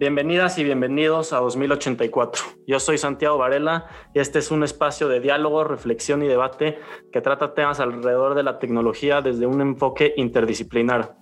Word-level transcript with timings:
Bienvenidas 0.00 0.56
y 0.56 0.64
bienvenidos 0.64 1.34
a 1.34 1.40
2084. 1.40 2.42
Yo 2.66 2.80
soy 2.80 2.96
Santiago 2.96 3.36
Varela 3.36 3.84
y 4.14 4.20
este 4.20 4.38
es 4.38 4.50
un 4.50 4.64
espacio 4.64 5.08
de 5.08 5.20
diálogo, 5.20 5.62
reflexión 5.62 6.22
y 6.22 6.26
debate 6.26 6.78
que 7.12 7.20
trata 7.20 7.52
temas 7.52 7.80
alrededor 7.80 8.34
de 8.34 8.42
la 8.42 8.58
tecnología 8.58 9.20
desde 9.20 9.44
un 9.44 9.60
enfoque 9.60 10.14
interdisciplinar. 10.16 11.19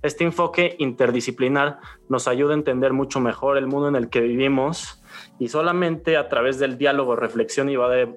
Este 0.00 0.22
enfoque 0.22 0.76
interdisciplinar 0.78 1.80
nos 2.08 2.28
ayuda 2.28 2.52
a 2.52 2.56
entender 2.56 2.92
mucho 2.92 3.18
mejor 3.18 3.58
el 3.58 3.66
mundo 3.66 3.88
en 3.88 3.96
el 3.96 4.08
que 4.08 4.20
vivimos 4.20 5.02
y 5.40 5.48
solamente 5.48 6.16
a 6.16 6.28
través 6.28 6.60
del 6.60 6.78
diálogo, 6.78 7.16
reflexión 7.16 7.68
y 7.68 7.74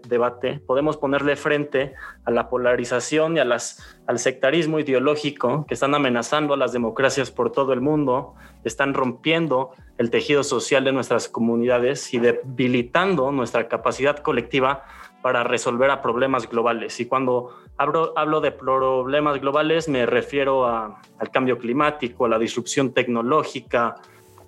debate 0.07 0.59
podemos 0.59 0.97
ponerle 0.97 1.35
frente 1.35 1.95
a 2.23 2.29
la 2.29 2.49
polarización 2.49 3.35
y 3.35 3.39
al 3.39 4.20
sectarismo 4.20 4.79
ideológico 4.79 5.65
que 5.67 5.73
están 5.73 5.95
amenazando 5.95 6.53
a 6.53 6.57
las 6.57 6.71
democracias 6.71 7.31
por 7.31 7.51
todo 7.51 7.73
el 7.73 7.81
mundo, 7.81 8.35
están 8.63 8.93
rompiendo 8.93 9.71
el 9.98 10.11
tejido 10.11 10.43
social 10.43 10.84
de 10.84 10.91
nuestras 10.91 11.29
comunidades 11.29 12.13
y 12.13 12.20
debilitando 12.20 13.31
nuestra 13.31 13.67
capacidad 13.67 14.17
colectiva 14.17 14.84
para 15.21 15.43
resolver 15.43 15.89
a 15.91 16.02
problemas 16.02 16.49
globales. 16.49 16.99
Y 16.99 17.05
cuando 17.05 17.55
hablo, 17.77 18.13
hablo 18.16 18.41
de 18.41 18.52
problemas 18.52 19.39
globales 19.39 19.88
me 19.88 20.05
refiero 20.05 20.66
al 20.66 21.31
cambio 21.31 21.57
climático, 21.57 22.25
a 22.25 22.29
la 22.29 22.39
disrupción 22.39 22.93
tecnológica, 22.93 23.95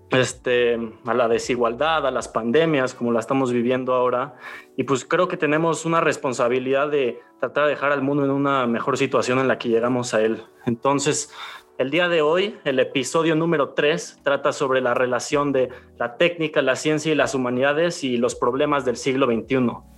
este, 0.09 0.77
a 1.05 1.13
la 1.13 1.27
desigualdad, 1.27 2.05
a 2.05 2.11
las 2.11 2.27
pandemias 2.27 2.93
como 2.93 3.11
la 3.11 3.19
estamos 3.19 3.51
viviendo 3.51 3.93
ahora. 3.93 4.35
Y 4.77 4.83
pues 4.83 5.05
creo 5.05 5.27
que 5.27 5.37
tenemos 5.37 5.85
una 5.85 6.01
responsabilidad 6.01 6.89
de 6.89 7.19
tratar 7.39 7.65
de 7.65 7.71
dejar 7.71 7.91
al 7.91 8.01
mundo 8.01 8.23
en 8.23 8.31
una 8.31 8.67
mejor 8.67 8.97
situación 8.97 9.39
en 9.39 9.47
la 9.47 9.57
que 9.57 9.69
llegamos 9.69 10.13
a 10.13 10.21
él. 10.21 10.43
Entonces, 10.65 11.33
el 11.79 11.89
día 11.89 12.07
de 12.07 12.21
hoy, 12.21 12.57
el 12.65 12.79
episodio 12.79 13.35
número 13.35 13.69
3 13.69 14.19
trata 14.23 14.53
sobre 14.53 14.81
la 14.81 14.93
relación 14.93 15.51
de 15.51 15.69
la 15.97 16.17
técnica, 16.17 16.61
la 16.61 16.75
ciencia 16.75 17.11
y 17.11 17.15
las 17.15 17.33
humanidades 17.33 18.03
y 18.03 18.17
los 18.17 18.35
problemas 18.35 18.85
del 18.85 18.95
siglo 18.95 19.25
XXI. 19.25 19.92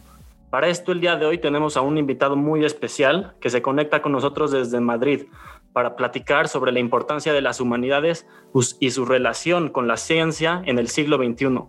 Para 0.49 0.67
esto, 0.67 0.91
el 0.91 1.01
día 1.01 1.15
de 1.15 1.25
hoy 1.25 1.37
tenemos 1.37 1.75
a 1.75 1.81
un 1.81 1.97
invitado 1.97 2.35
muy 2.35 2.63
especial 2.63 3.35
que 3.41 3.49
se 3.49 3.61
conecta 3.61 4.01
con 4.01 4.11
nosotros 4.11 4.51
desde 4.51 4.79
Madrid 4.79 5.23
para 5.73 5.95
platicar 5.95 6.47
sobre 6.47 6.71
la 6.71 6.79
importancia 6.79 7.33
de 7.33 7.41
las 7.41 7.59
humanidades 7.59 8.25
y 8.79 8.91
su 8.91 9.05
relación 9.05 9.69
con 9.69 9.87
la 9.87 9.97
ciencia 9.97 10.61
en 10.65 10.79
el 10.79 10.87
siglo 10.87 11.17
XXI. 11.17 11.63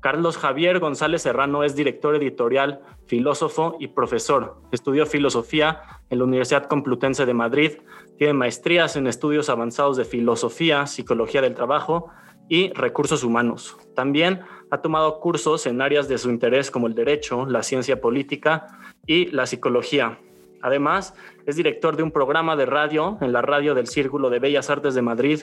Carlos 0.00 0.36
Javier 0.38 0.78
González 0.78 1.22
Serrano 1.22 1.64
es 1.64 1.74
director 1.74 2.14
editorial, 2.16 2.80
filósofo 3.06 3.76
y 3.80 3.88
profesor. 3.88 4.60
Estudió 4.72 5.06
filosofía 5.06 5.80
en 6.10 6.18
la 6.18 6.24
Universidad 6.24 6.66
Complutense 6.66 7.26
de 7.26 7.34
Madrid, 7.34 7.72
tiene 8.18 8.32
maestrías 8.32 8.96
en 8.96 9.06
estudios 9.06 9.48
avanzados 9.48 9.96
de 9.96 10.04
filosofía, 10.04 10.86
psicología 10.86 11.42
del 11.42 11.54
trabajo 11.54 12.10
y 12.48 12.72
recursos 12.72 13.24
humanos. 13.24 13.76
También 13.94 14.40
ha 14.70 14.82
tomado 14.82 15.20
cursos 15.20 15.66
en 15.66 15.80
áreas 15.80 16.08
de 16.08 16.18
su 16.18 16.30
interés 16.30 16.70
como 16.70 16.86
el 16.86 16.94
derecho, 16.94 17.46
la 17.46 17.62
ciencia 17.62 18.00
política 18.00 18.66
y 19.06 19.26
la 19.26 19.46
psicología. 19.46 20.18
Además, 20.62 21.14
es 21.44 21.56
director 21.56 21.96
de 21.96 22.02
un 22.02 22.10
programa 22.10 22.56
de 22.56 22.66
radio 22.66 23.18
en 23.20 23.32
la 23.32 23.42
radio 23.42 23.74
del 23.74 23.86
Círculo 23.86 24.30
de 24.30 24.40
Bellas 24.40 24.70
Artes 24.70 24.94
de 24.94 25.02
Madrid. 25.02 25.42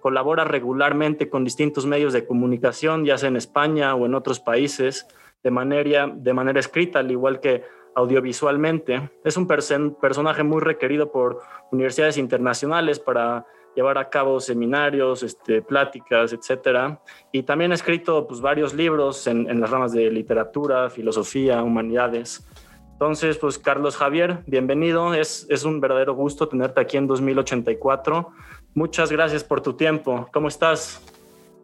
Colabora 0.00 0.44
regularmente 0.44 1.28
con 1.28 1.44
distintos 1.44 1.84
medios 1.84 2.12
de 2.12 2.26
comunicación, 2.26 3.04
ya 3.04 3.18
sea 3.18 3.28
en 3.28 3.36
España 3.36 3.94
o 3.94 4.06
en 4.06 4.14
otros 4.14 4.40
países, 4.40 5.06
de 5.42 5.50
manera, 5.50 6.10
de 6.14 6.32
manera 6.32 6.60
escrita, 6.60 7.00
al 7.00 7.10
igual 7.10 7.40
que 7.40 7.64
audiovisualmente. 7.94 9.10
Es 9.24 9.36
un 9.36 9.46
personaje 9.46 10.42
muy 10.42 10.60
requerido 10.60 11.12
por 11.12 11.40
universidades 11.70 12.16
internacionales 12.16 12.98
para 12.98 13.44
llevar 13.74 13.98
a 13.98 14.08
cabo 14.08 14.40
seminarios, 14.40 15.22
este, 15.22 15.62
pláticas, 15.62 16.32
etcétera. 16.32 17.00
Y 17.32 17.42
también 17.42 17.72
ha 17.72 17.74
escrito 17.74 18.26
pues, 18.26 18.40
varios 18.40 18.74
libros 18.74 19.26
en, 19.26 19.48
en 19.50 19.60
las 19.60 19.70
ramas 19.70 19.92
de 19.92 20.10
literatura, 20.10 20.90
filosofía, 20.90 21.62
humanidades. 21.62 22.44
Entonces, 22.92 23.36
pues 23.36 23.58
Carlos 23.58 23.96
Javier, 23.96 24.44
bienvenido. 24.46 25.12
Es, 25.12 25.46
es 25.50 25.64
un 25.64 25.80
verdadero 25.80 26.14
gusto 26.14 26.46
tenerte 26.46 26.80
aquí 26.80 26.96
en 26.96 27.08
2084. 27.08 28.30
Muchas 28.74 29.10
gracias 29.10 29.42
por 29.42 29.60
tu 29.60 29.72
tiempo. 29.72 30.28
¿Cómo 30.32 30.46
estás? 30.46 31.00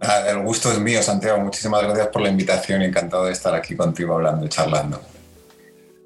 Ah, 0.00 0.24
el 0.28 0.42
gusto 0.42 0.70
es 0.70 0.80
mío, 0.80 1.00
Santiago. 1.00 1.38
Muchísimas 1.38 1.82
gracias 1.84 2.08
por 2.08 2.22
la 2.22 2.28
invitación. 2.28 2.82
Encantado 2.82 3.26
de 3.26 3.32
estar 3.32 3.54
aquí 3.54 3.76
contigo 3.76 4.14
hablando 4.14 4.46
y 4.46 4.48
charlando. 4.48 5.00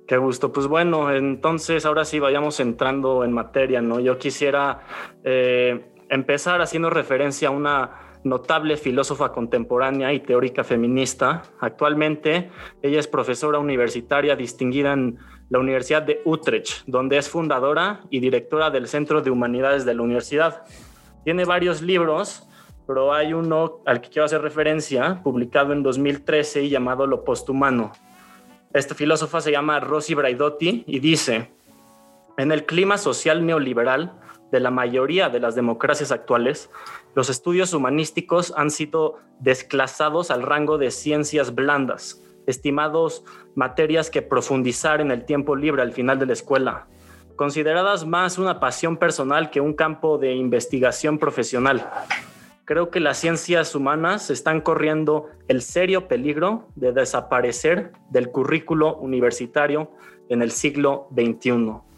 Qué 0.07 0.19
gusto. 0.19 0.53
Pues 0.53 0.67
bueno, 0.67 1.11
entonces 1.11 1.87
ahora 1.87 2.05
sí 2.05 2.19
vayamos 2.19 2.61
entrando 2.61 3.25
en 3.25 3.33
materia, 3.33 3.81
¿no? 3.81 4.01
Yo 4.01 4.19
quisiera 4.19 4.81
eh, 5.25 5.91
empezar 6.12 6.61
haciendo 6.61 6.91
referencia 6.91 7.49
a 7.49 7.50
una 7.50 7.91
notable 8.23 8.77
filósofa 8.77 9.33
contemporánea 9.33 10.12
y 10.12 10.21
teórica 10.21 10.62
feminista. 10.62 11.43
Actualmente 11.59 12.50
ella 12.83 13.00
es 13.00 13.09
profesora 13.09 13.59
universitaria 13.59 14.37
distinguida 14.37 14.93
en 14.93 15.19
la 15.49 15.59
Universidad 15.59 16.03
de 16.03 16.21
Utrecht, 16.25 16.84
donde 16.87 17.17
es 17.17 17.31
fundadora 17.31 18.03
y 18.11 18.21
directora 18.21 18.71
del 18.71 18.89
Centro 18.89 19.22
de 19.22 19.31
Humanidades 19.31 19.87
de 19.87 19.95
la 19.95 20.03
universidad. 20.03 20.65
Tiene 21.25 21.47
varios 21.47 21.81
libros, 21.81 22.47
pero 22.87 23.15
hay 23.15 23.33
uno 23.33 23.81
al 23.87 24.03
que 24.03 24.11
quiero 24.11 24.27
hacer 24.27 24.43
referencia, 24.43 25.22
publicado 25.22 25.72
en 25.72 25.83
2013 25.83 26.62
y 26.62 26.69
llamado 26.69 27.06
Lo 27.06 27.25
Posthumano. 27.25 27.93
Esta 28.75 28.95
filósofa 28.95 29.41
se 29.41 29.51
llama 29.51 29.81
Rosy 29.81 30.15
Braidotti 30.15 30.84
y 30.87 31.01
dice, 31.01 31.51
en 32.37 32.53
el 32.53 32.67
clima 32.67 32.99
social 32.99 33.45
neoliberal, 33.45 34.12
de 34.53 34.61
la 34.61 34.71
mayoría 34.71 35.31
de 35.31 35.41
las 35.41 35.57
democracias 35.57 36.13
actuales, 36.13 36.71
los 37.17 37.31
estudios 37.31 37.73
humanísticos 37.73 38.53
han 38.57 38.71
sido 38.71 39.19
desclasados 39.41 40.31
al 40.31 40.43
rango 40.43 40.79
de 40.79 40.91
ciencias 40.91 41.55
blandas, 41.55 42.23
estimados 42.47 43.25
materias 43.55 44.11
que 44.11 44.21
profundizar 44.21 45.01
en 45.01 45.11
el 45.11 45.25
tiempo 45.25 45.57
libre 45.57 45.83
al 45.83 45.93
final 45.93 46.19
de 46.19 46.27
la 46.27 46.35
escuela, 46.35 46.87
consideradas 47.35 48.07
más 48.07 48.39
una 48.39 48.61
pasión 48.61 48.99
personal 48.99 49.51
que 49.51 49.63
un 49.63 49.73
campo 49.73 50.19
de 50.19 50.35
investigación 50.35 51.19
profesional. 51.19 51.91
Creo 52.67 52.91
que 52.91 53.01
las 53.01 53.19
ciencias 53.19 53.75
humanas 53.75 54.29
están 54.29 54.61
corriendo 54.61 55.31
el 55.49 55.63
serio 55.63 56.09
peligro 56.09 56.69
de 56.77 56.93
desaparecer 56.93 57.93
del 58.11 58.31
currículo 58.31 58.97
universitario 58.97 59.91
en 60.29 60.43
el 60.43 60.51
siglo 60.51 61.09
XXI. 61.15 61.91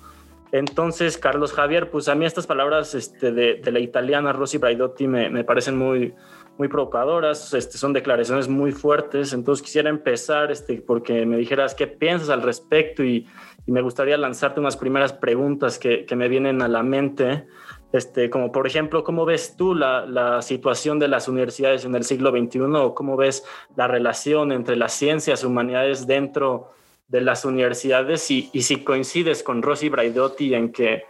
Entonces, 0.55 1.19
Carlos 1.19 1.53
Javier, 1.53 1.91
pues 1.91 2.07
a 2.07 2.15
mí 2.15 2.25
estas 2.25 2.47
palabras 2.47 2.95
este, 2.95 3.33
de, 3.33 3.61
la 3.73 3.81
italiana 3.81 4.33
Rosy 4.33 4.59
Braidotti 4.59 5.09
me, 5.09 5.43
parecen 5.43 5.77
muy, 5.77 6.15
muy 6.59 6.69
provocadoras, 6.69 7.53
este, 7.55 7.77
son 7.77 7.93
declaraciones 7.93 8.47
muy 8.47 8.71
fuertes, 8.71 9.33
entonces 9.33 9.65
quisiera 9.65 9.91
empezar 9.91 10.53
este, 10.53 10.81
porque 10.81 11.27
me 11.27 11.39
dijeras 11.39 11.75
qué 11.75 11.89
piensas 11.89 12.29
al 12.29 12.43
respecto 12.43 13.03
y, 13.03 13.27
me 13.67 13.81
gustaría 13.81 14.17
lanzarte 14.19 14.61
unas 14.61 14.77
primeras 14.77 15.15
preguntas 15.15 15.79
que, 15.79 16.07
me 16.15 16.29
vienen 16.29 16.63
a 16.63 16.69
la 16.69 16.85
mente, 16.85 17.47
este, 17.93 18.31
como 18.31 18.53
por 18.53 18.69
ejemplo, 18.69 19.03
¿cómo 19.03 19.25
ves 19.25 19.57
tú 19.57 19.75
la, 19.75 20.07
la, 20.07 20.41
situación 20.41 21.01
de 21.01 21.09
las 21.09 21.27
universidades 21.27 21.85
en 21.85 21.97
el 21.97 22.05
siglo 22.05 22.31
XXI 22.31 22.61
o 22.61 22.95
cómo 22.95 23.17
ves 23.17 23.43
la 23.75 23.89
relación 23.89 24.53
entre 24.53 24.77
las 24.77 24.93
ciencias, 24.93 25.43
humanidades 25.43 26.07
dentro 26.07 26.69
de 26.69 26.84
las 27.09 27.45
universidades 27.45 28.31
y, 28.31 28.51
si 28.63 28.83
coincides 28.83 29.43
con 29.43 29.63
Rosy 29.63 29.89
Braidotti 29.89 30.55
en 30.55 30.73
que, 30.73 31.05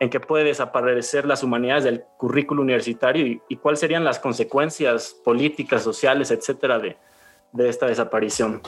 en 0.00 0.10
que 0.10 0.20
puede 0.20 0.44
desaparecer 0.44 1.26
las 1.26 1.42
humanidades 1.42 1.84
del 1.84 2.04
currículo 2.16 2.62
universitario 2.62 3.40
y, 3.48 3.56
cuáles 3.56 3.80
serían 3.80 4.04
las 4.04 4.18
consecuencias 4.18 5.16
políticas, 5.24 5.82
sociales, 5.82 6.30
etcétera, 6.30 6.78
de, 6.78 6.96
de 7.52 7.68
esta 7.68 7.86
desaparición. 7.86 8.62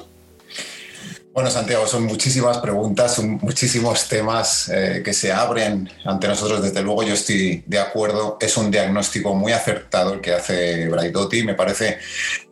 Bueno, 1.33 1.51
Santiago, 1.51 1.87
son 1.87 2.05
muchísimas 2.05 2.59
preguntas, 2.59 3.15
son 3.15 3.39
muchísimos 3.43 4.09
temas 4.09 4.69
eh, 4.71 5.03
que 5.05 5.13
se 5.13 5.31
abren 5.31 5.89
ante 6.05 6.27
nosotros. 6.27 6.63
Desde 6.63 6.83
luego, 6.83 7.03
yo 7.03 7.15
estoy 7.15 7.63
de 7.67 7.79
acuerdo. 7.79 8.39
Es 8.41 8.57
un 8.57 8.71
diagnóstico 8.71 9.35
muy 9.35 9.53
acertado 9.53 10.15
el 10.15 10.21
que 10.21 10.33
hace 10.33 10.89
Braidotti. 10.89 11.45
Me 11.45 11.55
parece 11.55 11.99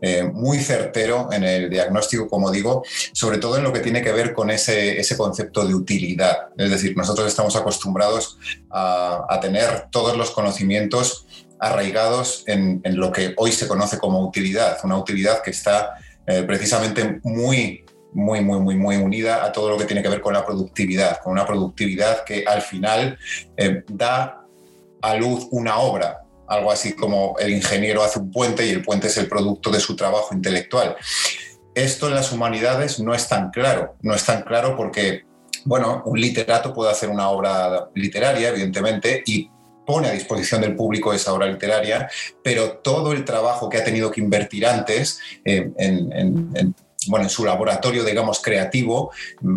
eh, 0.01 0.23
muy 0.23 0.59
certero 0.59 1.31
en 1.33 1.43
el 1.43 1.71
diagnóstico, 1.71 2.29
como 2.29 2.51
digo, 2.51 2.85
sobre 3.13 3.39
todo 3.39 3.57
en 3.57 3.65
lo 3.65 3.73
que 3.73 3.81
tiene 3.81 4.03
que 4.03 4.13
ver 4.13 4.33
con 4.35 4.51
ese, 4.51 5.01
ese 5.01 5.17
concepto 5.17 5.67
de 5.67 5.75
utilidad. 5.75 6.49
Es 6.57 6.71
decir, 6.71 6.97
nosotros 6.97 7.27
estamos 7.27 7.57
acostumbrados 7.57 8.39
a, 8.71 9.39
tener 9.41 9.87
todos 9.91 10.17
los 10.17 10.31
conocimientos 10.31 11.27
arraigados 11.59 12.45
en, 12.47 12.83
lo 12.85 13.11
que 13.11 13.35
hoy 13.37 13.53
se 13.53 13.67
conoce 13.67 13.99
como 13.99 14.21
utilidad, 14.21 14.79
una 14.85 14.97
utilidad 14.97 15.43
que 15.43 15.51
está 15.51 15.95
eh, 16.27 16.43
precisamente 16.43 17.21
muy 17.23 17.86
muy, 18.17 18.41
muy, 18.41 18.59
muy, 18.61 18.77
muy 18.77 18.97
unida 18.97 19.45
a 19.45 19.53
todo 19.53 19.69
lo 19.69 19.77
que 19.77 19.85
tiene 19.85 20.03
que 20.03 20.09
ver 20.09 20.23
con 20.23 20.33
la 20.33 20.45
productividad, 20.45 21.19
con 21.23 21.33
una 21.33 21.47
productividad 21.47 22.25
que 22.25 22.45
al 22.47 22.63
final 22.63 23.19
eh, 23.59 23.85
da 23.89 24.43
a 25.03 25.15
luz 25.17 25.47
una 25.51 25.79
obra, 25.79 26.23
algo 26.49 26.73
así 26.73 26.95
como 26.95 27.37
el 27.39 27.51
ingeniero 27.51 28.03
hace 28.03 28.19
un 28.19 28.31
puente 28.31 28.67
y 28.67 28.71
el 28.71 28.83
puente 28.83 29.09
es 29.09 29.19
el 29.19 29.29
producto 29.29 29.71
de 29.71 29.81
su 29.81 29.95
trabajo 29.95 30.35
intelectual. 30.35 30.97
Esto 31.75 32.09
en 32.09 32.15
las 32.15 32.33
humanidades 32.33 32.99
no 33.01 33.15
es 33.15 33.29
tan 33.29 33.51
claro, 33.51 33.97
no 34.01 34.15
es 34.15 34.25
tan 34.25 34.43
claro 34.43 34.77
porque, 34.77 35.25
bueno, 35.67 36.03
un 36.07 36.19
literato 36.19 36.73
puede 36.73 36.91
hacer 36.91 37.11
una 37.11 37.29
obra 37.29 37.91
literaria, 37.95 38.49
evidentemente, 38.49 39.23
y 39.27 39.51
pone 39.85 40.09
a 40.09 40.13
disposición 40.13 40.63
del 40.63 40.75
público 40.75 41.13
esa 41.13 41.35
obra 41.35 41.47
literaria, 41.47 42.09
pero 42.43 42.79
todo 42.79 43.13
el 43.13 43.27
trabajo 43.27 43.69
que 43.69 43.77
ha 43.77 43.85
tenido 43.85 44.11
que 44.11 44.23
invertir 44.23 44.67
antes 44.67 45.21
eh, 45.45 45.71
en, 45.77 46.75
bueno, 47.09 47.25
en 47.25 47.31
su 47.31 47.45
laboratorio, 47.45 48.05
digamos, 48.05 48.41
creativo, 48.41 49.13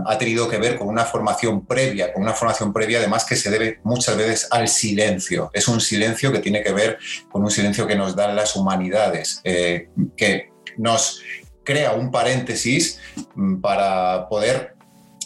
ha 0.05 0.17
tenido 0.17 0.49
que 0.49 0.57
ver 0.57 0.77
con 0.77 0.87
una 0.87 1.05
formación 1.05 1.65
previa, 1.65 2.13
con 2.13 2.23
una 2.23 2.33
formación 2.33 2.73
previa 2.73 2.99
además 2.99 3.25
que 3.25 3.35
se 3.35 3.49
debe 3.49 3.79
muchas 3.83 4.17
veces 4.17 4.47
al 4.51 4.67
silencio. 4.67 5.49
Es 5.53 5.67
un 5.67 5.81
silencio 5.81 6.31
que 6.31 6.39
tiene 6.39 6.63
que 6.63 6.71
ver 6.71 6.99
con 7.31 7.43
un 7.43 7.51
silencio 7.51 7.87
que 7.87 7.95
nos 7.95 8.15
dan 8.15 8.35
las 8.35 8.55
humanidades, 8.55 9.41
eh, 9.43 9.89
que 10.15 10.51
nos 10.77 11.21
crea 11.63 11.93
un 11.93 12.11
paréntesis 12.11 12.99
mm, 13.35 13.61
para 13.61 14.27
poder 14.29 14.75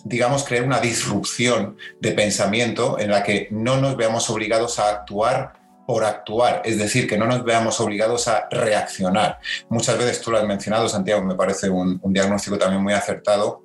digamos, 0.05 0.43
crear 0.43 0.65
una 0.65 0.81
disrupción 0.81 1.77
de 2.01 2.11
pensamiento 2.11 2.99
en 2.99 3.09
la 3.09 3.23
que 3.23 3.47
no 3.51 3.79
nos 3.79 3.95
veamos 3.95 4.29
obligados 4.29 4.77
a 4.79 4.89
actuar 4.89 5.62
por 5.85 6.03
actuar, 6.03 6.61
es 6.65 6.77
decir, 6.77 7.07
que 7.07 7.17
no 7.17 7.25
nos 7.25 7.43
veamos 7.43 7.79
obligados 7.79 8.27
a 8.27 8.47
reaccionar. 8.49 9.39
Muchas 9.69 9.97
veces 9.97 10.21
tú 10.21 10.31
lo 10.31 10.37
has 10.37 10.45
mencionado, 10.45 10.87
Santiago, 10.87 11.23
me 11.23 11.35
parece 11.35 11.69
un, 11.69 11.99
diagnóstico 12.05 12.57
también 12.57 12.81
muy 12.81 12.93
acertado, 12.93 13.62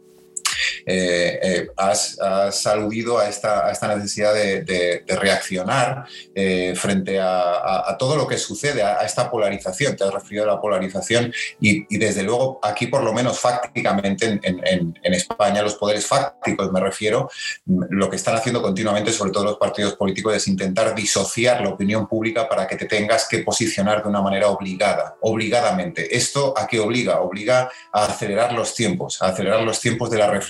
eh, 0.87 1.38
eh, 1.43 1.69
has, 1.76 2.19
aludido 2.66 3.19
a 3.19 3.28
esta, 3.28 3.70
esta 3.70 3.94
necesidad 3.94 4.34
de, 4.34 5.05
reaccionar 5.08 6.05
eh, 6.34 6.75
frente 6.76 7.19
a, 7.20 7.96
todo 7.99 8.16
lo 8.16 8.26
que 8.26 8.38
sucede, 8.38 8.82
a, 8.82 8.99
esta 8.99 9.31
polarización. 9.31 9.96
Te 9.96 10.05
has 10.05 10.12
referido 10.12 10.44
a 10.44 10.46
la 10.46 10.60
polarización 10.60 11.32
y, 11.60 11.96
desde 11.96 12.22
luego 12.22 12.60
aquí, 12.62 12.87
por 12.87 13.02
lo 13.02 13.12
menos 13.12 13.38
fácticamente 13.38 14.40
en, 14.43 15.14
España, 15.14 15.62
los 15.62 15.75
poderes 15.75 16.06
fácticos, 16.06 16.70
me 16.70 16.81
refiero, 16.81 17.28
lo 17.66 18.08
que 18.08 18.16
están 18.16 18.37
haciendo 18.37 18.62
continuamente, 18.62 19.12
sobre 19.12 19.32
todo 19.32 19.44
los 19.44 19.56
partidos 19.56 19.94
políticos, 19.94 20.34
es 20.37 20.46
intentar 20.46 20.94
disociar 20.94 21.61
la 21.61 21.70
opinión 21.70 22.06
pública 22.06 22.49
para 22.49 22.66
que 22.66 22.76
te 22.76 22.84
tengas 22.84 23.26
que 23.26 23.38
posicionar 23.40 24.02
de 24.02 24.08
una 24.08 24.22
manera 24.22 24.49
obligada, 24.49 25.16
obligadamente. 25.20 26.16
¿Esto 26.16 26.54
a 26.56 26.66
qué 26.66 26.78
obliga? 26.78 27.20
Obliga 27.20 27.70
a 27.93 28.06
acelerar 28.06 28.52
los 28.52 28.75
tiempos, 28.75 29.20
a 29.22 29.28
acelerar 29.28 29.62
los 29.62 29.81
tiempos 29.81 30.11
de 30.11 30.19
la 30.19 30.31
reflexión. 30.31 30.48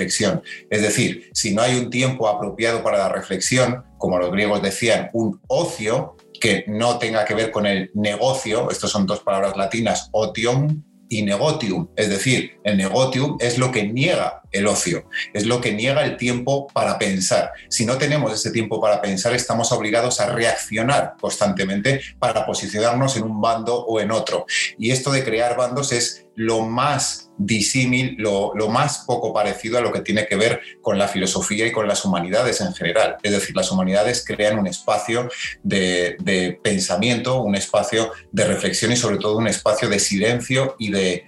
Es 0.70 0.82
decir, 0.82 1.30
si 1.32 1.54
no 1.54 1.62
hay 1.62 1.76
un 1.76 1.90
tiempo 1.90 2.28
apropiado 2.28 2.82
para 2.82 2.98
la 2.98 3.08
reflexión, 3.08 3.84
como 3.98 4.18
los 4.18 4.30
griegos 4.30 4.62
decían, 4.62 5.10
un 5.12 5.40
ocio 5.48 6.16
que 6.40 6.64
no 6.68 6.98
tenga 6.98 7.24
que 7.24 7.34
ver 7.34 7.50
con 7.50 7.66
el 7.66 7.90
negocio, 7.94 8.70
estas 8.70 8.90
son 8.90 9.06
dos 9.06 9.20
palabras 9.20 9.56
latinas, 9.56 10.08
otium 10.12 10.82
y 11.08 11.22
negotium, 11.22 11.88
es 11.96 12.10
decir, 12.10 12.58
el 12.64 12.76
negotium 12.76 13.36
es 13.40 13.58
lo 13.58 13.72
que 13.72 13.86
niega 13.86 14.42
el 14.52 14.66
ocio, 14.66 15.08
es 15.32 15.46
lo 15.46 15.60
que 15.60 15.72
niega 15.72 16.04
el 16.04 16.16
tiempo 16.16 16.66
para 16.68 16.98
pensar. 16.98 17.52
Si 17.68 17.86
no 17.86 17.96
tenemos 17.96 18.32
ese 18.32 18.50
tiempo 18.50 18.80
para 18.80 19.00
pensar, 19.00 19.34
estamos 19.34 19.72
obligados 19.72 20.20
a 20.20 20.26
reaccionar 20.26 21.14
constantemente 21.20 22.00
para 22.18 22.44
posicionarnos 22.44 23.16
en 23.16 23.24
un 23.24 23.40
bando 23.40 23.84
o 23.86 24.00
en 24.00 24.10
otro. 24.10 24.46
Y 24.78 24.90
esto 24.90 25.10
de 25.10 25.24
crear 25.24 25.56
bandos 25.56 25.92
es 25.92 26.26
lo 26.34 26.60
más 26.60 27.27
disímil, 27.38 28.16
lo, 28.18 28.52
más 28.68 29.04
poco 29.06 29.32
parecido 29.32 29.78
a 29.78 29.80
lo 29.80 29.92
que 29.92 30.00
tiene 30.00 30.26
que 30.26 30.36
ver 30.36 30.60
con 30.82 30.98
la 30.98 31.08
filosofía 31.08 31.66
y 31.66 31.72
con 31.72 31.88
las 31.88 32.04
humanidades 32.04 32.60
en 32.60 32.74
general. 32.74 33.16
Es 33.22 33.32
decir, 33.32 33.56
las 33.56 33.70
humanidades 33.70 34.24
crean 34.26 34.58
un 34.58 34.66
espacio 34.66 35.28
de, 35.62 36.16
de 36.20 36.58
pensamiento, 36.62 37.40
un 37.40 37.54
espacio 37.54 38.12
de 38.32 38.44
reflexión 38.44 38.92
y 38.92 38.96
sobre 38.96 39.18
todo 39.18 39.38
un 39.38 39.48
espacio 39.48 39.88
de 39.88 39.98
silencio 39.98 40.76
y 40.78 40.90
de, 40.90 41.24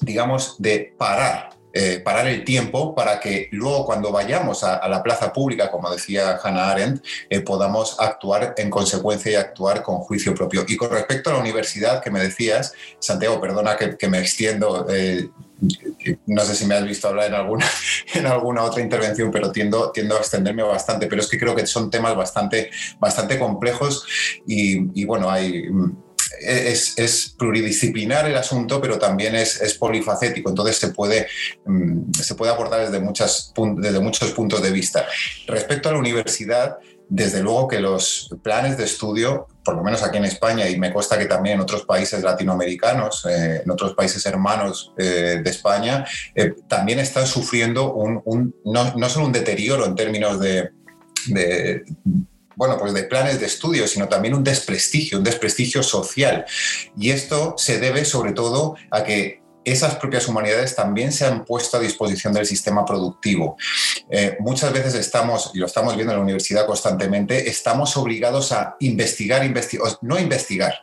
digamos, 0.00 0.56
de 0.58 0.94
parar 0.98 1.59
eh, 1.72 2.00
parar 2.04 2.26
el 2.26 2.44
tiempo 2.44 2.94
para 2.94 3.20
que 3.20 3.48
luego 3.52 3.84
cuando 3.84 4.10
vayamos 4.10 4.64
a, 4.64 4.86
la 4.88 5.02
plaza 5.02 5.32
pública, 5.32 5.70
como 5.70 5.90
decía 5.90 6.38
Hannah 6.42 6.70
Arendt, 6.70 7.04
eh, 7.28 7.40
podamos 7.40 7.98
actuar 8.00 8.54
en 8.56 8.70
consecuencia 8.70 9.32
y 9.32 9.34
actuar 9.36 9.82
con 9.82 9.98
juicio 9.98 10.34
propio. 10.34 10.64
Y 10.66 10.76
con 10.76 10.90
respecto 10.90 11.30
a 11.30 11.34
la 11.34 11.38
universidad 11.38 12.02
que 12.02 12.10
me 12.10 12.20
decías, 12.20 12.72
Santiago, 12.98 13.40
perdona 13.40 13.76
que, 13.76 14.08
me 14.08 14.18
extiendo. 14.18 14.86
Eh, 14.90 15.28
no 16.26 16.42
sé 16.42 16.56
si 16.56 16.64
me 16.64 16.74
has 16.74 16.84
visto 16.84 17.06
hablar 17.06 17.28
en 17.28 17.34
alguna, 17.34 17.66
en 18.14 18.26
alguna 18.26 18.64
otra 18.64 18.82
intervención, 18.82 19.30
pero 19.30 19.52
tiendo, 19.52 19.92
tiendo 19.92 20.16
a 20.16 20.18
extenderme 20.18 20.62
bastante. 20.62 21.06
Pero 21.06 21.20
es 21.22 21.28
que 21.28 21.38
creo 21.38 21.54
que 21.54 21.66
son 21.66 21.90
temas 21.90 22.16
bastante, 22.16 22.70
bastante 22.98 23.38
complejos 23.38 24.06
y, 24.46 25.00
y 25.00 25.04
bueno, 25.04 25.30
hay 25.30 25.68
es, 26.40 27.34
pluridisciplinar 27.38 28.26
el 28.26 28.36
asunto, 28.36 28.80
pero 28.80 28.98
también 28.98 29.34
es, 29.34 29.74
polifacético, 29.78 30.50
entonces 30.50 30.76
se 30.76 30.88
puede, 30.88 31.26
mm, 31.64 32.12
se 32.12 32.34
puede 32.34 32.52
abordar 32.52 32.80
desde, 32.80 33.00
muchas, 33.00 33.52
desde 33.76 34.00
muchos 34.00 34.30
puntos 34.32 34.62
de 34.62 34.70
vista. 34.70 35.06
Respecto 35.46 35.88
a 35.88 35.92
la 35.92 35.98
universidad, 35.98 36.78
desde 37.10 37.42
luego 37.42 37.66
que 37.66 37.80
los 37.80 38.30
planes 38.42 38.78
de 38.78 38.84
estudio, 38.84 39.48
por 39.64 39.74
lo 39.74 39.82
menos 39.82 40.02
aquí 40.04 40.18
en 40.18 40.24
España, 40.24 40.68
y 40.68 40.78
me 40.78 40.92
consta 40.92 41.18
que 41.18 41.26
también 41.26 41.56
en 41.56 41.60
otros 41.60 41.84
países 41.84 42.22
latinoamericanos, 42.22 43.26
eh, 43.26 43.62
en 43.64 43.70
otros 43.70 43.94
países 43.94 44.24
hermanos 44.26 44.92
eh, 44.96 45.40
de 45.42 45.50
España, 45.50 46.06
eh, 46.36 46.54
también 46.68 47.00
están 47.00 47.26
sufriendo 47.26 47.92
un, 47.94 48.54
no, 48.64 48.94
no, 48.94 49.08
solo 49.08 49.26
un 49.26 49.32
deterioro 49.32 49.86
en 49.86 49.96
términos 49.96 50.38
de, 50.38 50.70
bueno, 52.60 52.76
pues 52.78 52.92
de 52.92 53.04
planes 53.04 53.40
de 53.40 53.46
estudio, 53.46 53.88
sino 53.88 54.06
también 54.06 54.34
un 54.34 54.44
desprestigio, 54.44 55.16
un 55.16 55.24
desprestigio 55.24 55.82
social. 55.82 56.44
Y 56.94 57.08
esto 57.08 57.54
se 57.56 57.78
debe 57.80 58.04
sobre 58.04 58.32
todo 58.32 58.76
a 58.90 59.02
que 59.02 59.40
esas 59.64 59.94
propias 59.94 60.28
humanidades 60.28 60.76
también 60.76 61.10
se 61.10 61.24
han 61.24 61.46
puesto 61.46 61.78
a 61.78 61.80
disposición 61.80 62.34
del 62.34 62.44
sistema 62.44 62.84
productivo. 62.84 63.56
Eh, 64.10 64.36
muchas 64.40 64.74
veces 64.74 64.94
estamos, 64.94 65.52
y 65.54 65.58
lo 65.58 65.64
estamos 65.64 65.94
viendo 65.94 66.12
en 66.12 66.18
la 66.18 66.22
universidad 66.22 66.66
constantemente, 66.66 67.48
estamos 67.48 67.96
obligados 67.96 68.52
a 68.52 68.76
investigar, 68.80 69.42
investigar 69.42 69.96
no 70.02 70.18
investigar, 70.18 70.74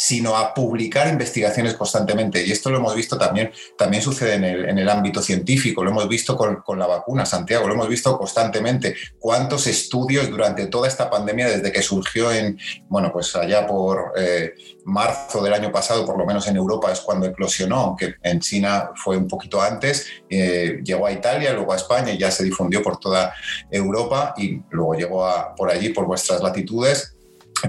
sino 0.00 0.34
a 0.34 0.54
publicar 0.54 1.08
investigaciones 1.08 1.74
constantemente. 1.74 2.42
Y 2.42 2.50
esto 2.50 2.70
lo 2.70 2.78
hemos 2.78 2.94
visto 2.94 3.18
también, 3.18 3.52
también 3.76 4.02
sucede 4.02 4.36
en 4.36 4.78
el, 4.78 4.88
ámbito 4.88 5.20
científico, 5.20 5.84
lo 5.84 5.90
hemos 5.90 6.08
visto 6.08 6.38
con, 6.38 6.78
la 6.78 6.86
vacuna, 6.86 7.26
Santiago, 7.26 7.68
lo 7.68 7.74
hemos 7.74 7.86
visto 7.86 8.16
constantemente. 8.16 8.94
Cuántos 9.18 9.66
estudios 9.66 10.30
durante 10.30 10.68
toda 10.68 10.88
esta 10.88 11.10
pandemia, 11.10 11.50
desde 11.50 11.70
que 11.70 11.82
surgió 11.82 12.32
en, 12.32 12.58
bueno, 12.88 13.12
pues 13.12 13.36
allá 13.36 13.66
por 13.66 14.14
eh, 14.16 14.54
marzo 14.86 15.42
del 15.42 15.52
año 15.52 15.70
pasado, 15.70 16.06
por 16.06 16.16
lo 16.16 16.24
menos 16.24 16.48
en 16.48 16.56
Europa 16.56 16.90
es 16.90 17.00
cuando 17.00 17.26
eclosionó, 17.26 17.76
aunque 17.76 18.14
en 18.22 18.40
China 18.40 18.92
fue 18.94 19.18
un 19.18 19.28
poquito 19.28 19.60
antes, 19.60 20.06
eh, 20.30 20.80
llegó 20.82 21.08
a 21.08 21.12
Italia, 21.12 21.52
luego 21.52 21.74
a 21.74 21.76
España 21.76 22.10
y 22.10 22.16
ya 22.16 22.30
se 22.30 22.42
difundió 22.42 22.82
por 22.82 22.98
toda 22.98 23.34
Europa 23.70 24.32
y 24.38 24.62
luego 24.70 24.94
llegó 24.94 25.26
a, 25.26 25.54
por 25.54 25.70
allí, 25.70 25.90
por 25.90 26.06
vuestras 26.06 26.42
latitudes 26.42 27.16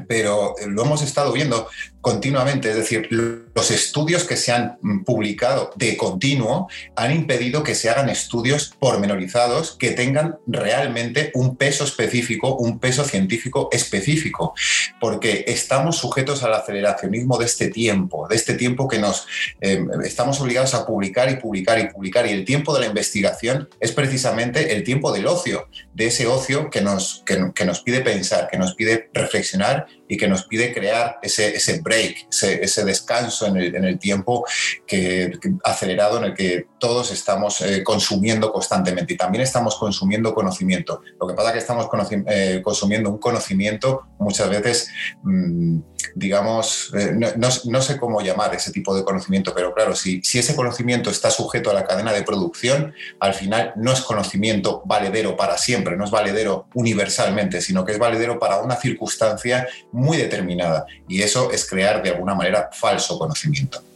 pero 0.07 0.55
lo 0.67 0.83
hemos 0.83 1.01
estado 1.01 1.31
viendo 1.31 1.67
continuamente, 2.01 2.69
es 2.69 2.75
decir, 2.75 3.07
los 3.11 3.71
estudios 3.71 4.23
que 4.23 4.35
se 4.35 4.51
han 4.51 4.77
publicado 5.05 5.71
de 5.75 5.95
continuo 5.97 6.67
han 6.95 7.11
impedido 7.11 7.63
que 7.63 7.75
se 7.75 7.89
hagan 7.89 8.09
estudios 8.09 8.73
pormenorizados 8.79 9.75
que 9.77 9.91
tengan 9.91 10.37
realmente 10.47 11.31
un 11.35 11.55
peso 11.55 11.83
específico, 11.83 12.55
un 12.55 12.79
peso 12.79 13.03
científico 13.03 13.69
específico, 13.71 14.53
porque 14.99 15.45
estamos 15.47 15.97
sujetos 15.97 16.43
al 16.43 16.53
aceleracionismo 16.55 17.37
de 17.37 17.45
este 17.45 17.69
tiempo, 17.69 18.27
de 18.27 18.35
este 18.35 18.55
tiempo 18.55 18.87
que 18.87 18.99
nos 18.99 19.27
eh, 19.61 19.85
estamos 20.03 20.41
obligados 20.41 20.73
a 20.73 20.85
publicar 20.85 21.29
y 21.31 21.35
publicar 21.35 21.79
y 21.79 21.87
publicar, 21.87 22.25
y 22.25 22.31
el 22.31 22.45
tiempo 22.45 22.73
de 22.73 22.81
la 22.81 22.87
investigación 22.87 23.69
es 23.79 23.91
precisamente 23.91 24.73
el 24.75 24.83
tiempo 24.83 25.11
del 25.11 25.27
ocio, 25.27 25.67
de 25.93 26.07
ese 26.07 26.25
ocio 26.25 26.69
que 26.69 26.81
nos, 26.81 27.23
que 27.25 27.65
nos 27.65 27.81
pide 27.81 28.01
pensar, 28.01 28.47
que 28.49 28.57
nos 28.57 28.73
pide 28.73 29.09
reflexionar 29.13 29.85
y 30.11 30.17
que 30.17 30.27
nos 30.27 30.43
pide 30.43 30.73
crear 30.73 31.19
ese, 31.21 31.55
ese 31.55 31.79
break, 31.79 32.27
ese, 32.29 32.83
descanso 32.83 33.47
en 33.47 33.55
el, 33.55 33.73
en 33.73 33.85
el 33.85 33.97
tiempo 33.97 34.45
que, 34.85 35.31
acelerado 35.63 36.17
en 36.17 36.25
el 36.25 36.33
que 36.33 36.65
todos 36.79 37.13
estamos 37.13 37.61
eh, 37.61 37.81
consumiendo 37.81 38.51
constantemente 38.51 39.13
y 39.13 39.17
también 39.17 39.41
estamos 39.41 39.77
consumiendo 39.77 40.33
conocimiento. 40.33 41.01
Lo 41.17 41.27
que 41.27 41.33
pasa 41.33 41.47
es 41.47 41.53
que 41.53 41.59
estamos 41.59 41.87
eh, 42.27 42.59
consumiendo 42.61 43.09
un 43.09 43.19
conocimiento 43.19 44.01
muchas 44.19 44.49
veces, 44.49 44.89
mm, 45.23 45.79
digamos, 46.15 46.91
eh, 46.95 47.11
no, 47.13 47.49
no, 47.65 47.81
sé 47.81 47.97
cómo 47.97 48.21
llamar 48.21 48.53
ese 48.55 48.71
tipo 48.71 48.95
de 48.95 49.03
conocimiento, 49.03 49.53
pero 49.53 49.73
claro, 49.73 49.95
si, 49.95 50.21
si 50.23 50.39
ese 50.39 50.55
conocimiento 50.55 51.09
está 51.09 51.29
sujeto 51.31 51.69
a 51.69 51.73
la 51.73 51.85
cadena 51.85 52.13
de 52.13 52.23
producción, 52.23 52.93
al 53.19 53.33
final 53.33 53.73
no 53.75 53.91
es 53.91 54.01
conocimiento 54.01 54.81
valedero 54.85 55.35
para 55.35 55.57
siempre, 55.57 55.97
no 55.97 56.05
es 56.05 56.11
valedero 56.11 56.67
universalmente, 56.73 57.61
sino 57.61 57.85
que 57.85 57.93
es 57.93 57.99
valedero 57.99 58.39
para 58.39 58.61
una 58.61 58.75
circunstancia 58.75 59.67
muy 59.91 60.17
determinada. 60.17 60.85
Y 61.07 61.21
eso 61.21 61.51
es 61.51 61.67
crear 61.67 62.01
de 62.01 62.11
alguna 62.11 62.35
manera 62.35 62.69
falso 62.71 63.17
conocimiento. 63.17 63.90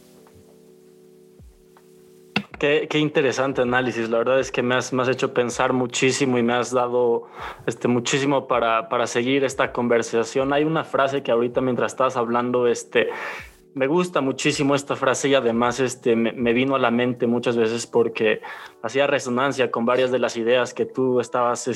Qué, 2.58 2.88
interesante 2.94 3.60
análisis. 3.60 4.08
La 4.08 4.18
verdad 4.18 4.40
es 4.40 4.50
que 4.50 4.62
me 4.62 4.74
has, 4.76 4.92
hecho 5.08 5.34
pensar 5.34 5.72
muchísimo 5.74 6.38
y 6.38 6.42
me 6.42 6.54
has 6.54 6.70
dado 6.72 7.28
este, 7.66 7.86
muchísimo 7.86 8.48
para, 8.48 9.06
seguir 9.06 9.44
esta 9.44 9.72
conversación. 9.72 10.52
Hay 10.52 10.64
una 10.64 10.84
frase 10.84 11.22
que 11.22 11.30
ahorita 11.30 11.60
mientras 11.60 11.92
estás 11.92 12.16
hablando 12.16 12.66
este, 12.66 13.08
me 13.74 13.86
gusta 13.86 14.22
muchísimo 14.22 14.74
esta 14.74 14.96
frase 14.96 15.28
y 15.28 15.34
además 15.34 15.80
este, 15.80 16.16
me, 16.16 16.52
vino 16.54 16.74
a 16.76 16.78
la 16.78 16.90
mente 16.90 17.26
muchas 17.26 17.58
veces 17.58 17.86
porque 17.86 18.40
hacía 18.82 19.06
resonancia 19.06 19.70
con 19.70 19.84
varias 19.84 20.10
de 20.10 20.18
las 20.18 20.38
ideas 20.38 20.72
que 20.72 20.86
tú 20.86 21.20
estabas 21.20 21.68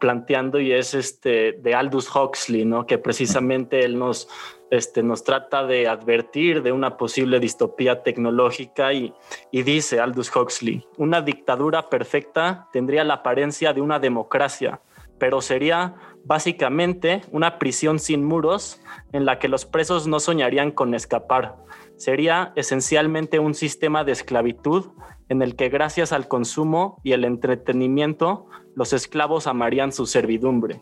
planteando 0.00 0.58
y 0.58 0.72
es 0.72 1.20
de 1.22 1.74
Aldous 1.74 2.10
Huxley, 2.12 2.68
que 2.88 2.98
precisamente 2.98 3.84
él 3.84 3.96
nos, 3.96 4.28
este, 4.70 5.02
nos 5.02 5.24
trata 5.24 5.66
de 5.66 5.88
advertir 5.88 6.62
de 6.62 6.72
una 6.72 6.96
posible 6.96 7.40
distopía 7.40 8.02
tecnológica 8.02 8.92
y, 8.92 9.12
y 9.50 9.62
dice 9.62 10.00
Aldous 10.00 10.34
Huxley, 10.34 10.86
una 10.96 11.20
dictadura 11.20 11.88
perfecta 11.88 12.68
tendría 12.72 13.04
la 13.04 13.14
apariencia 13.14 13.72
de 13.72 13.80
una 13.80 13.98
democracia, 13.98 14.80
pero 15.18 15.40
sería 15.40 15.94
básicamente 16.24 17.22
una 17.30 17.58
prisión 17.58 17.98
sin 17.98 18.24
muros 18.24 18.80
en 19.12 19.24
la 19.24 19.38
que 19.38 19.48
los 19.48 19.66
presos 19.66 20.06
no 20.06 20.20
soñarían 20.20 20.70
con 20.70 20.94
escapar. 20.94 21.56
Sería 21.96 22.52
esencialmente 22.56 23.38
un 23.38 23.54
sistema 23.54 24.04
de 24.04 24.12
esclavitud 24.12 24.90
en 25.28 25.42
el 25.42 25.56
que 25.56 25.68
gracias 25.68 26.12
al 26.12 26.28
consumo 26.28 27.00
y 27.02 27.12
el 27.12 27.24
entretenimiento 27.24 28.46
los 28.74 28.92
esclavos 28.92 29.46
amarían 29.46 29.92
su 29.92 30.06
servidumbre. 30.06 30.80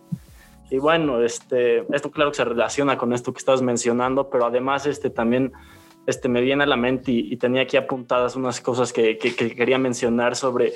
Y 0.71 0.79
bueno, 0.79 1.23
este, 1.23 1.85
esto 1.95 2.11
claro 2.11 2.31
que 2.31 2.37
se 2.37 2.45
relaciona 2.45 2.99
con 2.99 3.13
esto 3.13 3.33
que 3.33 3.39
estabas 3.39 3.63
mencionando, 3.63 4.29
pero 4.29 4.47
además 4.47 4.87
este, 4.87 5.11
también 5.11 5.53
este, 6.07 6.29
me 6.29 6.41
viene 6.41 6.65
a 6.65 6.67
la 6.67 6.77
mente 6.77 7.13
y, 7.13 7.37
tenía 7.37 7.63
aquí 7.63 7.77
apuntadas 7.77 8.37
unas 8.37 8.61
cosas 8.61 8.93
que, 8.93 9.19
que 9.19 9.35
quería 9.35 9.79
mencionar 9.79 10.37
sobre 10.37 10.75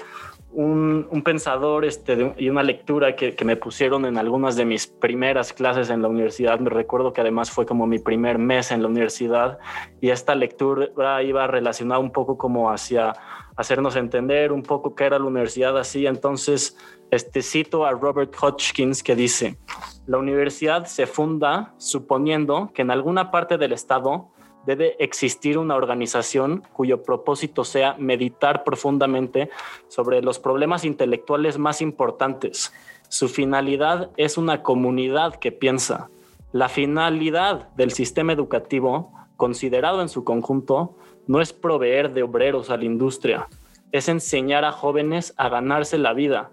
un, 0.52 1.22
pensador 1.24 1.84
este, 1.84 2.34
y 2.36 2.48
una 2.48 2.62
lectura 2.62 3.16
que, 3.16 3.34
me 3.44 3.56
pusieron 3.56 4.04
en 4.04 4.18
algunas 4.18 4.56
de 4.56 4.64
mis 4.64 4.86
primeras 4.86 5.52
clases 5.52 5.90
en 5.90 6.02
la 6.02 6.08
universidad. 6.08 6.60
Me 6.60 6.70
recuerdo 6.70 7.12
que 7.12 7.20
además 7.20 7.50
fue 7.50 7.66
como 7.66 7.86
mi 7.86 7.98
primer 7.98 8.38
mes 8.38 8.70
en 8.70 8.82
la 8.82 8.88
universidad 8.88 9.58
y 10.00 10.10
esta 10.10 10.34
lectura 10.34 11.22
iba 11.22 11.46
relacionada 11.46 12.00
un 12.00 12.12
poco 12.12 12.36
como 12.36 12.70
hacia 12.70 13.14
hacernos 13.56 13.96
entender 13.96 14.52
un 14.52 14.62
poco 14.62 14.94
qué 14.94 15.04
era 15.04 15.18
la 15.18 15.24
universidad 15.24 15.76
así. 15.78 16.06
Entonces, 16.06 16.76
este, 17.10 17.42
cito 17.42 17.84
a 17.84 17.92
Robert 17.92 18.34
Hodgkins 18.40 19.02
que 19.02 19.14
dice, 19.14 19.58
la 20.06 20.18
universidad 20.18 20.86
se 20.86 21.06
funda 21.06 21.74
suponiendo 21.78 22.70
que 22.74 22.82
en 22.82 22.90
alguna 22.90 23.30
parte 23.30 23.58
del 23.58 23.72
Estado 23.72 24.28
debe 24.66 24.96
existir 25.02 25.58
una 25.58 25.74
organización 25.74 26.62
cuyo 26.72 27.02
propósito 27.02 27.64
sea 27.64 27.96
meditar 27.98 28.64
profundamente 28.64 29.50
sobre 29.88 30.22
los 30.22 30.38
problemas 30.38 30.84
intelectuales 30.84 31.58
más 31.58 31.82
importantes. 31.82 32.72
Su 33.08 33.28
finalidad 33.28 34.10
es 34.16 34.38
una 34.38 34.62
comunidad 34.62 35.34
que 35.36 35.52
piensa. 35.52 36.10
La 36.52 36.68
finalidad 36.68 37.68
del 37.74 37.92
sistema 37.92 38.32
educativo, 38.32 39.12
considerado 39.36 40.00
en 40.02 40.08
su 40.08 40.24
conjunto, 40.24 40.96
no 41.26 41.40
es 41.40 41.52
proveer 41.52 42.12
de 42.12 42.22
obreros 42.22 42.70
a 42.70 42.76
la 42.76 42.84
industria, 42.84 43.48
es 43.92 44.08
enseñar 44.08 44.64
a 44.64 44.72
jóvenes 44.72 45.34
a 45.36 45.48
ganarse 45.48 45.98
la 45.98 46.12
vida, 46.12 46.50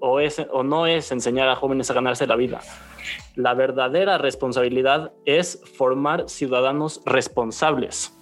o, 0.00 0.20
es, 0.20 0.44
o 0.50 0.62
no 0.62 0.86
es 0.86 1.12
enseñar 1.12 1.48
a 1.48 1.56
jóvenes 1.56 1.90
a 1.90 1.94
ganarse 1.94 2.26
la 2.26 2.36
vida, 2.36 2.60
la 3.36 3.54
verdadera 3.54 4.18
responsabilidad 4.18 5.12
es 5.24 5.60
formar 5.76 6.28
ciudadanos 6.28 7.02
responsables. 7.04 8.16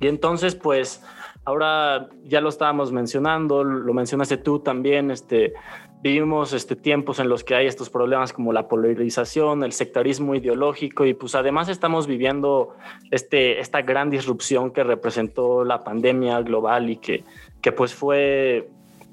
Y 0.00 0.06
entonces, 0.06 0.54
pues, 0.54 1.02
ahora 1.44 2.08
ya 2.24 2.40
lo 2.40 2.48
estábamos 2.48 2.92
mencionando, 2.92 3.64
lo 3.64 3.92
mencionaste 3.92 4.36
tú 4.36 4.60
también, 4.60 5.10
este, 5.10 5.54
vivimos 6.02 6.52
este, 6.52 6.76
tiempos 6.76 7.18
en 7.18 7.28
los 7.28 7.44
que 7.44 7.54
hay 7.54 7.66
estos 7.66 7.90
problemas 7.90 8.32
como 8.32 8.52
la 8.52 8.68
polarización, 8.68 9.64
el 9.64 9.72
sectarismo 9.72 10.34
ideológico 10.34 11.04
y 11.06 11.14
pues 11.14 11.34
además 11.34 11.68
estamos 11.68 12.06
viviendo 12.06 12.76
este, 13.10 13.60
esta 13.60 13.82
gran 13.82 14.10
disrupción 14.10 14.70
que 14.70 14.84
representó 14.84 15.64
la 15.64 15.82
pandemia 15.82 16.40
global 16.42 16.90
y 16.90 16.96
que, 16.96 17.24
que 17.60 17.72
pues 17.72 17.94
fue 17.94 18.68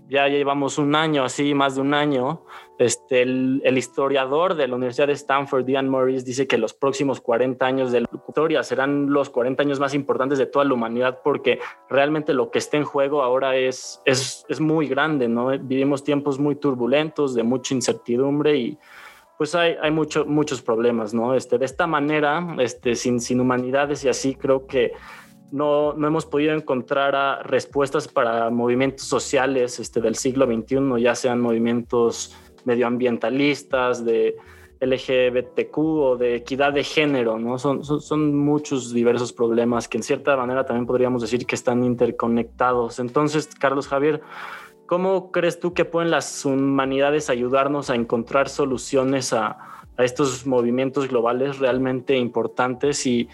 ya 0.09 0.27
llevamos 0.27 0.77
un 0.77 0.95
año, 0.95 1.23
así 1.23 1.53
más 1.53 1.75
de 1.75 1.81
un 1.81 1.93
año. 1.93 2.41
Este, 2.77 3.21
el, 3.21 3.77
historiador 3.77 4.55
de 4.55 4.67
la 4.67 4.75
Universidad 4.75 5.07
de 5.07 5.13
Stanford, 5.13 5.65
Ian 5.67 5.87
Morris, 5.87 6.25
dice 6.25 6.45
que 6.45 6.57
los 6.57 6.73
próximos 6.73 7.21
40 7.21 7.65
años 7.65 7.91
de 7.93 8.01
la 8.01 8.07
historia 8.13 8.63
serán 8.63 9.13
los 9.13 9.29
40 9.29 9.63
años 9.63 9.79
más 9.79 9.93
importantes 9.93 10.37
de 10.37 10.45
toda 10.45 10.65
la 10.65 10.73
humanidad 10.73 11.19
porque 11.23 11.59
realmente 11.89 12.33
lo 12.33 12.51
que 12.51 12.59
está 12.59 12.75
en 12.75 12.83
juego 12.83 13.23
ahora 13.23 13.55
es, 13.55 14.01
es, 14.03 14.45
es 14.49 14.59
muy 14.59 14.87
grande, 14.87 15.29
¿no? 15.29 15.57
Vivimos 15.57 16.03
tiempos 16.03 16.37
muy 16.37 16.55
turbulentos, 16.57 17.33
de 17.33 17.43
mucha 17.43 17.73
incertidumbre 17.73 18.57
y 18.57 18.77
pues 19.37 19.55
hay, 19.55 19.75
hay 19.81 19.91
mucho, 19.91 20.25
muchos 20.25 20.61
problemas, 20.61 21.13
¿no? 21.13 21.33
Este, 21.33 21.57
de 21.57 21.65
esta 21.65 21.87
manera, 21.87 22.55
este, 22.59 22.95
sin, 22.95 23.21
sin 23.21 23.39
humanidades 23.39 24.03
y 24.03 24.09
así, 24.09 24.35
creo 24.35 24.67
que 24.67 24.91
no, 25.51 25.93
no 25.93 26.07
hemos 26.07 26.25
podido 26.25 26.53
encontrar 26.53 27.47
respuestas 27.47 28.07
para 28.07 28.49
movimientos 28.49 29.05
sociales 29.05 29.79
este, 29.79 30.01
del 30.01 30.15
siglo 30.15 30.45
XXI, 30.45 31.01
ya 31.01 31.15
sean 31.15 31.39
movimientos 31.39 32.35
medioambientalistas, 32.65 34.03
de 34.03 34.35
LGBTQ 34.79 35.77
o 35.77 36.17
de 36.17 36.35
equidad 36.35 36.73
de 36.73 36.83
género, 36.83 37.39
¿no? 37.39 37.57
Son, 37.57 37.83
son, 37.83 38.35
muchos 38.35 38.93
diversos 38.93 39.31
problemas 39.31 39.87
que 39.87 39.97
en 39.97 40.03
cierta 40.03 40.35
manera 40.35 40.65
también 40.65 40.85
podríamos 40.85 41.21
decir 41.21 41.45
que 41.45 41.55
están 41.55 41.83
interconectados. 41.83 42.99
Entonces, 42.99 43.49
Carlos 43.59 43.87
Javier, 43.87 44.21
¿cómo 44.85 45.31
crees 45.31 45.59
tú 45.59 45.73
que 45.73 45.85
pueden 45.85 46.11
las 46.11 46.45
humanidades 46.45 47.29
ayudarnos 47.29 47.89
a 47.89 47.95
encontrar 47.95 48.49
soluciones 48.49 49.33
a, 49.33 49.57
a 49.97 50.03
estos 50.03 50.45
movimientos 50.45 51.07
globales 51.07 51.59
realmente 51.59 52.17
importantes 52.17 53.05
y, 53.05 53.29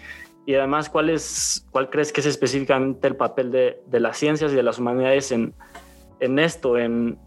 y 0.46 0.54
además, 0.54 0.88
¿cuál, 0.88 1.10
es, 1.10 1.66
cuál 1.70 1.90
crees 1.90 2.12
que 2.12 2.20
es 2.20 2.26
específicamente 2.26 3.06
el 3.08 3.16
papel 3.16 3.50
de, 3.50 3.80
de 3.86 4.00
las 4.00 4.16
ciencias 4.16 4.52
y 4.52 4.56
de 4.56 4.62
las 4.62 4.78
humanidades 4.78 5.32
en, 5.32 5.54
en 6.20 6.38
esto, 6.38 6.78
en, 6.78 7.18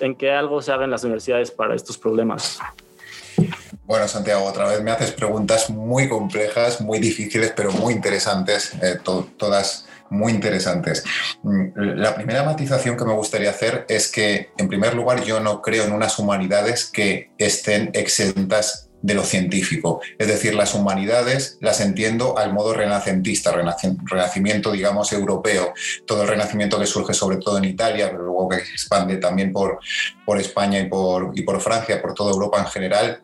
en, 0.00 0.14
que 0.14 0.30
algo 0.30 0.62
se 0.62 0.72
haga 0.72 0.84
en 0.84 0.90
las 0.90 1.04
universidades 1.04 1.50
para 1.50 1.74
estos 1.74 1.98
problemas? 1.98 2.58
Bueno, 3.84 4.08
Santiago, 4.08 4.44
otra 4.44 4.68
vez 4.68 4.82
me 4.82 4.90
haces 4.90 5.12
preguntas 5.12 5.70
muy 5.70 6.08
complejas, 6.08 6.80
muy 6.80 6.98
difíciles, 6.98 7.52
pero 7.54 7.70
muy 7.72 7.94
interesantes, 7.94 8.72
eh, 8.82 8.98
todas 9.36 9.86
muy 10.08 10.32
interesantes. 10.32 11.04
Mm, 11.42 11.70
la 11.74 12.14
primera 12.14 12.44
matización 12.44 12.96
que 12.96 13.04
me 13.04 13.12
gustaría 13.12 13.50
hacer 13.50 13.84
es 13.88 14.10
que, 14.10 14.50
en 14.56 14.68
primer 14.68 14.94
lugar, 14.94 15.22
yo 15.24 15.40
no 15.40 15.62
creo 15.62 15.84
en 15.84 15.92
unas 15.92 16.18
humanidades 16.18 16.86
que 16.86 17.30
estén 17.38 17.90
exentas 17.92 18.85
de 19.06 19.14
lo 19.14 19.22
científico. 19.22 20.00
Es 20.18 20.26
decir, 20.26 20.54
las 20.54 20.74
humanidades 20.74 21.58
las 21.60 21.80
entiendo 21.80 22.36
al 22.36 22.52
modo 22.52 22.74
renacentista, 22.74 23.52
renacimiento, 23.52 24.72
digamos, 24.72 25.12
europeo. 25.12 25.72
Todo 26.04 26.22
el 26.22 26.28
renacimiento 26.28 26.78
que 26.78 26.86
surge 26.86 27.14
sobre 27.14 27.36
todo 27.36 27.58
en 27.58 27.66
Italia, 27.66 28.10
pero 28.10 28.24
luego 28.24 28.48
que 28.48 28.64
se 28.64 28.72
expande 28.72 29.18
también 29.18 29.52
por, 29.52 29.78
por 30.24 30.40
España 30.40 30.80
y 30.80 30.88
por, 30.88 31.30
y 31.36 31.42
por 31.42 31.60
Francia, 31.60 32.02
por 32.02 32.14
toda 32.14 32.32
Europa 32.32 32.58
en 32.58 32.66
general. 32.66 33.22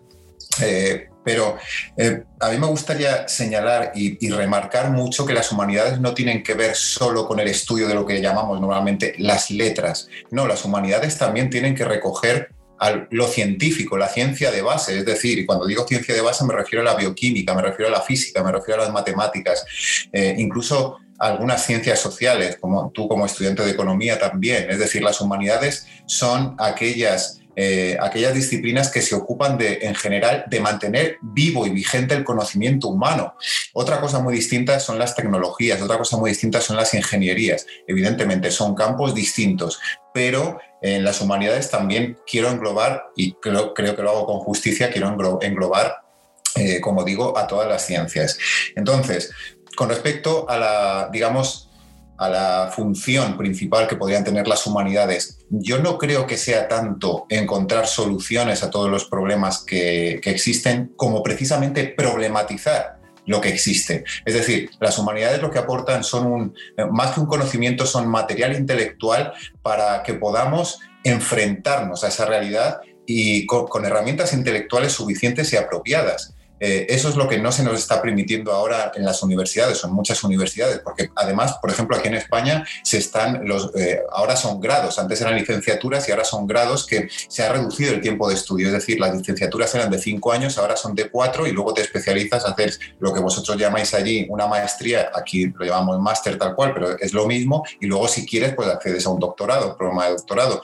Eh, 0.60 1.08
pero 1.24 1.56
eh, 1.96 2.22
a 2.40 2.50
mí 2.50 2.58
me 2.58 2.66
gustaría 2.66 3.26
señalar 3.26 3.92
y, 3.94 4.24
y, 4.24 4.30
remarcar 4.30 4.90
mucho 4.90 5.24
que 5.24 5.32
las 5.32 5.50
humanidades 5.52 6.00
no 6.00 6.14
tienen 6.14 6.42
que 6.42 6.54
ver 6.54 6.74
solo 6.74 7.26
con 7.26 7.38
el 7.38 7.48
estudio 7.48 7.88
de 7.88 7.94
lo 7.94 8.04
que 8.04 8.20
llamamos 8.20 8.60
normalmente 8.60 9.14
las 9.18 9.50
letras. 9.50 10.08
No, 10.30 10.46
las 10.46 10.64
humanidades 10.64 11.18
también 11.18 11.48
tienen 11.48 11.74
que 11.74 11.84
recoger 11.84 12.50
lo 13.10 13.28
científico, 13.28 13.96
la 13.96 14.08
ciencia 14.08 14.50
de 14.50 14.62
base. 14.62 14.98
Es 14.98 15.04
decir, 15.04 15.46
cuando 15.46 15.66
digo 15.66 15.86
ciencia 15.86 16.14
de 16.14 16.20
base 16.20 16.44
me 16.44 16.54
refiero 16.54 16.82
a 16.82 16.92
la 16.92 16.96
bioquímica, 16.96 17.54
me 17.54 17.62
refiero 17.62 17.88
a 17.88 17.92
la 17.92 18.02
física, 18.02 18.42
me 18.42 18.52
refiero 18.52 18.80
a 18.80 18.84
las 18.84 18.92
matemáticas, 18.92 19.64
eh, 20.12 20.34
incluso 20.38 20.98
algunas 21.18 21.64
ciencias 21.64 22.00
sociales, 22.00 22.58
como 22.60 22.90
tú 22.90 23.06
como 23.06 23.26
estudiante 23.26 23.64
de 23.64 23.70
economía 23.70 24.18
también. 24.18 24.70
Es 24.70 24.78
decir, 24.78 25.02
las 25.02 25.20
humanidades 25.20 25.86
son 26.06 26.56
aquellas 26.58 27.42
eh, 27.54 27.98
aquellas 28.00 28.34
disciplinas 28.34 28.90
que 28.90 29.02
se 29.02 29.14
ocupan 29.14 29.58
de, 29.58 29.80
en 29.82 29.94
general, 29.94 30.44
de 30.48 30.60
mantener 30.60 31.18
vivo 31.20 31.66
y 31.66 31.70
vigente 31.70 32.14
el 32.14 32.24
conocimiento 32.24 32.88
humano. 32.88 33.34
Otra 33.74 34.00
cosa 34.00 34.20
muy 34.20 34.34
distinta 34.34 34.80
son 34.80 34.98
las 34.98 35.14
tecnologías, 35.14 35.82
otra 35.82 35.98
cosa 35.98 36.16
muy 36.16 36.30
distinta 36.30 36.62
son 36.62 36.76
las 36.76 36.94
ingenierías. 36.94 37.66
Evidentemente, 37.86 38.50
son 38.50 38.74
campos 38.74 39.14
distintos, 39.14 39.80
pero 40.14 40.60
en 40.82 41.04
las 41.04 41.20
humanidades 41.20 41.70
también 41.70 42.18
quiero 42.26 42.48
englobar, 42.48 43.04
y 43.16 43.32
creo, 43.34 43.72
que 43.72 43.82
lo 43.82 44.10
hago 44.10 44.26
con 44.26 44.40
justicia, 44.40 44.90
quiero 44.90 45.08
englobar, 45.40 46.02
eh, 46.56 46.80
como 46.80 47.04
digo, 47.04 47.38
a 47.38 47.46
todas 47.46 47.68
las 47.68 47.86
ciencias. 47.86 48.38
Entonces, 48.74 49.32
con 49.76 49.88
respecto 49.88 50.48
a 50.48 50.58
la, 50.58 51.08
digamos, 51.12 51.70
a 52.18 52.28
la 52.28 52.72
función 52.74 53.36
principal 53.36 53.88
que 53.88 53.96
podrían 53.96 54.24
tener 54.24 54.46
las 54.46 54.66
humanidades, 54.66 55.38
yo 55.50 55.78
no 55.78 55.98
creo 55.98 56.26
que 56.26 56.36
sea 56.36 56.68
tanto 56.68 57.26
encontrar 57.28 57.86
soluciones 57.86 58.62
a 58.62 58.70
todos 58.70 58.90
los 58.90 59.04
problemas 59.06 59.64
que, 59.64 60.20
existen 60.24 60.92
como 60.96 61.22
precisamente 61.22 61.84
problematizar 61.84 63.01
lo 63.26 63.40
que 63.40 63.48
existe. 63.48 64.04
Es 64.24 64.34
decir, 64.34 64.70
las 64.80 64.98
humanidades 64.98 65.40
lo 65.40 65.50
que 65.50 65.58
aportan 65.58 66.04
son 66.04 66.26
un, 66.26 66.54
más 66.90 67.12
que 67.12 67.20
un 67.20 67.26
conocimiento, 67.26 67.86
son 67.86 68.08
material 68.08 68.56
intelectual 68.56 69.32
para 69.62 70.02
que 70.02 70.14
podamos 70.14 70.80
enfrentarnos 71.04 72.04
a 72.04 72.08
esa 72.08 72.26
realidad 72.26 72.80
y 73.06 73.46
con 73.46 73.84
herramientas 73.84 74.32
intelectuales 74.32 74.92
suficientes 74.92 75.52
y 75.52 75.56
apropiadas. 75.56 76.34
Eh, 76.64 76.86
eso 76.88 77.08
es 77.08 77.16
lo 77.16 77.28
que 77.28 77.38
no 77.38 77.50
se 77.50 77.64
nos 77.64 77.76
está 77.76 78.00
permitiendo 78.00 78.52
ahora 78.52 78.92
en 78.94 79.04
las 79.04 79.20
universidades 79.24 79.82
o 79.82 79.88
en 79.88 79.94
muchas 79.94 80.22
universidades, 80.22 80.78
porque 80.78 81.10
además, 81.16 81.58
por 81.60 81.72
ejemplo, 81.72 81.96
aquí 81.96 82.06
en 82.06 82.14
España 82.14 82.64
se 82.84 82.98
están 82.98 83.48
los, 83.48 83.72
eh, 83.74 84.00
ahora 84.12 84.36
son 84.36 84.60
grados, 84.60 84.96
antes 85.00 85.20
eran 85.20 85.34
licenciaturas 85.34 86.08
y 86.08 86.12
ahora 86.12 86.24
son 86.24 86.46
grados 86.46 86.86
que 86.86 87.08
se 87.10 87.42
ha 87.42 87.52
reducido 87.52 87.92
el 87.92 88.00
tiempo 88.00 88.28
de 88.28 88.36
estudio, 88.36 88.68
es 88.68 88.74
decir, 88.74 89.00
las 89.00 89.12
licenciaturas 89.12 89.74
eran 89.74 89.90
de 89.90 89.98
cinco 89.98 90.30
años, 90.30 90.56
ahora 90.56 90.76
son 90.76 90.94
de 90.94 91.10
cuatro 91.10 91.48
y 91.48 91.50
luego 91.50 91.74
te 91.74 91.82
especializas, 91.82 92.44
hacer 92.44 92.78
lo 93.00 93.12
que 93.12 93.18
vosotros 93.18 93.56
llamáis 93.56 93.92
allí 93.92 94.26
una 94.28 94.46
maestría, 94.46 95.10
aquí 95.12 95.46
lo 95.46 95.64
llamamos 95.64 95.98
máster 95.98 96.38
tal 96.38 96.54
cual, 96.54 96.74
pero 96.74 96.96
es 96.96 97.12
lo 97.12 97.26
mismo, 97.26 97.64
y 97.80 97.86
luego 97.86 98.06
si 98.06 98.24
quieres, 98.24 98.54
pues 98.54 98.68
accedes 98.68 99.04
a 99.04 99.08
un 99.08 99.18
doctorado, 99.18 99.76
programa 99.76 100.04
de 100.04 100.12
doctorado. 100.12 100.62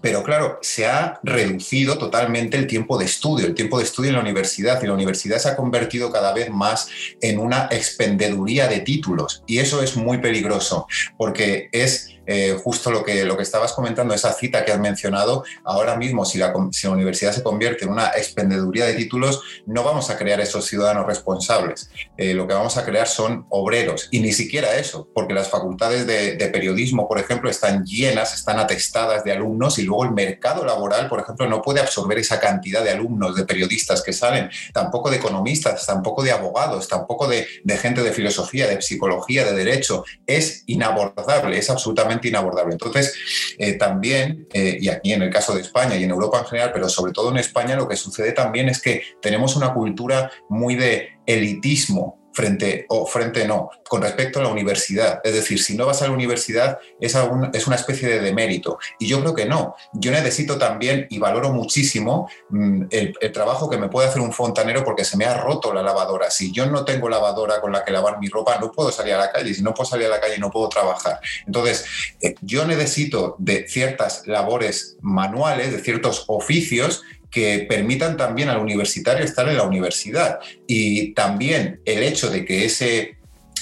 Pero 0.00 0.22
claro, 0.22 0.58
se 0.62 0.86
ha 0.86 1.20
reducido 1.22 1.98
totalmente 1.98 2.56
el 2.56 2.66
tiempo 2.66 2.98
de 2.98 3.04
estudio, 3.04 3.46
el 3.46 3.54
tiempo 3.54 3.78
de 3.78 3.84
estudio 3.84 4.10
en 4.10 4.16
la 4.16 4.22
universidad 4.22 4.82
y 4.82 4.86
la 4.86 4.94
universidad 4.94 5.38
se 5.38 5.48
ha 5.48 5.56
convertido 5.56 6.10
cada 6.10 6.32
vez 6.32 6.50
más 6.50 6.88
en 7.20 7.38
una 7.38 7.68
expendeduría 7.70 8.68
de 8.68 8.80
títulos. 8.80 9.42
Y 9.46 9.58
eso 9.58 9.82
es 9.82 9.96
muy 9.96 10.18
peligroso 10.18 10.86
porque 11.16 11.68
es 11.72 12.11
eh, 12.26 12.56
justo 12.62 12.90
lo 12.90 13.04
que, 13.04 13.24
lo 13.24 13.36
que 13.36 13.42
estabas 13.42 13.72
comentando, 13.72 14.14
esa 14.14 14.32
cita 14.32 14.64
que 14.64 14.72
has 14.72 14.78
mencionado, 14.78 15.44
ahora 15.64 15.96
mismo 15.96 16.24
si 16.24 16.38
la, 16.38 16.52
si 16.70 16.86
la 16.86 16.92
universidad 16.92 17.32
se 17.32 17.42
convierte 17.42 17.84
en 17.84 17.90
una 17.90 18.08
expendeduría 18.08 18.86
de 18.86 18.94
títulos, 18.94 19.40
no 19.66 19.82
vamos 19.82 20.10
a 20.10 20.16
crear 20.16 20.40
esos 20.40 20.66
ciudadanos 20.66 21.06
responsables. 21.06 21.90
Eh, 22.16 22.34
lo 22.34 22.46
que 22.46 22.54
vamos 22.54 22.76
a 22.76 22.84
crear 22.84 23.08
son 23.08 23.46
obreros 23.48 24.08
y 24.10 24.20
ni 24.20 24.32
siquiera 24.32 24.76
eso, 24.76 25.08
porque 25.14 25.34
las 25.34 25.48
facultades 25.48 26.06
de, 26.06 26.52
periodismo, 26.52 27.08
por 27.08 27.18
ejemplo, 27.18 27.48
están 27.48 27.84
llenas, 27.84 28.34
están 28.34 28.58
atestadas 28.58 29.24
de 29.24 29.32
alumnos 29.32 29.78
y 29.78 29.84
luego 29.84 30.04
el 30.04 30.10
mercado 30.10 30.64
laboral, 30.64 31.08
por 31.08 31.20
ejemplo, 31.20 31.48
no 31.48 31.62
puede 31.62 31.80
absorber 31.80 32.18
esa 32.18 32.38
cantidad 32.40 32.84
de 32.84 32.90
alumnos, 32.90 33.36
de 33.36 33.46
periodistas 33.46 34.02
que 34.02 34.12
salen, 34.12 34.50
tampoco 34.74 35.10
de 35.10 35.16
economistas, 35.16 35.86
tampoco 35.86 36.22
de 36.22 36.32
abogados, 36.32 36.88
tampoco 36.88 37.26
de, 37.26 37.46
de 37.64 37.78
gente 37.78 38.02
de 38.02 38.12
filosofía, 38.12 38.66
de 38.66 38.82
psicología, 38.82 39.44
de 39.44 39.52
derecho. 39.52 40.04
Es 40.26 40.64
inabordable, 40.66 41.56
es 41.56 41.70
absolutamente 41.70 42.21
inabordable. 42.28 42.72
Entonces, 42.72 43.14
eh, 43.58 43.74
también, 43.74 44.46
eh, 44.52 44.78
y 44.80 44.88
aquí 44.88 45.12
en 45.12 45.22
el 45.22 45.30
caso 45.30 45.54
de 45.54 45.62
España 45.62 45.96
y 45.96 46.04
en 46.04 46.10
Europa 46.10 46.38
en 46.38 46.46
general, 46.46 46.70
pero 46.72 46.88
sobre 46.88 47.12
todo 47.12 47.30
en 47.30 47.38
España, 47.38 47.76
lo 47.76 47.88
que 47.88 47.96
sucede 47.96 48.32
también 48.32 48.68
es 48.68 48.80
que 48.80 49.02
tenemos 49.20 49.56
una 49.56 49.74
cultura 49.74 50.30
muy 50.48 50.76
de 50.76 51.10
elitismo 51.26 52.21
frente 52.32 52.86
o 52.88 53.06
frente 53.06 53.46
no, 53.46 53.70
con 53.88 54.02
respecto 54.02 54.38
a 54.38 54.42
la 54.42 54.48
universidad. 54.48 55.20
Es 55.24 55.34
decir, 55.34 55.62
si 55.62 55.76
no 55.76 55.86
vas 55.86 56.02
a 56.02 56.06
la 56.06 56.12
universidad 56.12 56.78
es, 57.00 57.16
es 57.52 57.66
una 57.66 57.76
especie 57.76 58.08
de 58.08 58.20
demérito. 58.20 58.78
Y 58.98 59.06
yo 59.06 59.20
creo 59.20 59.34
que 59.34 59.46
no. 59.46 59.76
Yo 59.92 60.10
necesito 60.10 60.58
también 60.58 61.06
y 61.10 61.18
valoro 61.18 61.52
muchísimo 61.52 62.28
mm, 62.50 62.84
el, 62.90 63.16
trabajo 63.32 63.68
que 63.68 63.78
me 63.78 63.88
puede 63.88 64.08
hacer 64.08 64.20
un 64.20 64.32
fontanero 64.32 64.84
porque 64.84 65.04
se 65.04 65.16
me 65.16 65.24
ha 65.24 65.34
roto 65.34 65.72
la 65.72 65.82
lavadora. 65.82 66.30
Si 66.30 66.52
yo 66.52 66.66
no 66.66 66.84
tengo 66.84 67.08
lavadora 67.08 67.60
con 67.60 67.72
la 67.72 67.84
que 67.84 67.92
lavar 67.92 68.18
mi 68.18 68.28
ropa, 68.28 68.58
no 68.58 68.70
puedo 68.70 68.90
salir 68.90 69.14
a 69.14 69.18
la 69.18 69.32
calle. 69.32 69.54
Si 69.54 69.62
no 69.62 69.74
puedo 69.74 69.88
salir 69.88 70.06
a 70.06 70.10
la 70.10 70.20
calle, 70.20 70.38
no 70.38 70.50
puedo 70.50 70.68
trabajar. 70.68 71.20
Entonces, 71.46 71.84
eh, 72.20 72.34
yo 72.40 72.66
necesito 72.66 73.36
de 73.38 73.66
ciertas 73.68 74.26
labores 74.26 74.96
manuales, 75.00 75.72
de 75.72 75.80
ciertos 75.80 76.24
oficios 76.28 77.02
que 77.32 77.66
permitan 77.68 78.16
también 78.16 78.50
al 78.50 78.60
universitario 78.60 79.24
estar 79.24 79.48
en 79.48 79.56
la 79.56 79.64
universidad. 79.64 80.38
Y 80.68 81.14
también 81.14 81.80
el 81.84 82.04
hecho 82.04 82.30
de 82.30 82.44
que 82.44 82.64
ese 82.66 83.16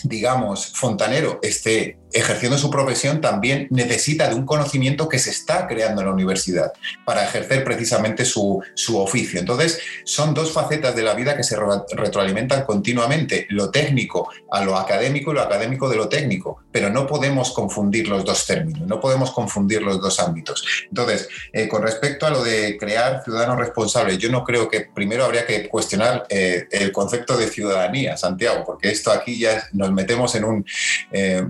digamos, 0.04 0.72
fontanero 0.74 1.38
esté 1.42 1.98
ejerciendo 2.12 2.59
su 2.59 2.71
profesión 2.71 3.21
también 3.21 3.67
necesita 3.71 4.29
de 4.29 4.35
un 4.35 4.47
conocimiento 4.47 5.09
que 5.09 5.19
se 5.19 5.31
está 5.31 5.67
creando 5.67 6.00
en 6.00 6.09
la 6.09 6.12
universidad 6.12 6.73
para 7.05 7.25
ejercer 7.25 7.64
precisamente 7.64 8.25
su, 8.25 8.62
oficio. 8.95 9.38
Entonces, 9.38 9.81
son 10.05 10.35
dos 10.35 10.52
facetas 10.52 10.97
de 10.97 11.02
la 11.02 11.14
vida 11.14 11.37
que 11.37 11.45
se 11.45 11.57
retroalimentan 11.93 12.64
continuamente, 12.64 13.47
lo 13.50 13.71
técnico 13.71 14.29
a 14.50 14.64
lo 14.64 14.76
académico 14.76 15.31
y 15.31 15.35
lo 15.35 15.43
académico 15.43 15.88
de 15.88 15.97
lo 15.97 16.09
técnico, 16.09 16.64
pero 16.73 16.90
no 16.90 17.07
podemos 17.07 17.52
confundir 17.52 18.09
los 18.09 18.25
dos 18.25 18.47
términos, 18.47 18.87
no 18.87 19.00
podemos 19.00 19.31
confundir 19.31 19.83
los 19.83 20.00
dos 20.00 20.19
ámbitos. 20.19 20.64
Entonces, 20.88 21.29
eh, 21.52 21.69
con 21.69 21.83
respecto 21.83 22.26
a 22.26 22.31
lo 22.31 22.43
de 22.43 22.76
crear 22.79 23.23
ciudadanos 23.25 23.59
responsables, 23.59 24.18
yo 24.18 24.31
no 24.31 24.44
creo 24.44 24.68
que 24.68 24.88
primero 24.92 25.25
habría 25.25 25.46
que 25.46 25.68
cuestionar 25.68 26.27
eh, 26.29 26.66
el 26.70 26.90
concepto 26.90 27.37
de 27.37 27.49
ciudadanía, 27.49 28.16
Santiago, 28.16 28.64
porque 28.66 28.90
esto 28.90 29.12
aquí 29.12 29.38
ya 29.38 29.68
nos 29.73 29.92
metemos 29.92 30.35
en 30.35 30.44
un... 30.44 30.64
Eh, 31.12 31.44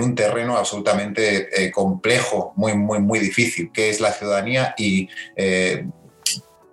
un 0.00 0.14
terreno 0.14 0.56
absolutamente 0.56 1.48
eh, 1.52 1.70
complejo, 1.70 2.52
muy, 2.56 2.74
muy, 2.74 3.00
muy 3.00 3.18
difícil, 3.18 3.70
que 3.72 3.90
es 3.90 4.00
la 4.00 4.12
ciudadanía 4.12 4.74
y 4.76 5.08
eh, 5.36 5.86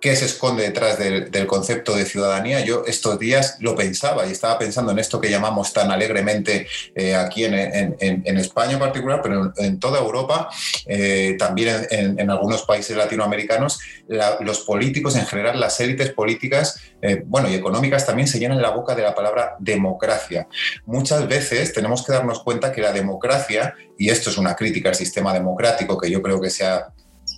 qué 0.06 0.14
se 0.14 0.26
esconde 0.26 0.62
detrás 0.62 1.00
del, 1.00 1.46
concepto 1.48 1.96
de 1.96 2.04
ciudadanía. 2.04 2.60
Yo 2.60 2.84
estos 2.86 3.18
días 3.18 3.56
lo 3.58 3.74
pensaba 3.74 4.24
y 4.24 4.30
estaba 4.30 4.56
pensando 4.56 4.92
en 4.92 5.00
esto 5.00 5.20
que 5.20 5.28
llamamos 5.28 5.72
tan 5.72 5.90
alegremente 5.90 6.68
eh, 6.94 7.16
aquí 7.16 7.44
en, 7.44 7.56
España 8.38 8.74
en 8.74 8.78
particular, 8.78 9.20
pero 9.20 9.52
en, 9.56 9.80
toda 9.80 9.98
Europa, 9.98 10.48
también 11.40 11.88
en, 11.90 12.30
algunos 12.30 12.62
países 12.62 12.96
latinoamericanos, 12.96 13.80
los 14.38 14.60
políticos 14.60 15.16
en 15.16 15.26
general, 15.26 15.58
las 15.58 15.80
élites 15.80 16.10
políticas, 16.10 16.80
bueno, 17.24 17.50
y 17.50 17.54
económicas 17.54 18.06
también 18.06 18.28
se 18.28 18.38
llenan 18.38 18.62
la 18.62 18.70
boca 18.70 18.94
de 18.94 19.02
la 19.02 19.12
palabra 19.12 19.56
democracia. 19.58 20.46
Muchas 20.84 21.26
veces 21.26 21.72
tenemos 21.72 22.04
que 22.04 22.12
darnos 22.12 22.44
cuenta 22.44 22.70
que 22.70 22.80
la 22.80 22.92
democracia, 22.92 23.74
y 23.98 24.10
esto 24.10 24.30
es 24.30 24.38
una 24.38 24.54
crítica 24.54 24.88
al 24.88 24.94
sistema 24.94 25.34
democrático 25.34 25.98
que 25.98 26.08
yo 26.08 26.22
creo 26.22 26.40
que 26.40 26.50
se 26.50 26.64
ha 26.64 26.92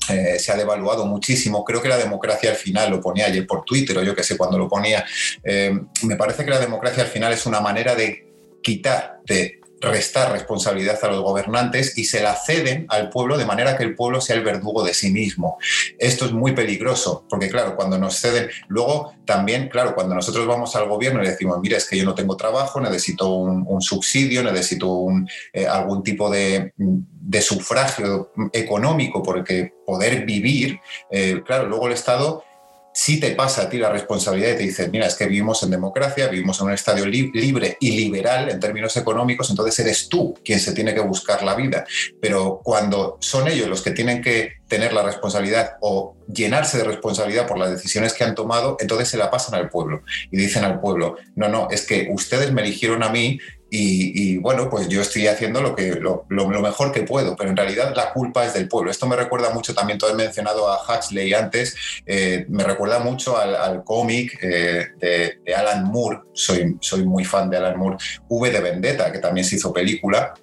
eh, 0.09 0.38
se 0.38 0.53
ha 0.53 0.57
devaluado 0.57 1.07
muchísimo. 1.07 1.64
Creo 1.64 1.83
que 1.83 1.88
la 1.88 1.97
democracia 1.97 2.51
al 2.51 2.57
final, 2.57 2.90
lo 2.90 3.01
ponía 3.01 3.27
ayer 3.27 3.47
por 3.47 3.64
Twitter 3.64 3.99
o 3.99 4.03
yo 4.03 4.14
que 4.14 4.23
sé 4.23 4.37
cuando 4.37 4.59
lo 4.59 4.68
ponía, 4.68 5.05
eh, 5.42 5.73
me 6.03 6.16
parece 6.16 6.44
que 6.44 6.51
la 6.51 6.61
democracia 6.61 7.03
al 7.03 7.09
final 7.09 7.33
es 7.33 7.47
una 7.47 7.61
manera 7.61 7.94
de 7.94 8.27
quitar, 8.62 9.21
de 9.25 9.58
restar 9.81 10.33
responsabilidad 10.33 10.99
a 11.03 11.09
los 11.09 11.23
gobernantes 11.23 11.97
y 11.97 12.05
se 12.05 12.23
la 12.23 12.35
ceden 12.35 12.87
al 12.88 13.11
pueblo 13.11 13.38
de 13.38 13.45
manera 13.45 13.77
que 13.77 13.85
el 13.85 13.95
pueblo 13.95 14.21
sea 14.21 14.37
el 14.37 14.45
verdugo 14.45 14.83
de 14.83 14.95
sí 14.95 15.11
mismo. 15.11 15.59
Esto 15.99 16.25
es 16.27 16.33
muy 16.33 16.53
peligroso, 16.53 17.25
porque 17.29 17.49
claro, 17.49 17.77
cuando 17.77 17.99
nos 17.99 18.17
ceden, 18.17 18.49
luego 18.69 19.14
también, 19.25 19.69
claro, 19.69 19.95
cuando 19.95 20.14
nosotros 20.14 20.47
vamos 20.47 20.75
al 20.77 20.88
gobierno 20.88 21.21
y 21.21 21.25
le 21.25 21.31
decimos, 21.31 21.59
mira, 21.61 21.77
es 21.77 21.88
que 21.88 21.97
yo 21.97 22.05
no 22.05 22.14
tengo 22.14 22.37
trabajo, 22.37 22.81
necesito 22.81 23.29
un, 23.35 23.79
subsidio, 23.81 24.43
necesito 24.43 25.07
eh, 25.53 25.67
algún 25.67 26.03
tipo 26.03 26.31
de, 26.31 26.73
sufragio 27.41 28.33
económico 28.53 29.23
porque 29.23 29.73
poder 29.87 30.25
vivir, 30.25 30.81
eh, 31.11 31.43
claro, 31.47 31.69
luego 31.69 31.87
el 31.87 31.93
Estado 31.93 32.43
si 32.99 33.21
te 33.21 33.31
pasa 33.31 33.63
a 33.63 33.69
ti 33.71 33.79
la 33.79 33.91
responsabilidad 33.91 34.55
y 34.55 34.57
te 34.57 34.63
dices, 34.65 34.91
mira, 34.91 35.07
es 35.07 35.15
que 35.15 35.27
vivimos 35.27 35.63
en 35.63 35.71
democracia, 35.71 36.27
vivimos 36.27 36.59
en 36.59 36.67
un 36.67 36.73
estadio 36.73 37.07
libre 37.07 37.77
y 37.79 37.93
liberal 37.93 38.49
en 38.51 38.59
términos 38.59 38.97
económicos, 38.97 39.49
entonces 39.51 39.79
eres 39.79 40.09
tú 40.09 40.35
quien 40.45 40.59
se 40.59 40.73
tiene 40.73 40.93
que 40.93 41.01
buscar 41.01 41.45
la 41.45 41.55
vida. 41.55 41.87
Pero 42.21 42.61
cuando 42.61 43.17
son 43.21 43.47
ellos 43.47 43.69
los 43.69 43.83
que 43.83 43.93
tienen 43.93 44.21
que 44.21 44.55
tener 44.67 44.93
la 44.93 45.05
responsabilidad 45.05 45.77
o 45.81 46.17
llenarse 46.27 46.77
de 46.79 46.85
responsabilidad 46.85 47.47
por 47.47 47.57
las 47.57 47.71
decisiones 47.71 48.15
que 48.15 48.25
han 48.25 48.35
tomado, 48.35 48.77
entonces 48.81 49.09
se 49.09 49.17
la 49.17 49.31
pasan 49.31 49.55
al 49.55 49.71
pueblo 49.71 50.03
y 50.33 50.37
dicen 50.37 50.65
al 50.65 50.81
pueblo, 50.81 51.19
no, 51.37 51.49
no, 51.49 51.69
es 51.71 51.87
que 51.87 52.09
ustedes 52.11 52.51
me 52.53 52.63
eligieron 52.63 53.05
a 53.05 53.11
mí 53.11 53.39
y, 53.71 54.39
bueno, 54.39 54.71
pues 54.71 54.89
yo 54.89 55.03
estoy 55.03 55.27
haciendo 55.27 55.61
lo, 55.61 55.77
que, 55.77 56.01
lo, 56.01 56.25
mejor 56.49 56.93
que 56.93 57.03
puedo, 57.03 57.37
pero 57.37 57.51
en 57.51 57.57
realidad 57.57 57.93
la 57.95 58.13
culpa 58.13 58.45
es 58.45 58.55
del 58.55 58.69
pueblo. 58.69 58.91
Esto 58.91 59.07
me 59.07 59.17
recuerda 59.17 59.51
mucho, 59.51 59.75
también 59.75 59.99
todo 59.99 60.11
he 60.11 60.15
mencionado 60.15 60.69
a 60.69 60.81
Huxley 60.83 61.35
antes, 61.35 61.77
eh, 62.07 62.47
me 62.49 62.65
recuerda 62.65 62.99
mucho 62.99 63.37
al, 63.37 63.85
cómic 63.85 64.39
eh, 64.43 64.89
de, 64.99 65.55
Alan 65.55 65.85
Moore, 65.85 66.21
soy, 66.33 66.77
soy 66.81 67.05
muy 67.05 67.25
fan 67.25 67.51
de 67.51 67.59
Alan 67.59 67.79
Moore, 67.79 67.97
V 68.29 68.51
de 68.51 68.61
Vendetta, 68.61 69.13
que 69.13 69.19
también 69.19 69.45
se 69.45 69.57
hizo 69.57 69.73
película, 69.73 70.35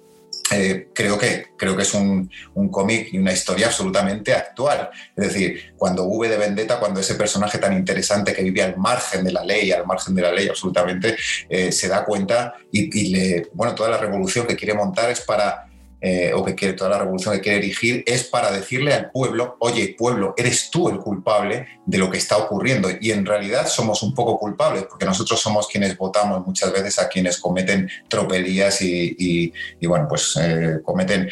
eh, 0.52 0.88
creo, 0.94 1.18
que, 1.18 1.48
creo 1.56 1.76
que 1.76 1.82
es 1.82 1.94
un, 1.94 2.30
cómic 2.70 3.08
y 3.12 3.18
una 3.18 3.32
historia 3.32 3.66
absolutamente 3.66 4.32
actual. 4.32 4.90
Es 5.16 5.28
decir, 5.28 5.74
cuando 5.76 6.04
V 6.04 6.28
de 6.28 6.36
Vendetta, 6.36 6.78
cuando 6.78 7.00
ese 7.00 7.14
personaje 7.16 7.58
tan 7.58 7.72
interesante 7.72 8.32
que 8.32 8.42
vive 8.42 8.62
al 8.62 8.76
margen 8.76 9.24
de 9.24 9.32
la 9.32 9.44
ley, 9.44 9.72
al 9.72 9.86
margen 9.86 10.14
de 10.14 10.22
la 10.22 10.32
ley 10.32 10.48
absolutamente, 10.48 11.16
eh, 11.48 11.72
se 11.72 11.88
da 11.88 12.04
cuenta 12.04 12.54
y, 12.70 13.00
y, 13.00 13.08
le, 13.08 13.48
bueno, 13.52 13.74
toda 13.74 13.90
la 13.90 13.98
revolución 13.98 14.46
que 14.46 14.56
quiere 14.56 14.74
montar 14.74 15.10
es 15.10 15.20
para 15.20 15.65
eh, 16.08 16.32
o 16.32 16.44
que 16.44 16.54
quiere 16.54 16.74
toda 16.74 16.90
la 16.90 17.00
revolución 17.00 17.34
que 17.34 17.40
quiere 17.40 17.58
erigir, 17.58 18.04
es 18.06 18.22
para 18.22 18.52
decirle 18.52 18.94
al 18.94 19.10
pueblo, 19.10 19.56
oye, 19.58 19.96
pueblo, 19.98 20.34
eres 20.36 20.70
tú 20.70 20.88
el 20.88 20.98
culpable 20.98 21.66
de 21.84 21.98
lo 21.98 22.08
que 22.08 22.16
está 22.16 22.36
ocurriendo. 22.36 22.88
Y 23.00 23.10
en 23.10 23.26
realidad 23.26 23.66
somos 23.66 24.04
un 24.04 24.14
poco 24.14 24.38
culpables, 24.38 24.84
porque 24.84 25.04
nosotros 25.04 25.40
somos 25.40 25.66
quienes 25.66 25.98
votamos 25.98 26.46
muchas 26.46 26.72
veces 26.72 27.00
a 27.00 27.08
quienes 27.08 27.40
cometen 27.40 27.90
tropelías 28.06 28.80
y, 28.82 29.52
bueno, 29.82 30.06
pues 30.08 30.38
eh, 30.40 30.78
cometen 30.84 31.28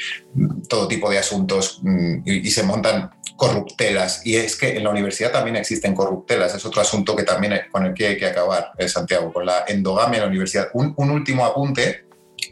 todo 0.69 0.89
tipo 0.89 1.09
de 1.09 1.19
asuntos 1.19 1.79
mm, 1.81 2.23
y, 2.25 2.51
se 2.51 2.65
montan 2.65 3.11
corruptelas. 3.37 4.27
Y 4.27 4.35
es 4.35 4.57
que 4.57 4.77
en 4.77 4.83
la 4.83 4.91
universidad 4.91 5.31
también 5.31 5.55
existen 5.55 5.95
corruptelas. 5.95 6.53
Es 6.53 6.65
otro 6.67 6.81
asunto 6.81 7.15
que 7.15 7.23
también 7.23 7.61
con 7.71 7.87
el 7.87 7.95
que 7.95 8.09
hay 8.09 8.17
que 8.17 8.27
acabar, 8.27 8.73
eh, 8.77 8.89
Santiago, 8.89 9.33
con 9.33 9.47
la 9.47 9.67
endogamia 9.69 10.17
en 10.17 10.23
la 10.23 10.29
universidad. 10.31 10.71
un 10.75 11.11
último 11.11 11.45
apunte 11.47 12.04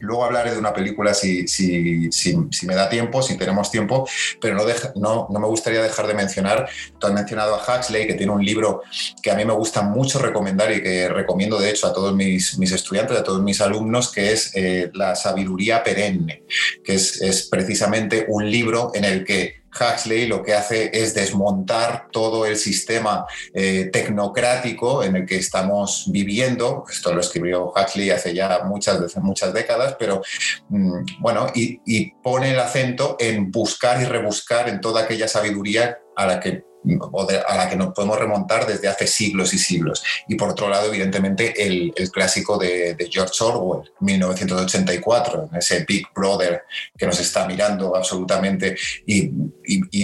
Luego 0.02 0.24
hablaré 0.24 0.50
de 0.50 0.58
una 0.58 0.72
película 0.72 1.14
si, 1.14 1.46
si, 1.46 2.10
si, 2.10 2.66
me 2.66 2.74
da 2.74 2.88
tiempo, 2.88 3.22
si 3.22 3.36
tenemos 3.38 3.70
tiempo, 3.70 4.08
pero 4.40 4.56
no, 4.56 4.64
no, 4.96 5.28
no, 5.30 5.40
me 5.40 5.46
gustaría 5.46 5.80
dejar 5.80 6.08
de 6.08 6.14
mencionar, 6.14 6.68
tú 6.98 7.06
has 7.06 7.12
mencionado 7.12 7.54
a 7.54 7.62
Huxley, 7.62 8.08
que 8.08 8.14
tiene 8.14 8.32
un 8.32 8.44
libro 8.44 8.82
que 9.22 9.30
a 9.30 9.36
mí 9.36 9.44
me 9.44 9.52
gusta 9.52 9.82
mucho 9.82 10.18
recomendar 10.18 10.72
y 10.72 10.82
que 10.82 11.08
recomiendo 11.08 11.58
de 11.60 11.70
hecho 11.70 11.86
a 11.86 11.92
todos 11.92 12.14
mis, 12.16 12.58
mis 12.58 12.72
estudiantes, 12.72 13.16
a 13.16 13.22
todos 13.22 13.42
mis 13.42 13.60
alumnos, 13.60 14.10
que 14.10 14.32
es 14.32 14.50
eh, 14.56 14.90
La 14.94 15.14
sabiduría 15.14 15.84
perenne, 15.84 16.42
que 16.84 16.94
es, 16.94 17.22
es 17.22 17.48
precisamente 17.48 18.26
un 18.28 18.50
libro 18.50 18.90
en 18.94 19.04
el 19.04 19.24
que 19.24 19.61
Huxley 19.78 20.26
lo 20.26 20.42
que 20.42 20.54
hace 20.54 20.90
es 20.92 21.14
desmontar 21.14 22.08
todo 22.10 22.46
el 22.46 22.56
sistema 22.56 23.26
eh, 23.54 23.90
tecnocrático 23.92 25.02
en 25.02 25.16
el 25.16 25.26
que 25.26 25.36
estamos 25.36 26.06
viviendo. 26.10 26.84
Esto 26.90 27.14
lo 27.14 27.20
escribió 27.20 27.72
Huxley 27.74 28.10
hace 28.10 28.34
ya 28.34 28.60
muchas, 28.64 29.16
muchas 29.16 29.52
décadas, 29.52 29.96
pero 29.98 30.22
mm, 30.68 31.20
bueno, 31.20 31.46
y, 31.54 31.80
y 31.86 32.12
pone 32.22 32.52
el 32.52 32.60
acento 32.60 33.16
en 33.18 33.50
buscar 33.50 34.00
y 34.00 34.04
rebuscar 34.04 34.68
en 34.68 34.80
toda 34.80 35.02
aquella 35.02 35.28
sabiduría 35.28 35.98
a 36.16 36.26
la 36.26 36.40
que 36.40 36.71
a 37.46 37.56
la 37.56 37.68
que 37.68 37.76
nos 37.76 37.94
podemos 37.94 38.18
remontar 38.18 38.66
desde 38.66 38.88
hace 38.88 39.06
siglos 39.06 39.54
y 39.54 39.58
siglos. 39.58 40.02
Y 40.28 40.34
por 40.34 40.50
otro 40.50 40.68
lado, 40.68 40.88
evidentemente, 40.88 41.54
el, 41.64 41.92
clásico 42.12 42.58
de, 42.58 42.96
George 43.10 43.44
Orwell, 43.44 43.90
1984, 44.00 45.50
ese 45.56 45.84
Big 45.86 46.06
Brother 46.14 46.62
que 46.96 47.06
nos 47.06 47.18
está 47.20 47.46
mirando 47.46 47.94
absolutamente 47.96 48.76
y, 49.06 49.30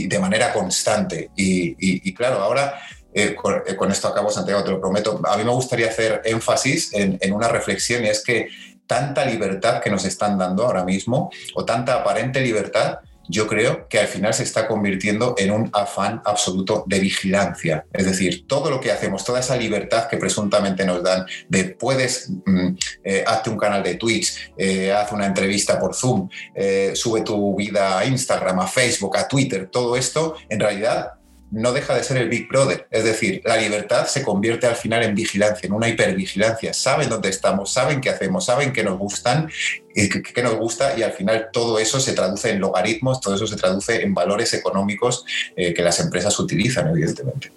de 0.06 0.18
manera 0.18 0.52
constante. 0.52 1.30
Y, 1.36 2.12
claro, 2.14 2.40
ahora 2.40 2.80
eh, 3.12 3.34
eh, 3.66 3.76
con, 3.76 3.90
esto 3.90 4.08
acabo, 4.08 4.30
Santiago, 4.30 4.62
te 4.62 4.70
lo 4.70 4.80
prometo. 4.80 5.20
A 5.24 5.36
mí 5.36 5.44
me 5.44 5.50
gustaría 5.50 5.88
hacer 5.88 6.22
énfasis 6.24 6.92
en, 6.94 7.18
en, 7.20 7.32
una 7.32 7.48
reflexión 7.48 8.04
y 8.04 8.08
es 8.08 8.22
que 8.22 8.48
tanta 8.86 9.24
libertad 9.24 9.80
que 9.80 9.90
nos 9.90 10.04
están 10.04 10.38
dando 10.38 10.64
ahora 10.64 10.84
mismo, 10.84 11.30
o 11.54 11.64
tanta 11.64 11.94
aparente 11.94 12.40
libertad, 12.40 12.98
yo 13.28 13.46
creo 13.46 13.88
que 13.88 13.98
al 13.98 14.06
final 14.06 14.34
se 14.34 14.42
está 14.42 14.66
convirtiendo 14.66 15.34
en 15.38 15.50
un 15.50 15.70
afán 15.72 16.20
absoluto 16.24 16.84
de 16.86 16.98
vigilancia. 17.00 17.86
Es 17.92 18.06
decir, 18.06 18.46
todo 18.46 18.70
lo 18.70 18.80
que 18.80 18.90
hacemos, 18.90 19.24
toda 19.24 19.40
esa 19.40 19.56
libertad 19.56 20.08
que 20.08 20.16
presuntamente 20.16 20.84
nos 20.84 21.02
dan 21.02 21.26
de 21.48 21.64
puedes, 21.64 22.30
mm, 22.44 22.68
eh, 23.04 23.24
hazte 23.26 23.50
un 23.50 23.58
canal 23.58 23.82
de 23.82 23.94
Twitch, 23.94 24.52
eh, 24.56 24.92
haz 24.92 25.12
una 25.12 25.26
entrevista 25.26 25.78
por 25.78 25.94
Zoom, 25.94 26.28
eh, 26.54 26.92
sube 26.94 27.20
tu 27.22 27.56
vida 27.56 27.98
a 27.98 28.04
Instagram, 28.04 28.60
a 28.60 28.66
Facebook, 28.66 29.16
a 29.16 29.28
Twitter, 29.28 29.68
todo 29.70 29.96
esto, 29.96 30.36
en 30.48 30.60
realidad 30.60 31.17
no 31.50 31.72
deja 31.72 31.94
de 31.94 32.04
ser 32.04 32.18
el 32.18 32.28
Big 32.28 32.48
Brother. 32.48 32.86
Es 32.90 33.04
decir, 33.04 33.42
la 33.44 33.56
libertad 33.56 34.06
se 34.06 34.22
convierte 34.22 34.66
al 34.66 34.76
final 34.76 35.02
en 35.02 35.14
vigilancia, 35.14 35.66
en 35.66 35.72
una 35.72 35.88
hipervigilancia. 35.88 36.74
Saben 36.74 37.08
dónde 37.08 37.30
estamos, 37.30 37.72
saben 37.72 38.00
qué 38.00 38.10
hacemos, 38.10 38.44
saben 38.44 38.72
qué 38.72 38.82
nos 38.82 38.98
gustan, 38.98 39.50
qué 39.94 40.42
nos 40.42 40.56
gusta 40.56 40.98
y 40.98 41.02
al 41.02 41.12
final 41.12 41.48
todo 41.52 41.78
eso 41.78 42.00
se 42.00 42.12
traduce 42.12 42.50
en 42.50 42.60
logaritmos, 42.60 43.20
todo 43.20 43.34
eso 43.34 43.46
se 43.46 43.56
traduce 43.56 44.02
en 44.02 44.14
valores 44.14 44.52
económicos 44.54 45.24
eh, 45.56 45.74
que 45.74 45.82
las 45.82 45.98
empresas 46.00 46.38
utilizan, 46.38 46.88
evidentemente. 46.88 47.50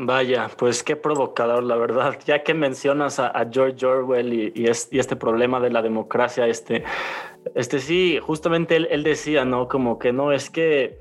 Vaya, 0.00 0.48
pues 0.56 0.84
qué 0.84 0.94
provocador, 0.94 1.64
la 1.64 1.74
verdad. 1.74 2.20
Ya 2.24 2.44
que 2.44 2.54
mencionas 2.54 3.18
a, 3.18 3.32
George 3.50 3.84
Orwell 3.84 4.32
y, 4.32 4.66
este 4.66 5.16
problema 5.16 5.58
de 5.58 5.70
la 5.70 5.82
democracia, 5.82 6.46
este, 6.46 6.84
este 7.56 7.80
sí, 7.80 8.20
justamente 8.22 8.76
él, 8.76 9.02
decía, 9.02 9.44
¿no? 9.44 9.66
Como 9.66 9.98
que 9.98 10.12
no 10.12 10.30
es 10.30 10.50
que 10.50 11.00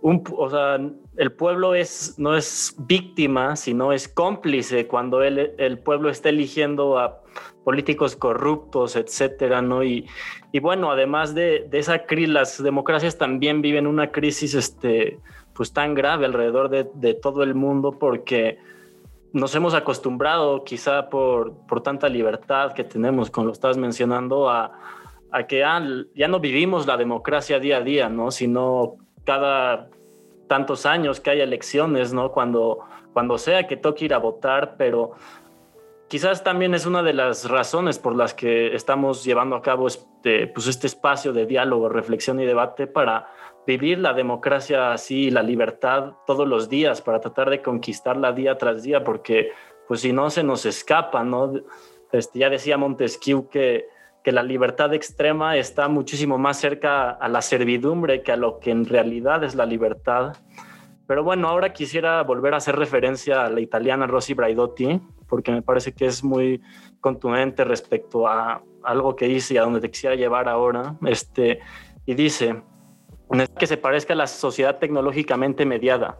un, 0.00 0.24
o 0.38 0.48
sea, 0.48 0.80
el 1.18 1.32
pueblo 1.32 1.74
es, 1.74 2.18
no 2.18 2.34
es 2.34 2.74
víctima, 2.78 3.56
sino 3.56 3.92
es 3.92 4.08
cómplice 4.08 4.86
cuando 4.86 5.22
el 5.22 5.78
pueblo 5.80 6.08
está 6.08 6.30
eligiendo 6.30 6.98
a 6.98 7.20
políticos 7.62 8.16
corruptos, 8.16 8.96
etcétera, 8.96 9.60
¿no? 9.60 9.82
Y 10.54 10.60
bueno, 10.60 10.92
además 10.92 11.34
de, 11.34 11.66
de 11.68 11.80
esa 11.80 12.06
crisis, 12.06 12.32
las 12.32 12.62
democracias 12.62 13.18
también 13.18 13.60
viven 13.60 13.88
una 13.88 14.12
crisis, 14.12 14.54
este, 14.54 15.18
pues 15.52 15.72
tan 15.72 15.94
grave 15.94 16.26
alrededor 16.26 16.68
de, 16.70 17.14
todo 17.14 17.42
el 17.42 17.56
mundo 17.56 17.98
porque 17.98 18.58
nos 19.32 19.52
hemos 19.56 19.74
acostumbrado 19.74 20.62
quizá 20.62 21.10
por, 21.10 21.56
por 21.66 21.82
tanta 21.82 22.08
libertad 22.08 22.72
que 22.72 22.84
tenemos, 22.84 23.30
como 23.30 23.48
lo 23.48 23.52
estás 23.52 23.76
mencionando, 23.76 24.48
a, 24.48 24.78
que 25.48 25.58
ya, 25.58 26.28
no 26.28 26.38
vivimos 26.38 26.86
la 26.86 26.96
democracia 26.96 27.58
día 27.58 27.78
a 27.78 27.80
día, 27.80 28.08
¿no? 28.08 28.30
Sino 28.30 28.94
cada 29.24 29.88
tantos 30.46 30.86
años 30.86 31.18
que 31.18 31.30
hay 31.30 31.40
elecciones, 31.40 32.12
¿no? 32.12 32.30
Cuando, 32.30 32.78
cuando 33.12 33.38
sea 33.38 33.66
que 33.66 33.76
toque 33.76 34.04
ir 34.04 34.14
a 34.14 34.18
votar, 34.18 34.76
pero 34.78 35.14
quizás 36.08 36.44
también 36.44 36.74
es 36.74 36.86
una 36.86 37.02
de 37.02 37.12
las 37.12 37.48
razones 37.48 37.98
por 37.98 38.14
las 38.14 38.34
que 38.34 38.74
estamos 38.74 39.24
llevando 39.24 39.56
a 39.56 39.62
cabo 39.62 39.86
este, 39.86 40.46
pues 40.48 40.66
este 40.66 40.86
espacio 40.86 41.32
de 41.32 41.46
diálogo, 41.46 41.88
reflexión 41.88 42.40
y 42.40 42.46
debate 42.46 42.86
para 42.86 43.28
vivir 43.66 43.98
la 43.98 44.12
democracia 44.12 44.92
así, 44.92 45.30
la 45.30 45.42
libertad 45.42 46.12
todos 46.26 46.46
los 46.46 46.68
días, 46.68 47.00
para 47.00 47.20
tratar 47.20 47.50
de 47.50 47.62
conquistarla 47.62 48.32
día 48.32 48.58
tras 48.58 48.82
día, 48.82 49.02
porque 49.04 49.52
pues 49.88 50.00
si 50.00 50.12
no 50.12 50.30
se 50.30 50.42
nos 50.42 50.66
escapa, 50.66 51.24
¿no? 51.24 51.52
Este, 52.12 52.38
ya 52.38 52.50
decía 52.50 52.78
Montesquieu 52.78 53.48
que, 53.48 53.86
que 54.22 54.32
la 54.32 54.42
libertad 54.42 54.94
extrema 54.94 55.56
está 55.56 55.88
muchísimo 55.88 56.38
más 56.38 56.58
cerca 56.58 57.10
a 57.10 57.28
la 57.28 57.42
servidumbre 57.42 58.22
que 58.22 58.32
a 58.32 58.36
lo 58.36 58.58
que 58.58 58.70
en 58.70 58.86
realidad 58.86 59.44
es 59.44 59.54
la 59.54 59.66
libertad. 59.66 60.36
Pero 61.06 61.22
bueno, 61.22 61.48
ahora 61.48 61.72
quisiera 61.72 62.22
volver 62.22 62.54
a 62.54 62.58
hacer 62.58 62.76
referencia 62.76 63.44
a 63.44 63.50
la 63.50 63.60
italiana 63.60 64.06
Rosy 64.06 64.34
Braidotti, 64.34 65.00
porque 65.28 65.52
me 65.52 65.62
parece 65.62 65.92
que 65.92 66.06
es 66.06 66.24
muy 66.24 66.62
contundente 67.00 67.64
respecto 67.64 68.26
a 68.26 68.62
algo 68.82 69.14
que 69.14 69.26
dice 69.26 69.54
y 69.54 69.56
a 69.58 69.62
donde 69.62 69.80
te 69.80 69.90
quisiera 69.90 70.16
llevar 70.16 70.48
ahora. 70.48 70.96
Este, 71.06 71.60
y 72.06 72.14
dice, 72.14 72.62
que 73.58 73.66
se 73.66 73.76
parezca 73.76 74.12
a 74.12 74.16
la 74.16 74.26
sociedad 74.26 74.78
tecnológicamente 74.78 75.66
mediada. 75.66 76.18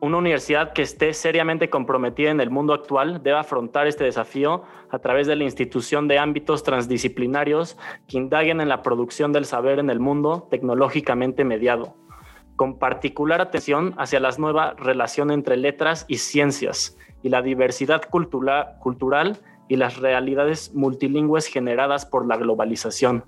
Una 0.00 0.18
universidad 0.18 0.74
que 0.74 0.82
esté 0.82 1.14
seriamente 1.14 1.70
comprometida 1.70 2.30
en 2.30 2.40
el 2.40 2.50
mundo 2.50 2.74
actual 2.74 3.22
debe 3.22 3.38
afrontar 3.38 3.86
este 3.86 4.04
desafío 4.04 4.64
a 4.90 4.98
través 4.98 5.26
de 5.26 5.34
la 5.36 5.44
institución 5.44 6.08
de 6.08 6.18
ámbitos 6.18 6.62
transdisciplinarios 6.62 7.78
que 8.06 8.18
indaguen 8.18 8.60
en 8.60 8.68
la 8.68 8.82
producción 8.82 9.32
del 9.32 9.46
saber 9.46 9.78
en 9.78 9.88
el 9.88 10.00
mundo 10.00 10.46
tecnológicamente 10.50 11.44
mediado, 11.44 11.96
con 12.56 12.78
particular 12.78 13.40
atención 13.40 13.94
hacia 13.98 14.20
la 14.20 14.30
nueva 14.38 14.74
relación 14.74 15.30
entre 15.30 15.56
letras 15.56 16.04
y 16.08 16.18
ciencias 16.18 16.96
y 17.22 17.28
la 17.28 17.42
diversidad 17.42 18.02
cultural 18.08 19.40
y 19.68 19.76
las 19.76 19.96
realidades 19.98 20.74
multilingües 20.74 21.46
generadas 21.46 22.06
por 22.06 22.26
la 22.26 22.36
globalización. 22.36 23.24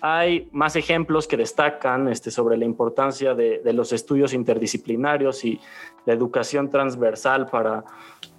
Hay 0.00 0.48
más 0.52 0.76
ejemplos 0.76 1.26
que 1.26 1.36
destacan 1.36 2.08
este, 2.08 2.30
sobre 2.30 2.56
la 2.56 2.64
importancia 2.64 3.34
de, 3.34 3.60
los 3.72 3.92
estudios 3.92 4.32
interdisciplinarios 4.32 5.44
y 5.44 5.60
la 6.06 6.12
educación 6.12 6.70
transversal 6.70 7.46
para 7.46 7.84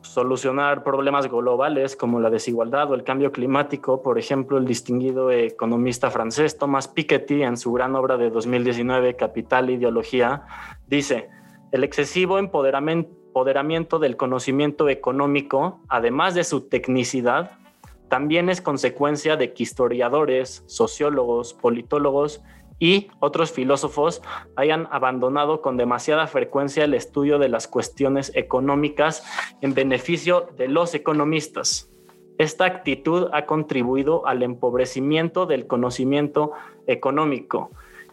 solucionar 0.01 0.83
problemas 0.83 1.27
globales 1.27 1.95
como 1.95 2.19
la 2.19 2.29
desigualdad 2.29 2.91
o 2.91 2.95
el 2.95 3.03
cambio 3.03 3.31
climático. 3.31 4.01
Por 4.01 4.17
ejemplo, 4.17 4.57
el 4.57 4.65
distinguido 4.65 5.31
economista 5.31 6.09
francés 6.09 6.57
Thomas 6.57 6.87
Piketty, 6.87 7.43
en 7.43 7.57
su 7.57 7.71
gran 7.73 7.95
obra 7.95 8.17
de 8.17 8.29
2019, 8.29 9.15
Capital 9.15 9.69
e 9.69 9.73
Ideología, 9.73 10.43
dice, 10.87 11.29
el 11.71 11.83
excesivo 11.83 12.39
empoderamiento 12.39 13.99
del 13.99 14.17
conocimiento 14.17 14.89
económico, 14.89 15.81
además 15.87 16.33
de 16.33 16.43
su 16.43 16.61
tecnicidad, 16.61 17.51
también 18.09 18.49
es 18.49 18.59
consecuencia 18.59 19.37
de 19.37 19.53
que 19.53 19.63
historiadores, 19.63 20.63
sociólogos, 20.65 21.53
politólogos 21.53 22.41
y 22.79 23.09
otros 23.19 23.51
filósofos 23.51 24.21
hayan 24.55 24.87
abandonado 24.91 25.61
con 25.61 25.77
demasiada 25.77 26.27
frecuencia 26.27 26.85
el 26.85 26.93
estudio 26.93 27.37
de 27.37 27.49
las 27.49 27.67
cuestiones 27.67 28.31
económicas 28.35 29.23
en 29.61 29.73
beneficio 29.73 30.49
de 30.57 30.67
los 30.69 30.95
economistas. 30.95 31.91
Esta 32.37 32.65
actitud 32.65 33.27
ha 33.33 33.45
contribuido 33.45 34.25
al 34.25 34.43
empobrecimiento 34.43 35.45
del 35.45 35.67
conocimiento 35.67 36.53
económico 36.87 37.71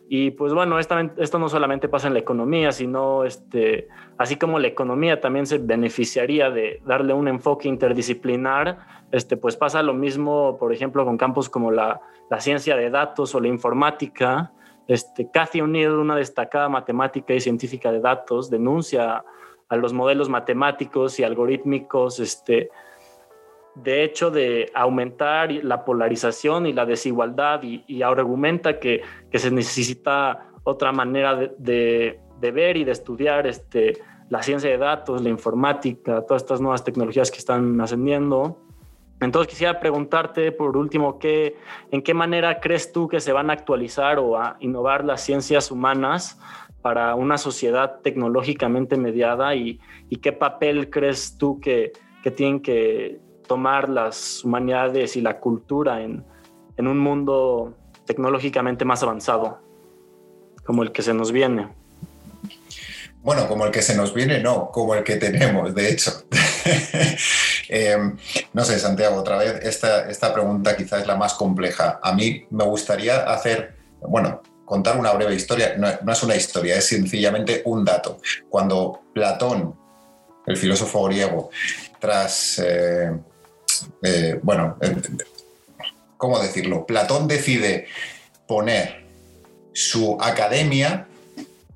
y 0.09 0.31
pues 0.31 0.55
bueno, 0.55 0.79
esto 0.79 1.39
no 1.39 1.49
solamente 1.49 1.89
pasa 1.89 2.07
en 2.07 2.15
la 2.15 2.21
economía, 2.21 2.71
sino 2.71 3.25
este, 3.25 3.89
así 4.19 4.37
como 4.37 4.61
la 4.61 4.69
economía 4.69 5.21
también 5.21 5.47
se 5.47 5.59
beneficiaría 5.59 6.51
de 6.51 6.81
darle 6.87 7.13
un 7.13 7.27
enfoque 7.27 7.69
interdisciplinar, 7.69 8.79
este, 9.11 9.37
pues 9.37 9.57
pasa 9.57 9.83
lo 9.83 9.95
mismo, 9.95 10.59
por 10.59 10.73
ejemplo, 10.73 11.05
con 11.05 11.17
campos 11.17 11.49
como 11.49 11.73
la, 11.73 12.01
la 12.31 12.41
ciencia 12.41 12.77
de 12.77 12.91
datos 12.91 13.35
o 13.35 13.41
la 13.41 13.49
informática. 13.49 14.53
Este, 14.89 15.31
Cathy 15.31 15.61
O'Neill, 15.61 15.91
una 15.91 16.17
destacada 16.17 16.69
matemática 16.69 17.35
y 17.35 17.41
científica 17.41 17.91
de 17.91 18.01
datos, 18.01 18.51
denuncia 18.51 19.25
a 19.69 19.77
los 19.77 19.93
modelos 19.93 20.29
matemáticos 20.29 21.19
y 21.19 21.25
algorítmicos 21.25 22.21
este, 22.21 22.71
de 23.77 24.05
hecho 24.05 24.31
de 24.31 24.71
aumentar 24.75 25.53
la 25.53 25.85
polarización 25.85 26.67
y 26.67 26.73
la 26.73 26.87
desigualdad 26.87 27.63
y, 27.63 28.03
ahora 28.03 28.23
argumenta 28.23 28.81
que, 28.81 29.03
se 29.33 29.51
necesita 29.51 30.51
otra 30.65 30.93
manera 30.93 31.37
de, 31.37 32.21
ver 32.41 32.77
y 32.77 32.85
de 32.85 32.93
estudiar 32.93 33.47
este, 33.47 33.99
la 34.31 34.43
ciencia 34.43 34.71
de 34.71 34.79
datos, 34.79 35.23
la 35.23 35.29
informática, 35.29 36.25
todas 36.25 36.43
estas 36.43 36.61
nuevas 36.61 36.85
tecnologías 36.85 37.31
que 37.31 37.39
están 37.39 37.81
ascendiendo. 37.81 38.66
Entonces 39.21 39.49
quisiera 39.49 39.81
preguntarte 39.81 40.53
por 40.53 40.77
último, 40.77 41.19
¿qué, 41.19 41.57
¿en 41.91 42.03
qué 42.03 42.13
manera 42.13 42.61
crees 42.61 42.93
tú 42.93 43.09
que 43.09 43.21
se 43.21 43.33
van 43.33 43.49
a 43.51 43.55
actualizar 43.55 44.19
o 44.19 44.39
a 44.39 44.57
innovar 44.61 45.05
las 45.05 45.23
ciencias 45.23 45.71
humanas 45.71 46.39
para 46.83 47.15
una 47.15 47.39
sociedad 47.39 48.01
tecnológicamente 48.03 48.97
mediada 48.97 49.55
y, 49.55 49.81
qué 50.23 50.33
papel 50.33 50.91
crees 50.91 51.37
tú 51.39 51.59
que, 51.61 51.93
que, 52.23 52.31
tienen 52.31 52.61
que 52.61 53.19
tomar 53.49 53.89
las 53.89 54.45
humanidades 54.45 55.17
y 55.17 55.21
la 55.21 55.41
cultura 55.41 56.03
en, 56.03 56.25
en 56.77 56.87
un 56.87 56.99
mundo 56.99 57.75
tecnológicamente 58.05 58.85
más 58.85 59.03
avanzado 59.03 59.59
como 60.65 60.83
el 60.83 60.93
que 60.93 61.03
se 61.03 61.15
nos 61.15 61.33
viene? 61.33 61.69
Bueno, 63.27 63.49
como 63.49 63.67
el 63.67 63.73
que 63.73 63.83
se 63.83 63.97
nos 63.97 64.15
viene, 64.15 64.39
no, 64.39 64.71
como 64.71 64.95
el 64.95 65.03
que 65.03 65.17
tenemos, 65.17 65.75
de 65.75 65.91
hecho. 65.91 66.13
Em, 67.69 68.17
no 68.53 68.65
sé, 68.65 68.79
Santiago, 68.79 69.17
otra 69.17 69.39
vez, 69.39 69.65
esta, 69.65 70.09
esta 70.09 70.33
pregunta 70.33 70.77
quizás 70.77 71.01
es 71.01 71.09
la 71.09 71.17
más 71.17 71.35
compleja. 71.35 71.99
A 72.01 72.13
mí 72.13 72.47
me 72.51 72.63
gustaría 72.63 73.25
hacer, 73.25 73.75
bueno, 74.01 74.43
contar 74.65 74.97
una 74.97 75.11
breve 75.11 75.35
historia. 75.35 75.75
No, 75.77 76.13
es 76.13 76.23
una 76.23 76.37
historia, 76.37 76.77
es 76.77 76.87
sencillamente 76.87 77.63
un 77.65 77.85
dato. 77.85 78.21
Cuando 78.49 79.01
Platón, 79.13 79.75
el 80.47 80.57
filósofo 80.57 81.03
griego, 81.07 81.51
tras, 81.99 82.61
eh, 82.61 83.11
eh, 84.05 84.39
bueno, 84.41 84.79
eh, 84.81 84.95
¿cómo 86.17 86.39
decirlo? 86.39 86.87
Platón 86.87 87.27
decide 87.27 87.89
poner 88.47 89.05
su 89.73 90.17
academia 90.21 91.09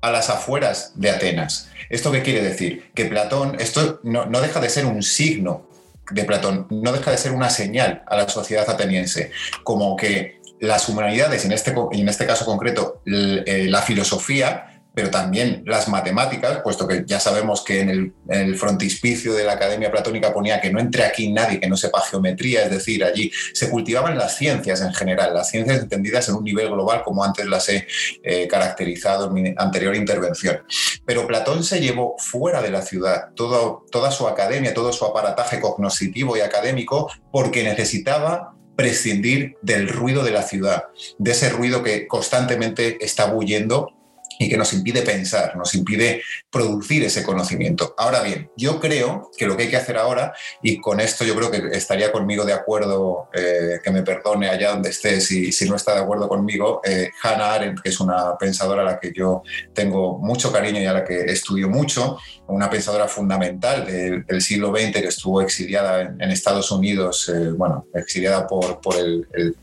a 0.01 0.11
las 0.11 0.29
afueras 0.29 0.93
de 0.95 1.09
Atenas. 1.09 1.69
¿Esto 1.89 2.11
qué 2.11 2.21
quiere 2.21 2.41
decir? 2.41 2.91
Que 2.93 3.05
Platón, 3.05 3.57
esto 3.59 3.99
no, 4.03 4.25
deja 4.41 4.59
de 4.59 4.69
ser 4.69 4.85
un 4.85 5.03
signo 5.03 5.67
de 6.09 6.23
Platón, 6.23 6.67
no 6.69 6.91
deja 6.91 7.11
de 7.11 7.17
ser 7.17 7.31
una 7.31 7.49
señal 7.49 8.03
a 8.07 8.17
la 8.17 8.27
sociedad 8.27 8.69
ateniense, 8.69 9.31
como 9.63 9.95
que 9.95 10.41
las 10.59 10.89
humanidades, 10.89 11.45
en 11.45 11.51
este, 11.51 11.73
en 11.91 12.09
este 12.09 12.25
caso 12.25 12.45
concreto 12.45 13.01
eh, 13.05 13.67
la 13.69 13.81
filosofía, 13.81 14.70
pero 14.93 15.09
también 15.09 15.63
las 15.65 15.87
matemáticas, 15.87 16.59
puesto 16.63 16.87
que 16.87 17.03
ya 17.05 17.19
sabemos 17.19 17.63
que 17.63 17.79
en 17.79 18.13
el, 18.27 18.55
frontispicio 18.55 19.33
de 19.33 19.45
la 19.45 19.53
Academia 19.53 19.91
Platónica 19.91 20.33
ponía 20.33 20.59
que 20.59 20.71
no 20.71 20.79
entre 20.79 21.03
aquí 21.03 21.31
nadie 21.31 21.59
que 21.59 21.67
no 21.67 21.77
sepa 21.77 22.01
geometría, 22.01 22.63
es 22.63 22.71
decir, 22.71 23.03
allí 23.03 23.31
se 23.53 23.69
cultivaban 23.69 24.17
las 24.17 24.35
ciencias 24.35 24.81
en 24.81 24.93
general, 24.93 25.33
las 25.33 25.49
ciencias 25.49 25.79
entendidas 25.79 26.27
en 26.27 26.35
un 26.35 26.43
nivel 26.43 26.69
global, 26.69 27.03
como 27.03 27.23
antes 27.23 27.45
las 27.45 27.69
he 27.69 27.87
eh, 28.23 28.47
caracterizado 28.47 29.27
en 29.27 29.33
mi 29.33 29.53
anterior 29.57 29.95
intervención. 29.95 30.63
Pero 31.05 31.25
Platón 31.25 31.63
se 31.63 31.79
llevó 31.79 32.15
fuera 32.17 32.61
de 32.61 32.71
la 32.71 32.81
ciudad 32.81 33.29
toda 33.35 34.11
su 34.11 34.27
academia, 34.27 34.73
todo 34.73 34.91
su 34.91 35.05
aparataje 35.05 35.59
cognoscitivo 35.59 36.35
y 36.35 36.41
académico, 36.41 37.09
porque 37.31 37.63
necesitaba 37.63 38.55
prescindir 38.75 39.57
del 39.61 39.87
ruido 39.87 40.23
de 40.23 40.31
la 40.31 40.43
ciudad, 40.43 40.85
de 41.17 41.31
ese 41.31 41.49
ruido 41.49 41.83
que 41.83 42.07
constantemente 42.07 43.03
está 43.03 43.25
bullendo 43.25 43.93
y 44.41 44.49
que 44.49 44.57
nos 44.57 44.73
impide 44.73 45.03
pensar, 45.03 45.55
nos 45.55 45.75
impide 45.75 46.23
producir 46.49 47.03
ese 47.03 47.21
conocimiento. 47.21 47.93
Ahora 47.95 48.23
bien, 48.23 48.49
yo 48.57 48.79
creo 48.79 49.29
que 49.37 49.45
lo 49.45 49.55
que 49.55 49.63
hay 49.63 49.69
que 49.69 49.77
hacer 49.77 49.97
ahora, 49.97 50.33
y 50.63 50.81
con 50.81 50.99
esto 50.99 51.23
yo 51.23 51.35
creo 51.35 51.51
que 51.51 51.77
estaría 51.77 52.11
conmigo 52.11 52.43
de 52.43 52.53
acuerdo, 52.53 53.29
eh, 53.35 53.79
que 53.83 53.91
me 53.91 54.01
perdone 54.01 54.49
allá 54.49 54.71
donde 54.71 54.89
esté 54.89 55.21
si, 55.21 55.51
si 55.51 55.69
no 55.69 55.75
está 55.75 55.93
de 55.93 56.01
acuerdo 56.01 56.27
conmigo, 56.27 56.81
eh, 56.83 57.11
Hannah 57.21 57.53
Arendt, 57.53 57.81
que 57.81 57.89
es 57.89 57.99
una 57.99 58.35
pensadora 58.35 58.81
a 58.81 58.85
la 58.85 58.99
que 58.99 59.13
yo 59.15 59.43
tengo 59.75 60.17
mucho 60.17 60.51
cariño 60.51 60.81
y 60.81 60.87
a 60.87 60.93
la 60.93 61.03
que 61.03 61.21
estudio 61.25 61.69
mucho, 61.69 62.17
una 62.47 62.67
pensadora 62.67 63.07
fundamental 63.07 63.85
del, 63.85 64.41
siglo 64.41 64.75
XX 64.75 65.01
que 65.01 65.07
estuvo 65.07 65.39
exiliada 65.39 66.01
en, 66.01 66.31
Estados 66.31 66.71
Unidos, 66.71 67.29
eh, 67.29 67.51
bueno, 67.51 67.85
exiliada 67.93 68.47
por, 68.47 68.79
el, 68.97 69.27
el, 69.33 69.55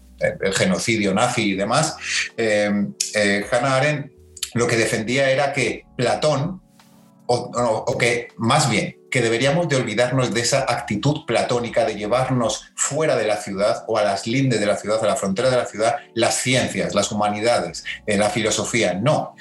genocidio 0.55 1.13
nazi 1.13 1.53
y 1.53 1.57
demás. 1.57 1.97
Hannah 2.39 3.77
Arendt 3.77 4.18
lo 4.55 4.67
que 4.67 4.77
defendía 4.77 5.31
era 5.31 5.53
que 5.53 5.85
Platón, 5.97 6.63
o, 7.27 7.99
que 7.99 8.29
más 8.37 8.71
bien, 8.71 8.97
que 9.11 9.21
deberíamos 9.21 9.69
de 9.69 9.77
olvidarnos 9.77 10.33
de 10.33 10.41
esa 10.41 10.61
actitud 10.61 11.27
platónica 11.27 11.85
de 11.85 11.95
llevarnos 11.95 12.71
fuera 12.75 13.17
de 13.17 13.27
la 13.27 13.37
ciudad 13.37 13.85
o 13.87 13.99
a 13.99 14.03
las 14.03 14.27
lindes 14.27 14.61
de 14.61 14.67
la 14.67 14.77
ciudad, 14.77 15.03
a 15.03 15.07
la 15.07 15.17
frontera 15.17 15.51
de 15.51 15.57
la 15.57 15.67
ciudad, 15.67 15.97
las 16.15 16.37
ciencias, 16.37 16.95
las 16.95 17.13
humanidades, 17.13 17.85
eh, 18.07 18.17
la 18.17 18.31
filosofía. 18.31 18.95
No, 18.95 19.35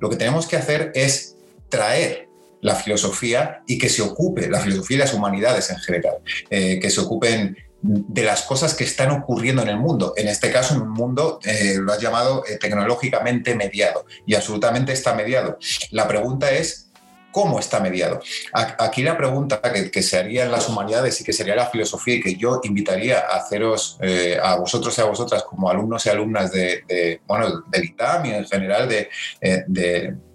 lo 0.00 0.10
que 0.10 0.16
tenemos 0.16 0.46
que 0.46 0.56
hacer 0.56 0.92
es 0.94 1.36
traer 1.68 2.28
la 2.60 2.74
filosofía 2.74 3.62
y 3.66 3.76
que 3.76 3.90
se 3.90 4.00
ocupe, 4.00 4.48
la 4.48 4.60
filosofía 4.60 4.96
y 4.96 5.00
las 5.00 5.12
humanidades 5.12 5.70
en 5.70 5.76
general, 5.76 6.16
eh, 6.48 6.78
que 6.80 6.88
se 6.88 7.00
ocupen 7.00 7.56
de 7.86 8.22
las 8.22 8.42
cosas 8.42 8.72
que 8.72 8.84
están 8.84 9.10
ocurriendo 9.10 9.60
en 9.60 9.68
el 9.68 9.76
mundo. 9.76 10.14
En 10.16 10.26
este 10.26 10.50
caso, 10.50 10.74
en 10.74 10.80
un 10.80 10.90
mundo, 10.90 11.38
eh, 11.44 11.76
lo 11.78 11.92
has 11.92 12.00
llamado 12.00 12.42
eh, 12.46 12.56
tecnológicamente 12.56 13.54
mediado 13.54 14.06
y 14.24 14.34
absolutamente 14.34 14.92
está 14.94 15.14
mediado. 15.14 15.58
La 15.90 16.08
pregunta 16.08 16.50
es, 16.50 16.90
¿cómo 17.34 17.58
está 17.58 17.80
mediado? 17.80 18.20
Aquí 18.52 19.02
la 19.02 19.16
pregunta 19.16 19.60
que, 19.60 20.02
se 20.02 20.18
haría 20.18 20.44
en 20.44 20.52
las 20.52 20.68
humanidades 20.68 21.20
y 21.20 21.24
que 21.24 21.32
sería 21.32 21.56
la 21.56 21.66
filosofía 21.66 22.14
y 22.14 22.22
que 22.22 22.36
yo 22.36 22.60
invitaría 22.62 23.18
a 23.18 23.38
haceros 23.38 23.98
eh, 24.00 24.38
a 24.40 24.54
vosotros 24.56 24.96
y 24.96 25.00
a 25.00 25.04
vosotras 25.04 25.42
como 25.42 25.68
alumnos 25.68 26.06
y 26.06 26.10
alumnas 26.10 26.52
de, 26.52 27.20
bueno, 27.26 27.64
del 27.70 27.84
ITAM 27.84 28.26
y 28.26 28.30
en 28.30 28.46
general 28.46 28.88
de 28.88 29.08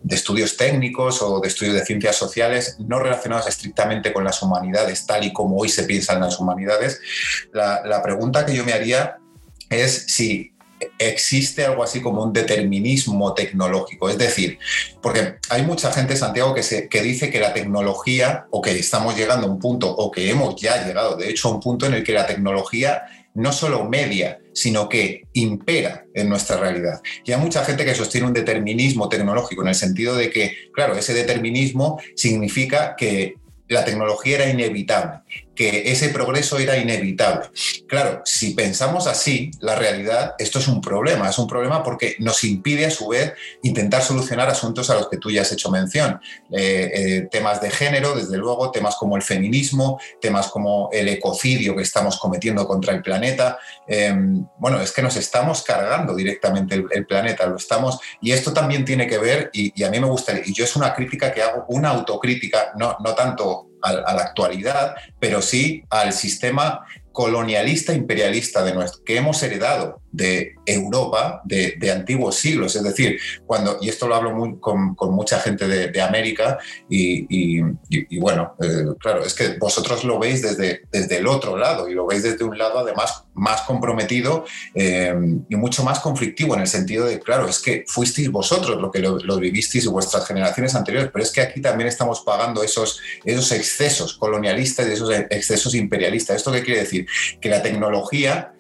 de 0.04 0.16
estudios 0.16 0.56
técnicos 0.56 1.22
o 1.22 1.40
de 1.40 1.48
estudios 1.48 1.76
de 1.76 1.86
ciencias 1.86 2.16
sociales 2.16 2.78
no 2.80 3.00
relacionados 3.00 3.48
estrictamente 3.48 4.14
con 4.14 4.24
las 4.24 4.42
humanidades, 4.42 5.06
tal 5.06 5.26
y 5.26 5.34
como 5.34 5.58
hoy 5.58 5.70
se 5.70 5.84
piensa 5.84 6.14
en 6.14 6.22
las 6.22 6.40
humanidades, 6.40 7.02
la, 7.54 8.02
pregunta 8.02 8.46
que 8.46 8.56
yo 8.56 8.64
me 8.64 8.74
haría 8.74 9.18
es 9.70 10.06
si 10.08 10.54
existe 10.98 11.65
algo 11.65 11.84
así 11.84 12.02
como 12.02 12.24
un 12.24 12.34
determinismo 12.34 13.34
tecnológico. 13.34 14.10
Es 14.10 14.18
decir, 14.18 14.60
porque 15.02 15.36
hay 15.50 15.63
mucha 15.63 15.92
gente, 15.92 16.15
Santiago, 16.15 16.54
que, 16.54 16.63
se, 16.63 16.88
que 16.88 17.02
dice 17.02 17.30
que 17.30 17.39
la 17.39 17.54
tecnología, 17.54 18.48
o 18.52 18.62
que 18.62 18.72
estamos 18.78 19.18
llegando 19.18 19.48
a 19.48 19.50
un 19.50 19.60
punto, 19.60 19.89
o 19.89 20.12
que 20.12 20.30
hemos 20.30 20.56
ya 20.60 20.86
llegado, 20.86 21.15
de 21.15 21.30
hecho, 21.30 21.50
a 21.50 21.54
un 21.54 21.60
punto 21.60 21.86
en 21.86 21.94
el 21.94 22.04
que 22.04 22.13
la 22.13 22.26
tecnología 22.26 23.04
no 23.36 23.54
solo 23.54 23.86
media, 23.86 24.39
sino 24.54 24.89
que 24.89 25.24
impera 25.34 26.06
en 26.13 26.30
nuestra 26.30 26.58
realidad. 26.58 27.02
Y 27.24 27.32
hay 27.32 27.39
mucha 27.39 27.63
gente 27.63 27.86
que 27.86 27.96
sostiene 27.96 28.28
un 28.28 28.34
determinismo 28.34 29.08
tecnológico, 29.08 29.62
en 29.62 29.70
el 29.70 29.76
sentido 29.76 30.15
de 30.15 30.30
que, 30.30 30.56
claro, 30.74 30.96
ese 30.96 31.13
determinismo 31.13 32.00
significa 32.15 32.96
que 32.98 33.36
la 33.70 33.86
tecnología 33.86 34.38
era 34.38 34.50
inevitable, 34.50 35.20
que 35.60 35.91
ese 35.91 36.08
progreso 36.08 36.58
era 36.58 36.78
inevitable. 36.78 37.50
Claro, 37.86 38.22
si 38.24 38.52
pensamos 38.52 39.08
así, 39.08 39.52
la 39.60 39.76
realidad, 39.76 40.36
esto 40.39 40.58
es 40.58 40.69
un 40.69 40.80
problema, 40.80 41.30
es 41.30 41.38
un 41.38 41.48
problema 41.48 41.84
porque 41.84 42.15
nos 42.19 42.45
impide 42.45 42.86
a 42.86 42.89
su 42.89 43.10
vez 43.10 43.34
intentar 43.62 44.02
solucionar 44.02 44.48
asuntos 44.48 44.89
a 44.89 44.95
los 44.95 45.10
que 45.10 45.17
tú 45.17 45.30
ya 45.30 45.41
has 45.41 45.52
hecho 45.52 45.69
mención. 45.69 46.22
Eh, 46.50 46.91
eh, 46.93 47.28
temas 47.30 47.60
de 47.60 47.72
género, 47.72 48.15
desde 48.15 48.38
luego, 48.38 48.72
temas 48.72 48.95
como 48.95 49.17
el 49.17 49.22
feminismo, 49.22 50.00
temas 50.22 50.48
como 50.48 50.89
el 50.93 51.10
ecocidio 51.10 51.76
que 51.76 51.84
estamos 51.84 52.17
cometiendo 52.17 52.65
contra 52.65 52.93
el 52.93 53.02
planeta. 53.02 53.60
Em, 53.86 54.45
bueno, 54.60 54.80
es 54.80 54.93
que 54.93 55.02
nos 55.02 55.17
estamos 55.17 55.63
cargando 55.63 56.15
directamente 56.15 56.86
el, 56.89 57.06
planeta, 57.06 57.45
lo 57.48 57.58
estamos, 57.58 58.00
y 58.22 58.32
esto 58.32 58.54
también 58.54 58.86
tiene 58.86 59.08
que 59.08 59.17
ver, 59.17 59.50
y, 59.52 59.84
a 59.84 59.89
mí 59.89 60.00
me 60.00 60.08
gusta, 60.08 60.39
y 60.45 60.54
yo 60.54 60.63
es 60.63 60.78
una 60.78 60.93
crítica 60.93 61.34
que 61.34 61.41
hago, 61.41 61.65
una 61.67 61.89
autocrítica, 61.89 62.72
no, 62.78 62.95
no 63.04 63.13
tanto 63.13 63.69
a, 63.82 63.94
la 63.94 64.22
actualidad, 64.22 64.96
pero 65.20 65.42
sí 65.42 65.84
al 65.89 66.13
sistema 66.13 66.86
colonialista 67.20 67.94
imperialista 67.94 68.64
de 68.64 68.74
nuestro, 68.74 69.04
que 69.04 69.18
hemos 69.18 69.44
heredado 69.44 70.00
de 70.10 70.56
Europa 70.66 71.42
de, 71.44 71.92
antiguos 71.92 72.36
siglos. 72.36 72.78
Es 72.78 72.84
decir, 72.84 73.20
cuando, 73.46 73.78
y 73.82 73.90
esto 73.90 74.08
lo 74.08 74.16
hablo 74.16 74.32
muy, 74.32 74.58
con, 74.58 74.96
mucha 75.12 75.38
gente 75.42 75.68
de, 75.68 76.02
América, 76.02 76.60
y, 76.90 77.60
bueno, 78.20 78.56
eh, 78.62 78.86
claro, 79.00 79.26
es 79.26 79.34
que 79.34 79.58
vosotros 79.58 80.06
lo 80.06 80.18
veis 80.18 80.42
desde, 80.42 80.84
desde 80.94 81.18
el 81.18 81.28
otro 81.28 81.58
lado, 81.58 81.90
y 81.90 81.94
lo 81.94 82.08
veis 82.08 82.24
desde 82.24 82.46
un 82.46 82.58
lado 82.58 82.80
además 82.80 83.26
más 83.34 83.62
comprometido 83.62 84.46
eh, 84.76 85.14
y 85.50 85.56
mucho 85.56 85.84
más 85.84 86.00
conflictivo, 86.00 86.56
en 86.56 86.62
el 86.62 86.68
sentido 86.68 87.06
de, 87.06 87.20
claro, 87.20 87.48
es 87.48 87.60
que 87.60 87.84
fuisteis 87.88 88.32
vosotros 88.32 88.80
lo 88.82 88.92
que 88.92 89.00
lo, 89.00 89.40
vivisteis 89.40 89.86
y 89.86 89.88
vuestras 89.88 90.26
generaciones 90.26 90.76
anteriores, 90.76 91.10
pero 91.12 91.24
es 91.24 91.32
que 91.32 91.42
aquí 91.42 91.62
también 91.62 91.88
estamos 91.88 92.22
pagando 92.22 92.64
esos, 92.64 93.00
esos 93.26 93.52
excesos 93.52 94.14
colonialistas 94.14 94.88
y 94.88 94.92
esos 94.92 95.10
excesos 95.12 95.76
imperialistas. 95.76 96.38
¿Esto 96.38 96.52
qué 96.52 96.64
quiere 96.64 96.82
decir? 96.82 97.08
Que 97.41 97.50
la 97.50 97.62
tecnología 97.62 98.54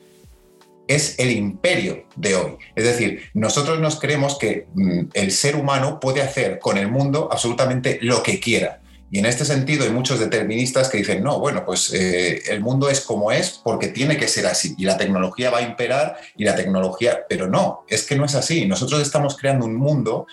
es 0.87 1.19
el 1.19 1.31
imperio 1.31 2.05
de 2.15 2.35
hoy. 2.35 2.57
Es 2.75 2.83
decir, 2.83 3.29
nosotros 3.35 3.79
nos 3.79 3.99
creemos 3.99 4.37
que 4.39 4.67
mm, 4.73 5.01
el 5.13 5.31
ser 5.31 5.55
humano 5.55 5.99
puede 5.99 6.21
hacer 6.21 6.57
con 6.59 6.77
el 6.77 6.89
mundo 6.89 7.29
absolutamente 7.31 7.99
lo 8.01 8.23
que 8.23 8.39
quiera. 8.39 8.81
Y 9.11 9.19
en 9.19 9.25
este 9.25 9.45
sentido 9.45 9.85
hay 9.85 9.91
muchos 9.91 10.19
deterministas 10.19 10.89
que 10.89 10.99
dicen, 10.99 11.23
no, 11.23 11.39
bueno, 11.39 11.63
pues 11.65 11.93
eh, 11.93 12.43
el 12.51 12.61
mundo 12.61 12.89
es 12.89 13.01
como 13.01 13.31
es 13.31 13.59
porque 13.63 13.87
tiene 13.87 14.17
que 14.17 14.27
ser 14.27 14.45
así 14.45 14.75
y 14.77 14.83
la 14.83 14.97
tecnología 14.97 15.49
va 15.49 15.59
a 15.59 15.61
imperar 15.63 16.17
y 16.35 16.43
la 16.43 16.55
tecnología, 16.55 17.19
pero 17.27 17.47
no, 17.47 17.85
es 17.87 18.03
que 18.03 18.15
no 18.15 18.25
es 18.25 18.35
así. 18.35 18.65
Nosotros 18.65 19.01
estamos 19.01 19.37
creando 19.37 19.65
un 19.65 19.75
mundo 19.75 20.27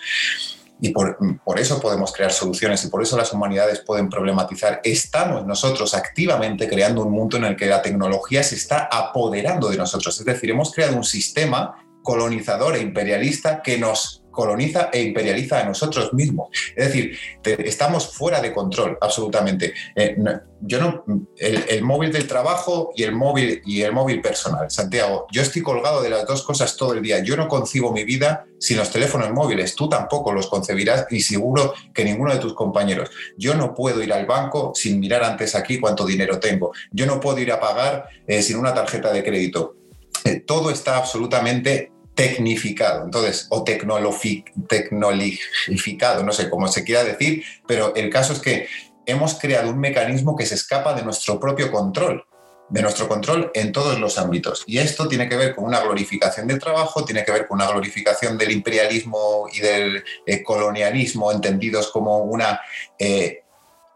y 0.79 0.89
por, 0.89 1.17
por, 1.43 1.59
eso 1.59 1.79
podemos 1.79 2.13
crear 2.13 2.31
soluciones 2.31 2.83
y 2.83 2.89
por 2.89 3.01
eso 3.01 3.17
las 3.17 3.33
humanidades 3.33 3.79
pueden 3.79 4.09
problematizar. 4.09 4.79
Estamos 4.83 5.45
nosotros 5.45 5.93
activamente 5.93 6.67
creando 6.67 7.03
un 7.03 7.11
mundo 7.11 7.37
en 7.37 7.45
el 7.45 7.55
que 7.55 7.65
la 7.65 7.81
tecnología 7.81 8.43
se 8.43 8.55
está 8.55 8.87
apoderando 8.91 9.69
de 9.69 9.77
nosotros. 9.77 10.19
Es 10.19 10.25
decir, 10.25 10.51
hemos 10.51 10.71
creado 10.71 10.95
un 10.95 11.03
sistema 11.03 11.75
colonizador 12.03 12.75
e 12.75 12.81
imperialista 12.81 13.61
que 13.61 13.77
nos 13.77 14.16
coloniza 14.37 14.91
e 14.93 15.01
imperializa 15.01 15.61
a 15.61 15.63
nosotros 15.65 16.13
mismos. 16.13 16.49
Es 16.75 16.85
decir, 16.85 17.17
estamos 17.43 18.13
fuera 18.13 18.39
de 18.39 18.53
control, 18.53 18.95
absolutamente. 19.01 19.73
Eh, 19.95 20.15
yo 20.61 20.79
no, 20.79 21.03
el, 21.37 21.83
móvil 21.83 22.11
del 22.11 22.27
trabajo 22.27 22.91
y 22.95 23.01
el 23.01 23.15
móvil 23.15 23.63
y 23.65 23.81
el 23.81 23.93
móvil 23.93 24.21
personal, 24.21 24.69
Santiago. 24.69 25.25
Yo 25.31 25.41
estoy 25.41 25.63
colgado 25.63 26.03
de 26.03 26.11
las 26.11 26.27
dos 26.27 26.43
cosas 26.43 26.77
todo 26.77 26.93
el 26.93 27.01
día. 27.01 27.23
Yo 27.23 27.35
no 27.35 27.47
concibo 27.47 27.91
mi 27.91 28.03
vida 28.03 28.45
sin 28.59 28.77
los 28.77 28.91
teléfonos 28.91 29.31
móviles. 29.31 29.73
Tú 29.73 29.89
tampoco 29.89 30.31
los 30.31 30.45
concebirás 30.45 31.07
y 31.09 31.21
seguro 31.21 31.73
que 31.91 32.05
ninguno 32.05 32.31
de 32.31 32.39
tus 32.39 32.53
compañeros. 32.53 33.09
Yo 33.39 33.55
no 33.55 33.73
puedo 33.73 34.03
ir 34.03 34.13
al 34.13 34.27
banco 34.27 34.71
sin 34.75 34.99
mirar 34.99 35.23
antes 35.23 35.55
aquí 35.55 35.79
cuánto 35.79 36.05
dinero 36.05 36.39
tengo. 36.39 36.73
Yo 36.91 37.07
no 37.07 37.19
puedo 37.19 37.39
ir 37.39 37.51
a 37.51 37.59
pagar 37.59 38.07
eh, 38.27 38.43
sin 38.43 38.57
una 38.57 38.75
tarjeta 38.75 39.11
de 39.11 39.23
crédito. 39.23 39.77
Eh, 40.25 40.41
todo 40.41 40.69
está 40.69 40.97
absolutamente 40.97 41.91
tecnificado, 42.17 43.05
entonces, 43.05 43.47
o 43.51 43.63
tecnologificado, 43.63 46.23
no 46.23 46.33
sé 46.33 46.49
cómo 46.49 46.67
se 46.67 46.83
quiera 46.83 47.03
decir, 47.03 47.43
pero 47.67 47.93
el 47.95 48.09
caso 48.09 48.33
es 48.33 48.39
que 48.39 48.67
hemos 49.05 49.35
creado 49.35 49.69
un 49.69 49.79
mecanismo 49.79 50.35
que 50.35 50.47
se 50.47 50.55
escapa 50.55 50.95
de 50.95 51.03
nuestro 51.03 51.39
propio 51.39 51.71
control, 51.71 52.25
de 52.69 52.81
nuestro 52.81 53.07
control 53.07 53.51
en 53.53 53.71
todos 53.71 53.99
los 53.99 54.17
ámbitos. 54.17 54.63
Y 54.65 54.79
esto 54.79 55.07
tiene 55.07 55.29
que 55.29 55.37
ver 55.37 55.53
con 55.53 55.65
una 55.65 55.79
glorificación 55.79 56.47
del 56.47 56.57
trabajo, 56.57 57.05
tiene 57.05 57.23
que 57.23 57.31
ver 57.31 57.47
con 57.47 57.57
una 57.57 57.69
glorificación 57.69 58.35
del 58.35 58.49
imperialismo 58.49 59.47
y 59.53 59.59
del 59.59 60.03
eh, 60.25 60.41
colonialismo, 60.41 61.31
entendidos 61.31 61.91
como 61.91 62.17
una 62.17 62.59
eh, 62.97 63.43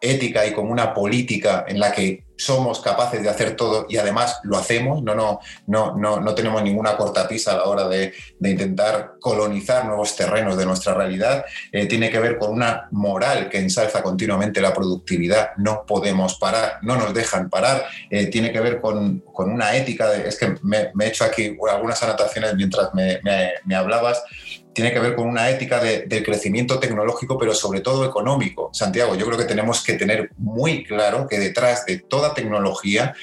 ética 0.02 0.46
y 0.46 0.54
como 0.54 0.72
una 0.72 0.94
política 0.94 1.64
en 1.68 1.80
la 1.80 1.92
que 1.92 2.26
somos 2.42 2.80
capaces 2.82 3.22
de 3.22 3.30
hacer 3.30 3.56
todo 3.56 3.86
y 3.88 3.98
además 3.98 4.40
lo 4.44 4.58
hacemos, 4.58 5.04
no, 5.04 5.14
no, 5.14 5.40
no, 5.68 5.96
no, 5.96 6.20
no 6.20 6.36
tenemos 6.36 6.64
ninguna 6.64 6.98
cortapisa 6.98 7.52
a 7.54 7.58
la 7.58 7.64
hora 7.66 7.88
de, 7.88 8.14
intentar 8.42 9.14
colonizar 9.20 9.86
nuevos 9.86 10.16
terrenos 10.16 10.58
de 10.58 10.66
nuestra 10.66 10.96
realidad, 10.96 11.46
eh, 11.72 11.86
tiene 11.86 12.10
que 12.10 12.20
ver 12.20 12.40
con 12.40 12.52
una 12.52 12.88
moral 12.92 13.48
que 13.48 13.60
ensalza 13.60 14.02
continuamente 14.02 14.60
la 14.60 14.74
productividad, 14.74 15.52
no 15.58 15.86
podemos 15.86 16.36
parar, 16.40 16.80
no 16.82 16.96
nos 16.96 17.14
dejan 17.14 17.50
parar, 17.50 17.86
eh, 18.10 18.26
tiene 18.28 18.52
que 18.52 18.60
ver 18.60 18.82
con, 18.82 19.24
una 19.38 19.76
ética, 19.76 20.14
es 20.16 20.38
que 20.38 20.56
me, 20.62 20.92
he 21.00 21.08
hecho 21.08 21.24
aquí 21.24 21.58
algunas 21.70 22.02
anotaciones 22.04 22.56
mientras 22.56 22.90
me 22.94 23.76
hablabas, 23.76 24.22
tiene 24.74 24.94
que 24.94 25.00
ver 25.00 25.16
con 25.16 25.28
una 25.28 25.50
ética 25.50 25.80
del 25.80 26.24
crecimiento 26.24 26.80
tecnológico, 26.80 27.38
pero 27.38 27.54
sobre 27.54 27.82
todo 27.82 28.06
económico. 28.06 28.70
Santiago, 28.74 29.16
yo 29.16 29.26
creo 29.26 29.38
que 29.38 29.46
tenemos 29.46 29.84
que 29.84 29.94
tener 29.94 30.32
muy 30.38 30.84
claro 30.84 31.28
que 31.28 31.40
detrás 31.40 31.86
de 31.86 31.98
toda 31.98 32.34
tecnología 32.34 33.14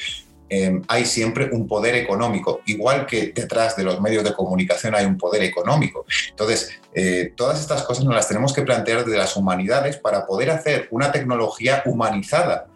em, 0.51 0.83
hay 0.89 1.05
siempre 1.05 1.51
un 1.53 1.67
poder 1.67 1.95
económico, 1.95 2.61
igual 2.67 3.07
que 3.07 3.33
detrás 3.35 3.77
de 3.77 3.85
los 3.85 4.01
medios 4.01 4.25
de 4.25 4.33
comunicación 4.33 4.95
hay 4.95 5.05
un 5.05 5.19
poder 5.19 5.43
económico. 5.43 6.07
Entonces, 6.31 6.71
eh, 6.95 7.33
todas 7.37 7.61
estas 7.61 7.83
cosas 7.83 8.05
nos 8.05 8.15
las 8.15 8.29
tenemos 8.29 8.53
que 8.53 8.63
plantear 8.63 9.05
desde 9.05 9.19
las 9.19 9.37
humanidades 9.37 9.97
para 9.99 10.27
poder 10.27 10.51
hacer 10.51 10.89
una 10.91 11.13
tecnología 11.13 11.83
humanizada 11.85 12.69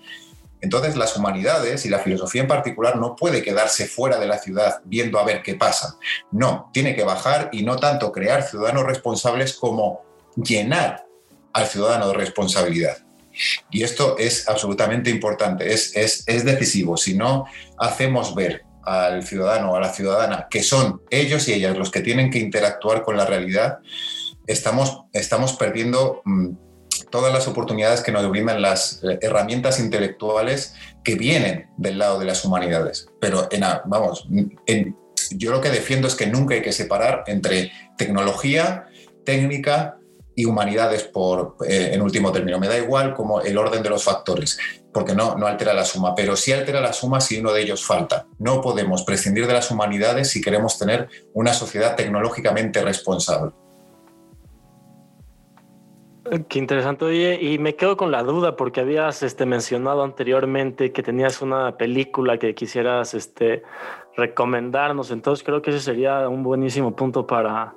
entonces 0.62 0.96
las 0.96 1.16
humanidades 1.16 1.84
y 1.84 1.88
la 1.88 1.98
filosofía 1.98 2.42
en 2.42 2.48
particular 2.48 2.96
no 2.96 3.16
puede 3.16 3.42
quedarse 3.42 3.86
fuera 3.86 4.18
de 4.18 4.28
la 4.28 4.38
ciudad 4.38 4.80
viendo 4.84 5.18
a 5.18 5.24
ver 5.24 5.42
qué 5.42 5.56
pasa. 5.56 5.96
No, 6.30 6.70
tiene 6.72 6.94
que 6.94 7.02
bajar 7.02 7.50
y 7.52 7.64
no 7.64 7.76
tanto 7.76 8.12
crear 8.12 8.44
ciudadanos 8.44 8.84
responsables 8.84 9.54
como 9.54 10.02
llenar 10.36 11.04
al 11.52 11.66
ciudadano 11.66 12.08
de 12.08 12.14
responsabilidad. 12.14 12.98
Y 13.70 13.82
esto 13.82 14.16
es 14.18 14.48
absolutamente 14.48 15.10
importante, 15.10 15.72
es, 15.72 16.24
decisivo. 16.26 16.96
Si 16.96 17.14
no 17.14 17.46
hacemos 17.76 18.34
ver 18.36 18.62
al 18.84 19.24
ciudadano 19.24 19.72
o 19.72 19.76
a 19.76 19.80
la 19.80 19.92
ciudadana 19.92 20.46
que 20.48 20.62
son 20.62 21.02
ellos 21.10 21.48
y 21.48 21.54
ellas 21.54 21.76
los 21.76 21.90
que 21.90 22.00
tienen 22.00 22.30
que 22.30 22.38
interactuar 22.38 23.02
con 23.02 23.16
la 23.16 23.26
realidad, 23.26 23.78
estamos, 24.46 25.02
estamos 25.12 25.54
perdiendo... 25.54 26.22
Mm, 26.24 26.50
todas 27.10 27.32
las 27.32 27.48
oportunidades 27.48 28.00
que 28.00 28.12
nos 28.12 28.28
brindan 28.28 28.62
las 28.62 29.02
eh, 29.02 29.18
herramientas 29.20 29.80
intelectuales 29.80 30.74
que 31.04 31.14
vienen 31.14 31.70
del 31.76 31.98
lado 31.98 32.18
de 32.18 32.26
las 32.26 32.44
humanidades. 32.44 33.08
Pero, 33.20 33.48
en, 33.50 33.64
vamos, 33.86 34.26
yo 35.30 35.50
lo 35.50 35.60
que 35.60 35.70
defiendo 35.70 36.08
es 36.08 36.14
que 36.14 36.26
nunca 36.26 36.54
hay 36.54 36.62
que 36.62 36.72
separar 36.72 37.24
entre 37.26 37.72
tecnología, 37.96 38.86
técnica 39.24 39.98
y 40.34 40.46
humanidades 40.46 41.04
por, 41.04 41.56
eh, 41.66 41.90
en 41.92 42.02
último 42.02 42.32
término. 42.32 42.58
Me 42.58 42.68
da 42.68 42.78
igual 42.78 43.14
como 43.14 43.40
el 43.40 43.56
orden 43.58 43.82
de 43.82 43.90
los 43.90 44.04
factores, 44.04 44.58
porque 44.92 45.14
no, 45.14 45.36
no 45.36 45.46
altera 45.46 45.74
la 45.74 45.84
suma, 45.84 46.14
pero 46.14 46.36
sí 46.36 46.52
altera 46.52 46.80
la 46.80 46.92
suma 46.92 47.20
si 47.20 47.38
uno 47.38 47.52
de 47.52 47.62
ellos 47.62 47.84
falta. 47.84 48.26
No 48.38 48.60
podemos 48.60 49.02
prescindir 49.02 49.46
de 49.46 49.52
las 49.52 49.70
humanidades 49.70 50.30
si 50.30 50.40
queremos 50.40 50.78
tener 50.78 51.08
una 51.34 51.52
sociedad 51.52 51.96
tecnológicamente 51.96 52.82
responsable. 52.82 53.52
Qué 56.48 56.58
interesante, 56.60 57.04
oye, 57.04 57.38
y 57.40 57.58
me 57.58 57.74
quedo 57.74 57.96
con 57.96 58.12
la 58.12 58.22
duda 58.22 58.54
porque 58.54 58.80
habías 58.80 59.24
este, 59.24 59.44
mencionado 59.44 60.04
anteriormente 60.04 60.92
que 60.92 61.02
tenías 61.02 61.42
una 61.42 61.76
película 61.76 62.38
que 62.38 62.54
quisieras 62.54 63.14
este, 63.14 63.64
recomendarnos, 64.16 65.10
entonces 65.10 65.44
creo 65.44 65.62
que 65.62 65.70
ese 65.70 65.80
sería 65.80 66.28
un 66.28 66.44
buenísimo 66.44 66.94
punto 66.94 67.26
para, 67.26 67.74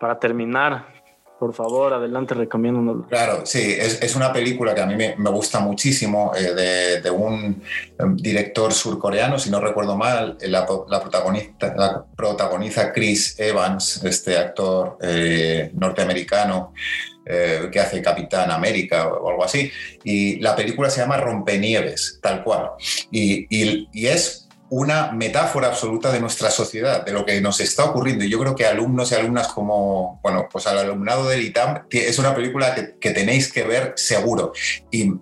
para 0.00 0.18
terminar. 0.18 0.96
Por 1.38 1.52
favor, 1.52 1.92
adelante, 1.92 2.32
recomiendo. 2.32 3.06
Claro, 3.10 3.44
sí, 3.44 3.76
es, 3.78 4.02
es, 4.02 4.16
una 4.16 4.32
película 4.32 4.74
que 4.74 4.80
a 4.80 4.86
mí 4.86 4.96
me, 4.96 5.16
me 5.16 5.28
gusta 5.28 5.60
muchísimo, 5.60 6.32
eh, 6.34 6.54
de, 6.54 7.00
de, 7.02 7.10
un 7.10 7.62
em, 7.98 8.16
director 8.16 8.72
surcoreano, 8.72 9.38
si 9.38 9.50
no 9.50 9.60
recuerdo 9.60 9.98
mal, 9.98 10.38
la, 10.40 10.66
la, 10.88 11.00
protagonista, 11.00 11.74
la 11.76 12.06
protagoniza 12.16 12.90
Chris 12.90 13.38
Evans, 13.38 14.02
este 14.02 14.38
actor 14.38 14.96
eh, 15.02 15.70
norteamericano. 15.74 16.72
Eh, 17.28 17.70
que 17.72 17.80
hace 17.80 18.00
Capitán 18.00 18.52
América 18.52 19.08
o 19.08 19.28
algo 19.28 19.42
así. 19.42 19.68
Y 20.04 20.38
la 20.38 20.54
película 20.54 20.88
se 20.88 21.00
llama 21.00 21.16
Rompenieves, 21.16 22.20
tal 22.22 22.44
cual. 22.44 22.70
Y, 23.10 23.88
es 24.06 24.46
una 24.70 25.10
metáfora 25.10 25.66
absoluta 25.66 26.12
de 26.12 26.20
nuestra 26.20 26.52
sociedad, 26.52 27.04
de 27.04 27.10
lo 27.10 27.26
que 27.26 27.40
nos 27.40 27.58
está 27.58 27.84
ocurriendo. 27.84 28.22
Y 28.24 28.30
yo 28.30 28.38
creo 28.38 28.54
que 28.54 28.64
alumnos 28.64 29.10
y 29.10 29.16
alumnas 29.16 29.48
como, 29.48 30.20
bueno, 30.22 30.48
pues 30.50 30.68
al 30.68 30.78
alumnado 30.78 31.28
del 31.28 31.42
ITAM, 31.42 31.86
es 31.90 32.16
una 32.20 32.32
película 32.32 32.76
que, 32.76 32.94
que 33.00 33.10
tenéis 33.10 33.52
que 33.52 33.64
ver 33.64 33.94
seguro. 33.96 34.52
Y 34.92 35.12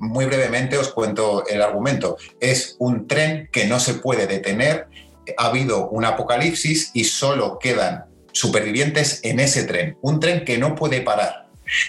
muy 0.00 0.24
brevemente 0.24 0.76
os 0.76 0.88
cuento 0.88 1.46
el 1.46 1.62
argumento. 1.62 2.16
Es 2.40 2.74
un 2.80 3.06
tren 3.06 3.48
que 3.52 3.66
no 3.66 3.78
se 3.78 3.94
puede 3.94 4.26
detener, 4.26 4.88
ha 5.38 5.46
habido 5.46 5.88
un 5.90 6.04
apocalipsis 6.04 6.90
y 6.94 7.04
solo 7.04 7.60
quedan 7.60 8.06
supervivientes 8.32 9.20
en 9.22 9.38
ese 9.38 9.62
tren. 9.62 9.96
Un 10.02 10.18
tren 10.18 10.44
que 10.44 10.58
no 10.58 10.74
puede 10.74 11.00
parar 11.00 11.43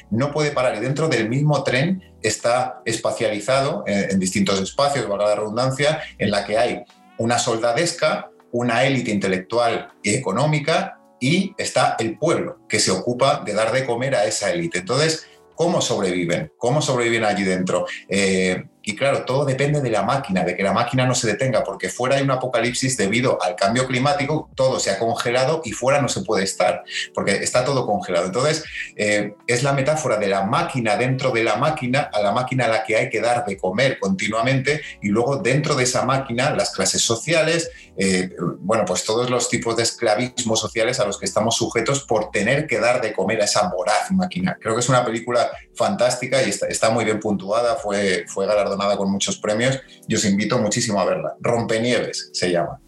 no 0.10 0.32
puede 0.32 0.52
parar 0.52 0.76
y 0.76 0.80
dentro 0.80 1.08
del 1.08 1.30
mismo 1.30 1.64
tren 1.64 2.04
está 2.22 2.82
espacializado 2.86 3.84
en, 3.88 4.20
distintos 4.20 4.60
espacios, 4.62 5.08
valga 5.08 5.28
la 5.28 5.36
redundancia, 5.36 6.02
en 6.18 6.32
la 6.32 6.46
que 6.46 6.58
hay 6.58 6.84
una 7.18 7.38
soldadesca, 7.40 8.30
una 8.52 8.84
élite 8.84 9.12
intelectual 9.12 9.90
y 10.02 10.14
económica 10.14 11.00
y 11.20 11.54
está 11.58 11.96
el 12.00 12.18
pueblo 12.18 12.60
que 12.68 12.80
se 12.80 12.92
ocupa 12.92 13.44
de 13.46 13.54
dar 13.54 13.72
de 13.72 13.86
comer 13.86 14.16
a 14.16 14.26
esa 14.26 14.52
élite. 14.52 14.80
Entonces, 14.80 15.28
¿cómo 15.56 15.82
sobreviven? 15.82 16.52
¿Cómo 16.58 16.82
sobreviven 16.82 17.24
allí 17.24 17.44
dentro? 17.44 17.86
Eh, 18.10 18.64
y 18.88 18.96
claro, 18.96 19.26
todo 19.26 19.46
depende 19.46 19.82
de 19.82 19.90
la 19.90 20.04
máquina, 20.04 20.44
de 20.44 20.56
que 20.56 20.62
la 20.62 20.72
máquina 20.72 21.08
no 21.08 21.16
se 21.16 21.26
detenga, 21.26 21.64
porque 21.64 21.90
fuera 21.90 22.18
hay 22.18 22.22
un 22.22 22.30
apocalipsis 22.30 22.96
debido 22.96 23.42
al 23.42 23.56
cambio 23.56 23.88
climático, 23.88 24.52
todo 24.54 24.80
se 24.80 24.92
ha 24.92 25.00
congelado 25.00 25.62
y 25.66 25.72
fuera 25.72 26.00
no 26.00 26.08
se 26.08 26.22
puede 26.22 26.44
estar, 26.44 26.84
porque 27.16 27.38
está 27.38 27.66
todo 27.66 27.88
congelado. 27.88 28.28
Entonces, 28.28 28.64
eh, 28.96 29.34
es 29.48 29.64
la 29.64 29.74
metáfora 29.74 30.18
de 30.18 30.28
la 30.28 30.44
máquina 30.44 30.98
dentro 30.98 31.32
de 31.32 31.44
la 31.44 31.56
máquina, 31.56 32.12
a 32.14 32.22
la 32.22 32.32
máquina 32.32 32.66
a 32.66 32.68
la 32.68 32.84
que 32.84 32.96
hay 32.96 33.10
que 33.10 33.22
dar 33.22 33.44
de 33.44 33.58
comer 33.58 33.98
continuamente, 34.00 34.82
y 35.02 35.08
luego 35.08 35.38
dentro 35.38 35.74
de 35.74 35.84
esa 35.84 36.06
máquina, 36.06 36.52
las 36.52 36.70
clases 36.70 37.02
sociales, 37.02 37.72
eh, 37.98 38.30
bueno, 38.60 38.86
pues 38.86 39.04
todos 39.04 39.32
los 39.32 39.50
tipos 39.50 39.76
de 39.78 39.84
esclavismo 39.84 40.56
sociales 40.56 41.00
a 41.00 41.06
los 41.06 41.18
que 41.18 41.26
estamos 41.26 41.56
sujetos 41.56 42.04
por 42.04 42.30
tener 42.30 42.68
que 42.68 42.80
dar 42.80 43.02
de 43.02 43.14
comer 43.14 43.42
a 43.42 43.46
esa 43.46 43.68
voraz 43.70 44.12
máquina. 44.12 44.60
Creo 44.62 44.76
que 44.76 44.82
es 44.82 44.90
una 44.90 45.04
película 45.04 45.50
fantástica 45.74 46.44
y 46.44 46.50
está, 46.50 46.90
muy 46.92 47.04
bien 47.04 47.20
puntuada, 47.20 47.78
fue, 47.78 48.26
fue 48.28 48.46
galardonada 48.46 48.75
nada 48.78 48.98
con 48.98 49.12
muchos 49.12 49.38
premios 49.38 49.80
y 50.08 50.16
os 50.16 50.26
invito 50.26 50.58
muchísimo 50.58 51.00
a 51.00 51.06
verla. 51.06 51.36
Rompenieves 51.40 52.30
se 52.34 52.52
llama. 52.52 52.80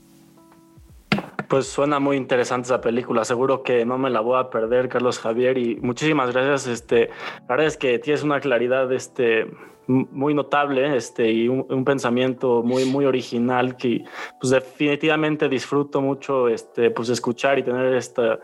Pues 1.47 1.67
suena 1.67 1.99
muy 1.99 2.17
interesante 2.17 2.65
esa 2.65 2.81
película. 2.81 3.23
Seguro 3.23 3.63
que 3.63 3.85
no 3.85 3.97
me 3.97 4.09
la 4.09 4.19
voy 4.19 4.37
a 4.37 4.49
perder, 4.49 4.89
Carlos 4.89 5.19
Javier. 5.19 5.57
Y 5.57 5.77
muchísimas 5.77 6.33
gracias. 6.33 6.67
Este, 6.67 7.09
la 7.41 7.47
verdad 7.47 7.67
es 7.67 7.77
que 7.77 7.99
tienes 7.99 8.23
una 8.23 8.41
claridad 8.41 8.91
este, 8.91 9.47
muy 9.87 10.33
notable 10.33 10.95
este, 10.95 11.31
y 11.31 11.47
un, 11.47 11.85
pensamiento 11.85 12.61
muy, 12.61 12.85
muy 12.85 13.05
original 13.05 13.77
que 13.77 14.03
pues 14.39 14.51
definitivamente 14.51 15.47
disfruto 15.47 16.01
mucho 16.01 16.49
este, 16.49 16.91
pues 16.91 17.09
escuchar 17.09 17.57
y 17.57 17.63
tener 17.63 17.93
esta, 17.95 18.39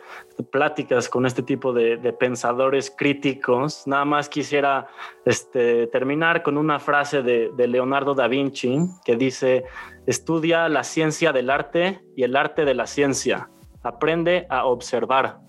pláticas 0.52 1.10
con 1.10 1.26
este 1.26 1.44
tipo 1.44 1.74
de, 1.74 1.98
pensadores 2.14 2.94
críticos. 2.96 3.86
Nada 3.86 4.06
más 4.06 4.30
quisiera 4.30 4.88
este, 5.26 5.88
terminar 5.88 6.44
con 6.44 6.58
una 6.58 6.80
frase 6.80 7.22
de, 7.22 7.52
de 7.56 7.68
Leonardo 7.68 8.14
da 8.14 8.28
Vinci 8.28 8.78
que 9.04 9.16
dice, 9.16 9.66
estudia 10.06 10.70
la 10.70 10.84
ciencia 10.84 11.34
del 11.34 11.50
arte 11.50 12.02
y 12.16 12.24
el 12.24 12.36
arte 12.36 12.66
de 12.66 12.74
la 12.74 12.88
ciencia, 12.88 13.50
aprende 13.84 14.46
a 14.50 14.66
observar, 14.66 15.40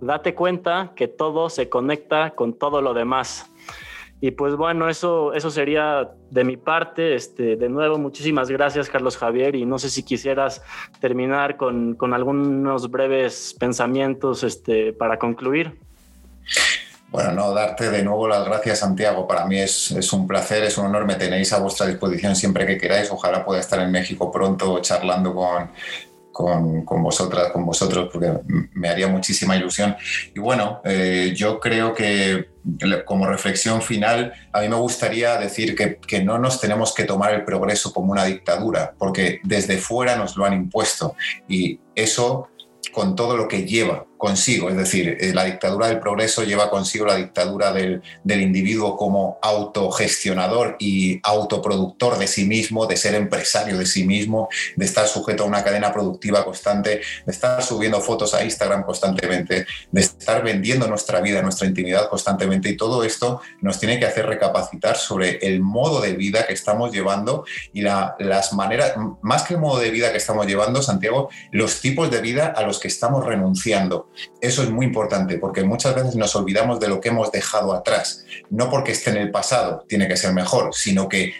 date 0.00 0.34
cuenta 0.34 0.92
que 0.94 1.08
todo 1.08 1.50
se 1.50 1.68
conecta 1.68 2.30
con 2.30 2.54
todo 2.54 2.80
lo 2.80 2.94
demás. 2.94 3.49
Y 4.22 4.32
pues 4.32 4.54
bueno, 4.54 4.88
eso, 4.88 5.32
eso 5.32 5.50
sería 5.50 6.10
de 6.30 6.44
mi 6.44 6.56
parte. 6.56 7.14
Este, 7.14 7.56
de 7.56 7.68
nuevo, 7.70 7.98
muchísimas 7.98 8.50
gracias, 8.50 8.90
Carlos 8.90 9.16
Javier. 9.16 9.54
Y 9.54 9.64
no 9.64 9.78
sé 9.78 9.88
si 9.88 10.02
quisieras 10.02 10.62
terminar 11.00 11.56
con, 11.56 11.94
con 11.94 12.12
algunos 12.12 12.90
breves 12.90 13.56
pensamientos 13.58 14.42
este, 14.42 14.92
para 14.92 15.18
concluir. 15.18 15.78
Bueno, 17.10 17.32
no, 17.32 17.52
darte 17.52 17.90
de 17.90 18.04
nuevo 18.04 18.28
las 18.28 18.44
gracias, 18.44 18.80
Santiago. 18.80 19.26
Para 19.26 19.46
mí 19.46 19.58
es, 19.58 19.90
es, 19.90 20.12
un 20.12 20.28
placer, 20.28 20.64
es 20.64 20.76
un 20.76 20.86
honor. 20.86 21.06
Me 21.06 21.16
tenéis 21.16 21.52
a 21.54 21.58
vuestra 21.58 21.86
disposición 21.86 22.36
siempre 22.36 22.66
que 22.66 22.76
queráis. 22.76 23.10
Ojalá 23.10 23.44
pueda 23.44 23.58
estar 23.58 23.80
en 23.80 23.90
México 23.90 24.30
pronto 24.30 24.80
charlando 24.80 25.34
con, 25.34 25.70
con, 26.42 27.02
vosotras, 27.02 27.50
con 27.52 27.64
vosotros, 27.64 28.08
porque 28.12 28.32
me 28.74 28.88
haría 28.88 29.08
muchísima 29.08 29.56
ilusión. 29.56 29.96
Y 30.34 30.40
bueno, 30.40 30.80
eh, 30.84 31.32
yo 31.36 31.60
creo 31.60 31.94
que 31.94 32.50
como 33.06 33.26
reflexión 33.26 33.80
final, 33.80 34.32
a 34.52 34.60
mí 34.60 34.68
me 34.68 34.76
gustaría 34.76 35.38
decir 35.38 35.74
que, 35.74 35.96
que, 35.96 36.22
no 36.22 36.38
nos 36.38 36.60
tenemos 36.60 36.94
que 36.94 37.04
tomar 37.04 37.32
el 37.32 37.44
progreso 37.44 37.92
como 37.92 38.12
una 38.12 38.24
dictadura, 38.24 38.94
porque 38.98 39.40
desde 39.44 39.78
fuera 39.78 40.16
nos 40.16 40.36
lo 40.36 40.44
han 40.44 40.52
impuesto 40.52 41.14
y 41.48 41.80
eso 41.94 42.48
con 42.92 43.16
todo 43.16 43.36
lo 43.36 43.48
que 43.48 43.64
lleva 43.64 44.06
consigo, 44.20 44.68
es 44.68 44.76
decir, 44.76 45.16
eh, 45.18 45.32
la 45.32 45.44
dictadura 45.44 45.88
del 45.88 45.98
progreso 45.98 46.44
lleva 46.44 46.68
consigo 46.68 47.06
la 47.06 47.16
dictadura 47.16 47.72
del, 47.72 48.02
individuo 48.26 48.96
como 48.96 49.38
autogestionador 49.42 50.76
y 50.78 51.20
autoproductor 51.22 52.18
de 52.18 52.26
sí 52.26 52.44
mismo, 52.44 52.86
de 52.86 52.98
ser 52.98 53.14
empresario 53.14 53.78
de 53.78 53.86
sí 53.86 54.04
mismo, 54.04 54.48
de 54.76 54.84
estar 54.84 55.08
sujeto 55.08 55.42
a 55.42 55.46
una 55.46 55.64
cadena 55.64 55.90
productiva 55.92 56.44
constante, 56.44 57.00
de 57.24 57.32
estar 57.32 57.62
subiendo 57.62 58.00
fotos 58.00 58.34
a 58.34 58.44
Instagram 58.44 58.84
constantemente, 58.84 59.66
de 59.90 60.00
estar 60.00 60.44
vendiendo 60.44 60.86
nuestra 60.86 61.20
vida, 61.20 61.40
nuestra 61.40 61.66
intimidad 61.66 62.08
constantemente. 62.10 62.68
Y 62.68 62.76
todo 62.76 63.02
esto 63.02 63.40
nos 63.62 63.80
tiene 63.80 63.98
que 63.98 64.04
hacer 64.04 64.26
recapacitar 64.26 64.98
sobre 64.98 65.38
el 65.38 65.60
modo 65.60 66.02
de 66.02 66.12
vida 66.12 66.46
que 66.46 66.52
estamos 66.52 66.92
llevando 66.92 67.44
y 67.72 67.80
las 67.80 68.52
maneras, 68.52 68.92
más 69.22 69.44
que 69.44 69.54
el 69.54 69.60
modo 69.60 69.80
de 69.80 69.90
vida 69.90 70.12
que 70.12 70.18
estamos 70.18 70.46
llevando, 70.46 70.82
Santiago, 70.82 71.30
los 71.52 71.80
tipos 71.80 72.10
de 72.10 72.20
vida 72.20 72.52
a 72.54 72.62
los 72.62 72.78
que 72.78 72.88
estamos 72.88 73.24
renunciando 73.24 74.09
eso 74.40 74.62
es 74.62 74.70
muy 74.70 74.86
importante 74.86 75.38
porque 75.38 75.64
muchas 75.64 75.94
veces 75.94 76.16
nos 76.16 76.34
olvidamos 76.36 76.80
de 76.80 76.88
lo 76.88 77.00
que 77.00 77.10
hemos 77.10 77.32
dejado 77.32 77.72
atrás. 77.72 78.24
No 78.50 78.70
porque 78.70 78.92
esté 78.92 79.10
en 79.10 79.16
el 79.16 79.30
pasado 79.30 79.84
tiene 79.88 80.08
que 80.08 80.16
ser 80.16 80.32
mejor, 80.32 80.74
sino 80.74 81.08
que 81.08 81.34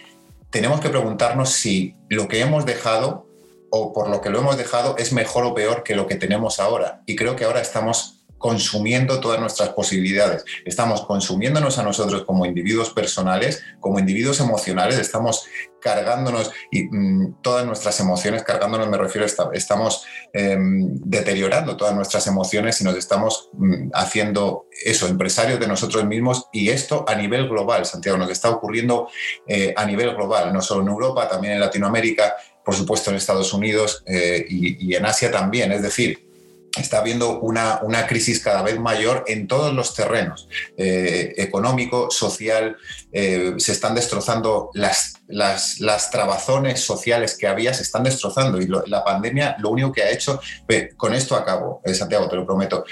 tenemos 0.51 0.81
que 0.81 0.89
preguntarnos 0.89 1.51
si 1.51 1.95
lo 2.09 2.29
que 2.29 2.41
hemos 2.41 2.67
dejado 2.67 3.27
o 3.71 3.93
por 3.93 4.09
lo 4.09 4.21
que 4.21 4.31
lo 4.31 4.41
hemos 4.41 4.57
dejado 4.57 4.97
es 4.99 5.13
mejor 5.13 5.45
o 5.45 5.55
peor 5.55 5.83
que 5.83 5.95
lo 5.95 6.07
que 6.07 6.17
tenemos 6.17 6.59
ahora. 6.59 7.03
Y 7.07 7.17
creo 7.17 7.37
que 7.37 7.45
ahora 7.45 7.61
estamos 7.61 8.20
consumiendo 8.41 9.21
todas 9.21 9.39
nuestras 9.39 9.69
posibilidades. 9.69 10.45
Estamos 10.65 11.03
consumiéndonos 11.03 11.79
a 11.79 11.83
nosotros 11.83 12.25
como 12.25 12.47
individuos 12.47 12.89
personales, 12.89 13.63
como 13.81 13.99
individuos 13.99 14.41
emocionales, 14.41 14.99
estamos 14.99 15.45
cargándonos 15.79 16.51
y, 16.71 16.85
mm, 16.85 17.43
todas 17.43 17.67
nuestras 17.67 18.01
emociones, 18.01 18.43
cargándonos 18.43 18.89
me 18.89 18.97
refiero, 18.97 19.27
estamos 19.53 20.05
em, 20.33 20.95
deteriorando 21.05 21.77
todas 21.77 21.95
nuestras 21.95 22.27
emociones 22.27 22.81
y 22.81 22.85
nos 22.85 22.97
estamos 22.97 23.51
mm, 23.53 23.91
haciendo 23.93 24.67
eso, 24.85 25.07
empresarios 25.07 25.61
de 25.61 25.69
nosotros 25.69 26.07
mismos 26.07 26.47
y 26.51 26.71
esto 26.71 27.05
a 27.07 27.15
nivel 27.17 27.47
global, 27.47 27.85
Santiago, 27.85 28.17
nos 28.17 28.31
está 28.31 28.49
ocurriendo 28.49 29.09
eh, 29.47 29.75
a 29.77 29.85
nivel 29.85 30.15
global, 30.15 30.51
no 30.51 30.63
solo 30.63 30.81
en 30.81 30.89
Europa, 30.89 31.29
también 31.29 31.55
en 31.55 31.61
Latinoamérica, 31.61 32.37
por 32.65 32.75
supuesto 32.75 33.11
en 33.11 33.17
Estados 33.17 33.53
Unidos 33.53 34.03
eh, 34.07 34.47
y 34.49 34.95
en 34.95 35.05
Asia 35.05 35.31
también, 35.31 35.73
es 35.73 35.83
decir, 35.83 36.30
está 36.79 36.99
habiendo 36.99 37.41
una, 37.41 37.81
una, 37.83 38.07
crisis 38.07 38.41
cada 38.41 38.63
vez 38.63 38.79
mayor 38.79 39.25
en 39.27 39.49
todos 39.49 39.75
los 39.75 39.95
terrenos, 39.95 40.49
eh, 40.77 41.35
económico, 41.37 42.11
social, 42.11 42.77
eh, 43.13 43.55
se 43.59 43.73
están 43.73 43.95
destrozando 43.95 44.71
las, 44.75 45.15
las, 45.27 45.81
las, 45.81 46.11
trabazones 46.11 46.81
sociales 46.81 47.37
que 47.37 47.47
había, 47.47 47.75
se 47.75 47.83
están 47.83 48.05
destrozando 48.05 48.61
y 48.61 48.69
la 48.87 49.05
pandemia 49.05 49.57
lo 49.59 49.71
único 49.71 49.93
que 49.93 50.03
ha 50.03 50.11
hecho, 50.11 50.41
con 50.97 51.15
esto 51.15 51.35
acabo, 51.35 51.81
eh, 51.85 51.95
Santiago, 51.95 52.29
te 52.29 52.37
lo 52.37 52.47
prometo, 52.47 52.85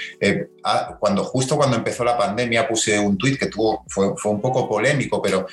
cuando, 0.99 1.23
justo 1.23 1.55
cuando 1.55 1.77
empezó 1.77 2.03
la 2.03 2.17
pandemia 2.17 2.67
puse 2.67 2.99
un 2.99 3.17
tuit 3.17 3.39
que 3.39 3.47
tuvo, 3.47 3.85
fue, 3.87 4.13
fue 4.17 4.31
un 4.31 4.41
poco 4.41 4.67
polémico, 4.67 5.21
pero 5.21 5.47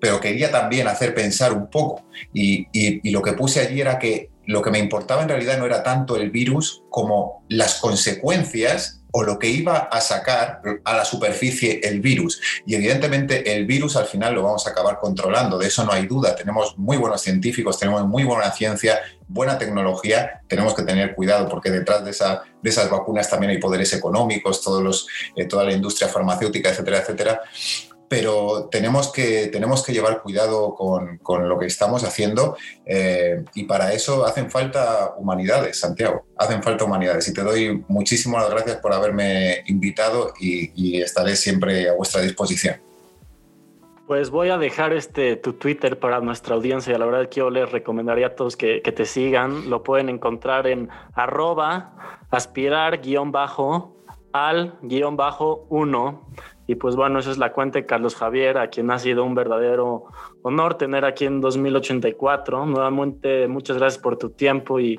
pero 0.00 0.18
quería 0.20 0.50
también 0.50 0.88
hacer 0.88 1.14
pensar 1.14 1.52
un 1.52 1.68
poco. 1.70 2.02
Y, 2.32 2.62
y, 2.72 3.06
y, 3.08 3.10
lo 3.12 3.22
que 3.22 3.34
puse 3.34 3.60
allí 3.60 3.80
era 3.80 3.98
que 3.98 4.31
lo 4.46 4.62
que 4.62 4.70
me 4.70 4.78
importaba 4.78 5.22
en 5.22 5.28
realidad 5.28 5.58
no 5.58 5.66
era 5.66 5.82
tanto 5.82 6.16
el 6.16 6.30
virus 6.30 6.82
como 6.88 7.44
las 7.48 7.76
consecuencias 7.80 9.02
o 9.14 9.22
lo 9.22 9.38
que 9.38 9.48
iba 9.48 9.76
a 9.76 10.00
sacar 10.00 10.62
a 10.84 10.96
la 10.96 11.04
superficie 11.04 11.80
el 11.84 12.00
virus. 12.00 12.40
Y 12.66 12.74
evidentemente 12.74 13.54
el 13.54 13.66
virus 13.66 13.96
al 13.96 14.06
final 14.06 14.34
lo 14.34 14.42
vamos 14.42 14.66
a 14.66 14.70
acabar 14.70 14.98
controlando, 14.98 15.58
de 15.58 15.68
eso 15.68 15.84
no 15.84 15.92
hay 15.92 16.06
duda. 16.06 16.34
Tenemos 16.34 16.78
muy 16.78 16.96
buenos 16.96 17.20
científicos, 17.20 17.78
tenemos 17.78 18.06
muy 18.06 18.24
buena 18.24 18.50
ciencia, 18.52 19.00
buena 19.28 19.58
tecnología, 19.58 20.40
tenemos 20.48 20.74
que 20.74 20.82
tener 20.82 21.14
cuidado 21.14 21.48
porque 21.48 21.70
detrás 21.70 22.04
de, 22.04 22.10
esa, 22.10 22.42
de 22.62 22.70
esas 22.70 22.88
vacunas 22.88 23.28
también 23.28 23.50
hay 23.50 23.58
poderes 23.58 23.92
económicos, 23.92 24.62
todos 24.62 24.82
los, 24.82 25.06
eh, 25.36 25.44
toda 25.44 25.64
la 25.64 25.72
industria 25.72 26.08
farmacéutica, 26.08 26.70
etcétera, 26.70 26.98
etcétera 26.98 27.40
pero 28.12 28.68
tenemos 28.70 29.10
que, 29.10 29.46
tenemos 29.46 29.82
que 29.82 29.94
llevar 29.94 30.20
cuidado 30.20 30.74
con, 30.74 31.16
con 31.16 31.48
lo 31.48 31.58
que 31.58 31.64
estamos 31.64 32.04
haciendo 32.04 32.58
eh, 32.84 33.42
y 33.54 33.64
para 33.64 33.94
eso 33.94 34.26
hacen 34.26 34.50
falta 34.50 35.14
humanidades, 35.16 35.80
Santiago, 35.80 36.26
hacen 36.36 36.62
falta 36.62 36.84
humanidades. 36.84 37.26
Y 37.28 37.32
te 37.32 37.42
doy 37.42 37.82
muchísimas 37.88 38.50
gracias 38.50 38.76
por 38.82 38.92
haberme 38.92 39.64
invitado 39.66 40.34
y, 40.38 41.00
estaré 41.00 41.36
siempre 41.36 41.88
a 41.88 41.94
vuestra 41.94 42.20
disposición. 42.20 42.76
Pues 44.06 44.28
voy 44.28 44.50
a 44.50 44.58
dejar 44.58 44.92
este 44.92 45.36
tu 45.36 45.54
Twitter 45.54 45.98
para 45.98 46.20
nuestra 46.20 46.54
audiencia. 46.54 46.98
La 46.98 47.06
verdad 47.06 47.30
que 47.30 47.40
yo 47.40 47.48
les 47.48 47.72
recomendaría 47.72 48.26
a 48.26 48.34
todos 48.34 48.58
que, 48.58 48.82
te 48.82 49.06
sigan. 49.06 49.70
Lo 49.70 49.82
pueden 49.82 50.10
encontrar 50.10 50.66
en 50.66 50.90
arroba 51.14 52.18
aspirar 52.30 53.00
guion 53.00 53.32
bajo 53.32 53.96
al 54.34 54.78
guion 54.82 55.16
bajo 55.16 55.66
uno 55.70 56.28
y 56.72 56.74
pues 56.74 56.96
bueno, 56.96 57.18
esa 57.18 57.30
es 57.30 57.36
la 57.36 57.52
cuenta 57.52 57.78
de 57.78 57.84
Carlos 57.84 58.14
Javier, 58.14 58.56
a 58.56 58.70
quien 58.70 58.90
ha 58.90 58.98
sido 58.98 59.24
un 59.24 59.34
verdadero 59.34 60.06
honor 60.40 60.78
tener 60.78 61.04
aquí 61.04 61.26
en 61.26 61.42
2084. 61.42 62.64
Nuevamente, 62.64 63.46
muchas 63.46 63.76
gracias 63.76 64.02
por 64.02 64.16
tu 64.16 64.30
tiempo 64.30 64.80
y, 64.80 64.98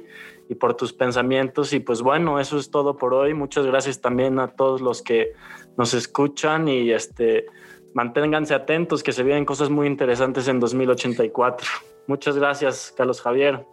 por 0.60 0.76
tus 0.76 0.94
pensamientos. 0.94 1.74
Y 1.74 1.80
pues 1.80 2.04
bueno, 2.04 2.40
eso 2.40 2.60
es 2.60 2.70
todo 2.70 2.96
por 2.96 3.16
hoy. 3.16 3.34
Muchas 3.34 3.66
gracias 3.66 4.02
también 4.02 4.38
a 4.38 4.50
todos 4.50 4.82
los 4.82 5.02
que 5.02 5.34
nos 5.76 5.96
escuchan 5.96 6.68
y 6.68 6.92
este, 6.92 7.48
manténganse 7.96 8.54
atentos 8.54 9.02
que 9.02 9.14
se 9.14 9.24
vienen 9.24 9.46
cosas 9.46 9.72
muy 9.72 9.88
interesantes 9.88 10.48
en 10.48 10.60
2084. 10.60 11.68
Muchas 12.06 12.38
gracias, 12.38 12.94
Carlos 12.96 13.20
Javier. 13.20 13.66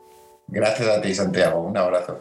Gracias 0.46 0.88
a 0.88 1.02
ti, 1.02 1.14
Santiago. 1.14 1.60
Un 1.60 1.76
abrazo. 1.76 2.18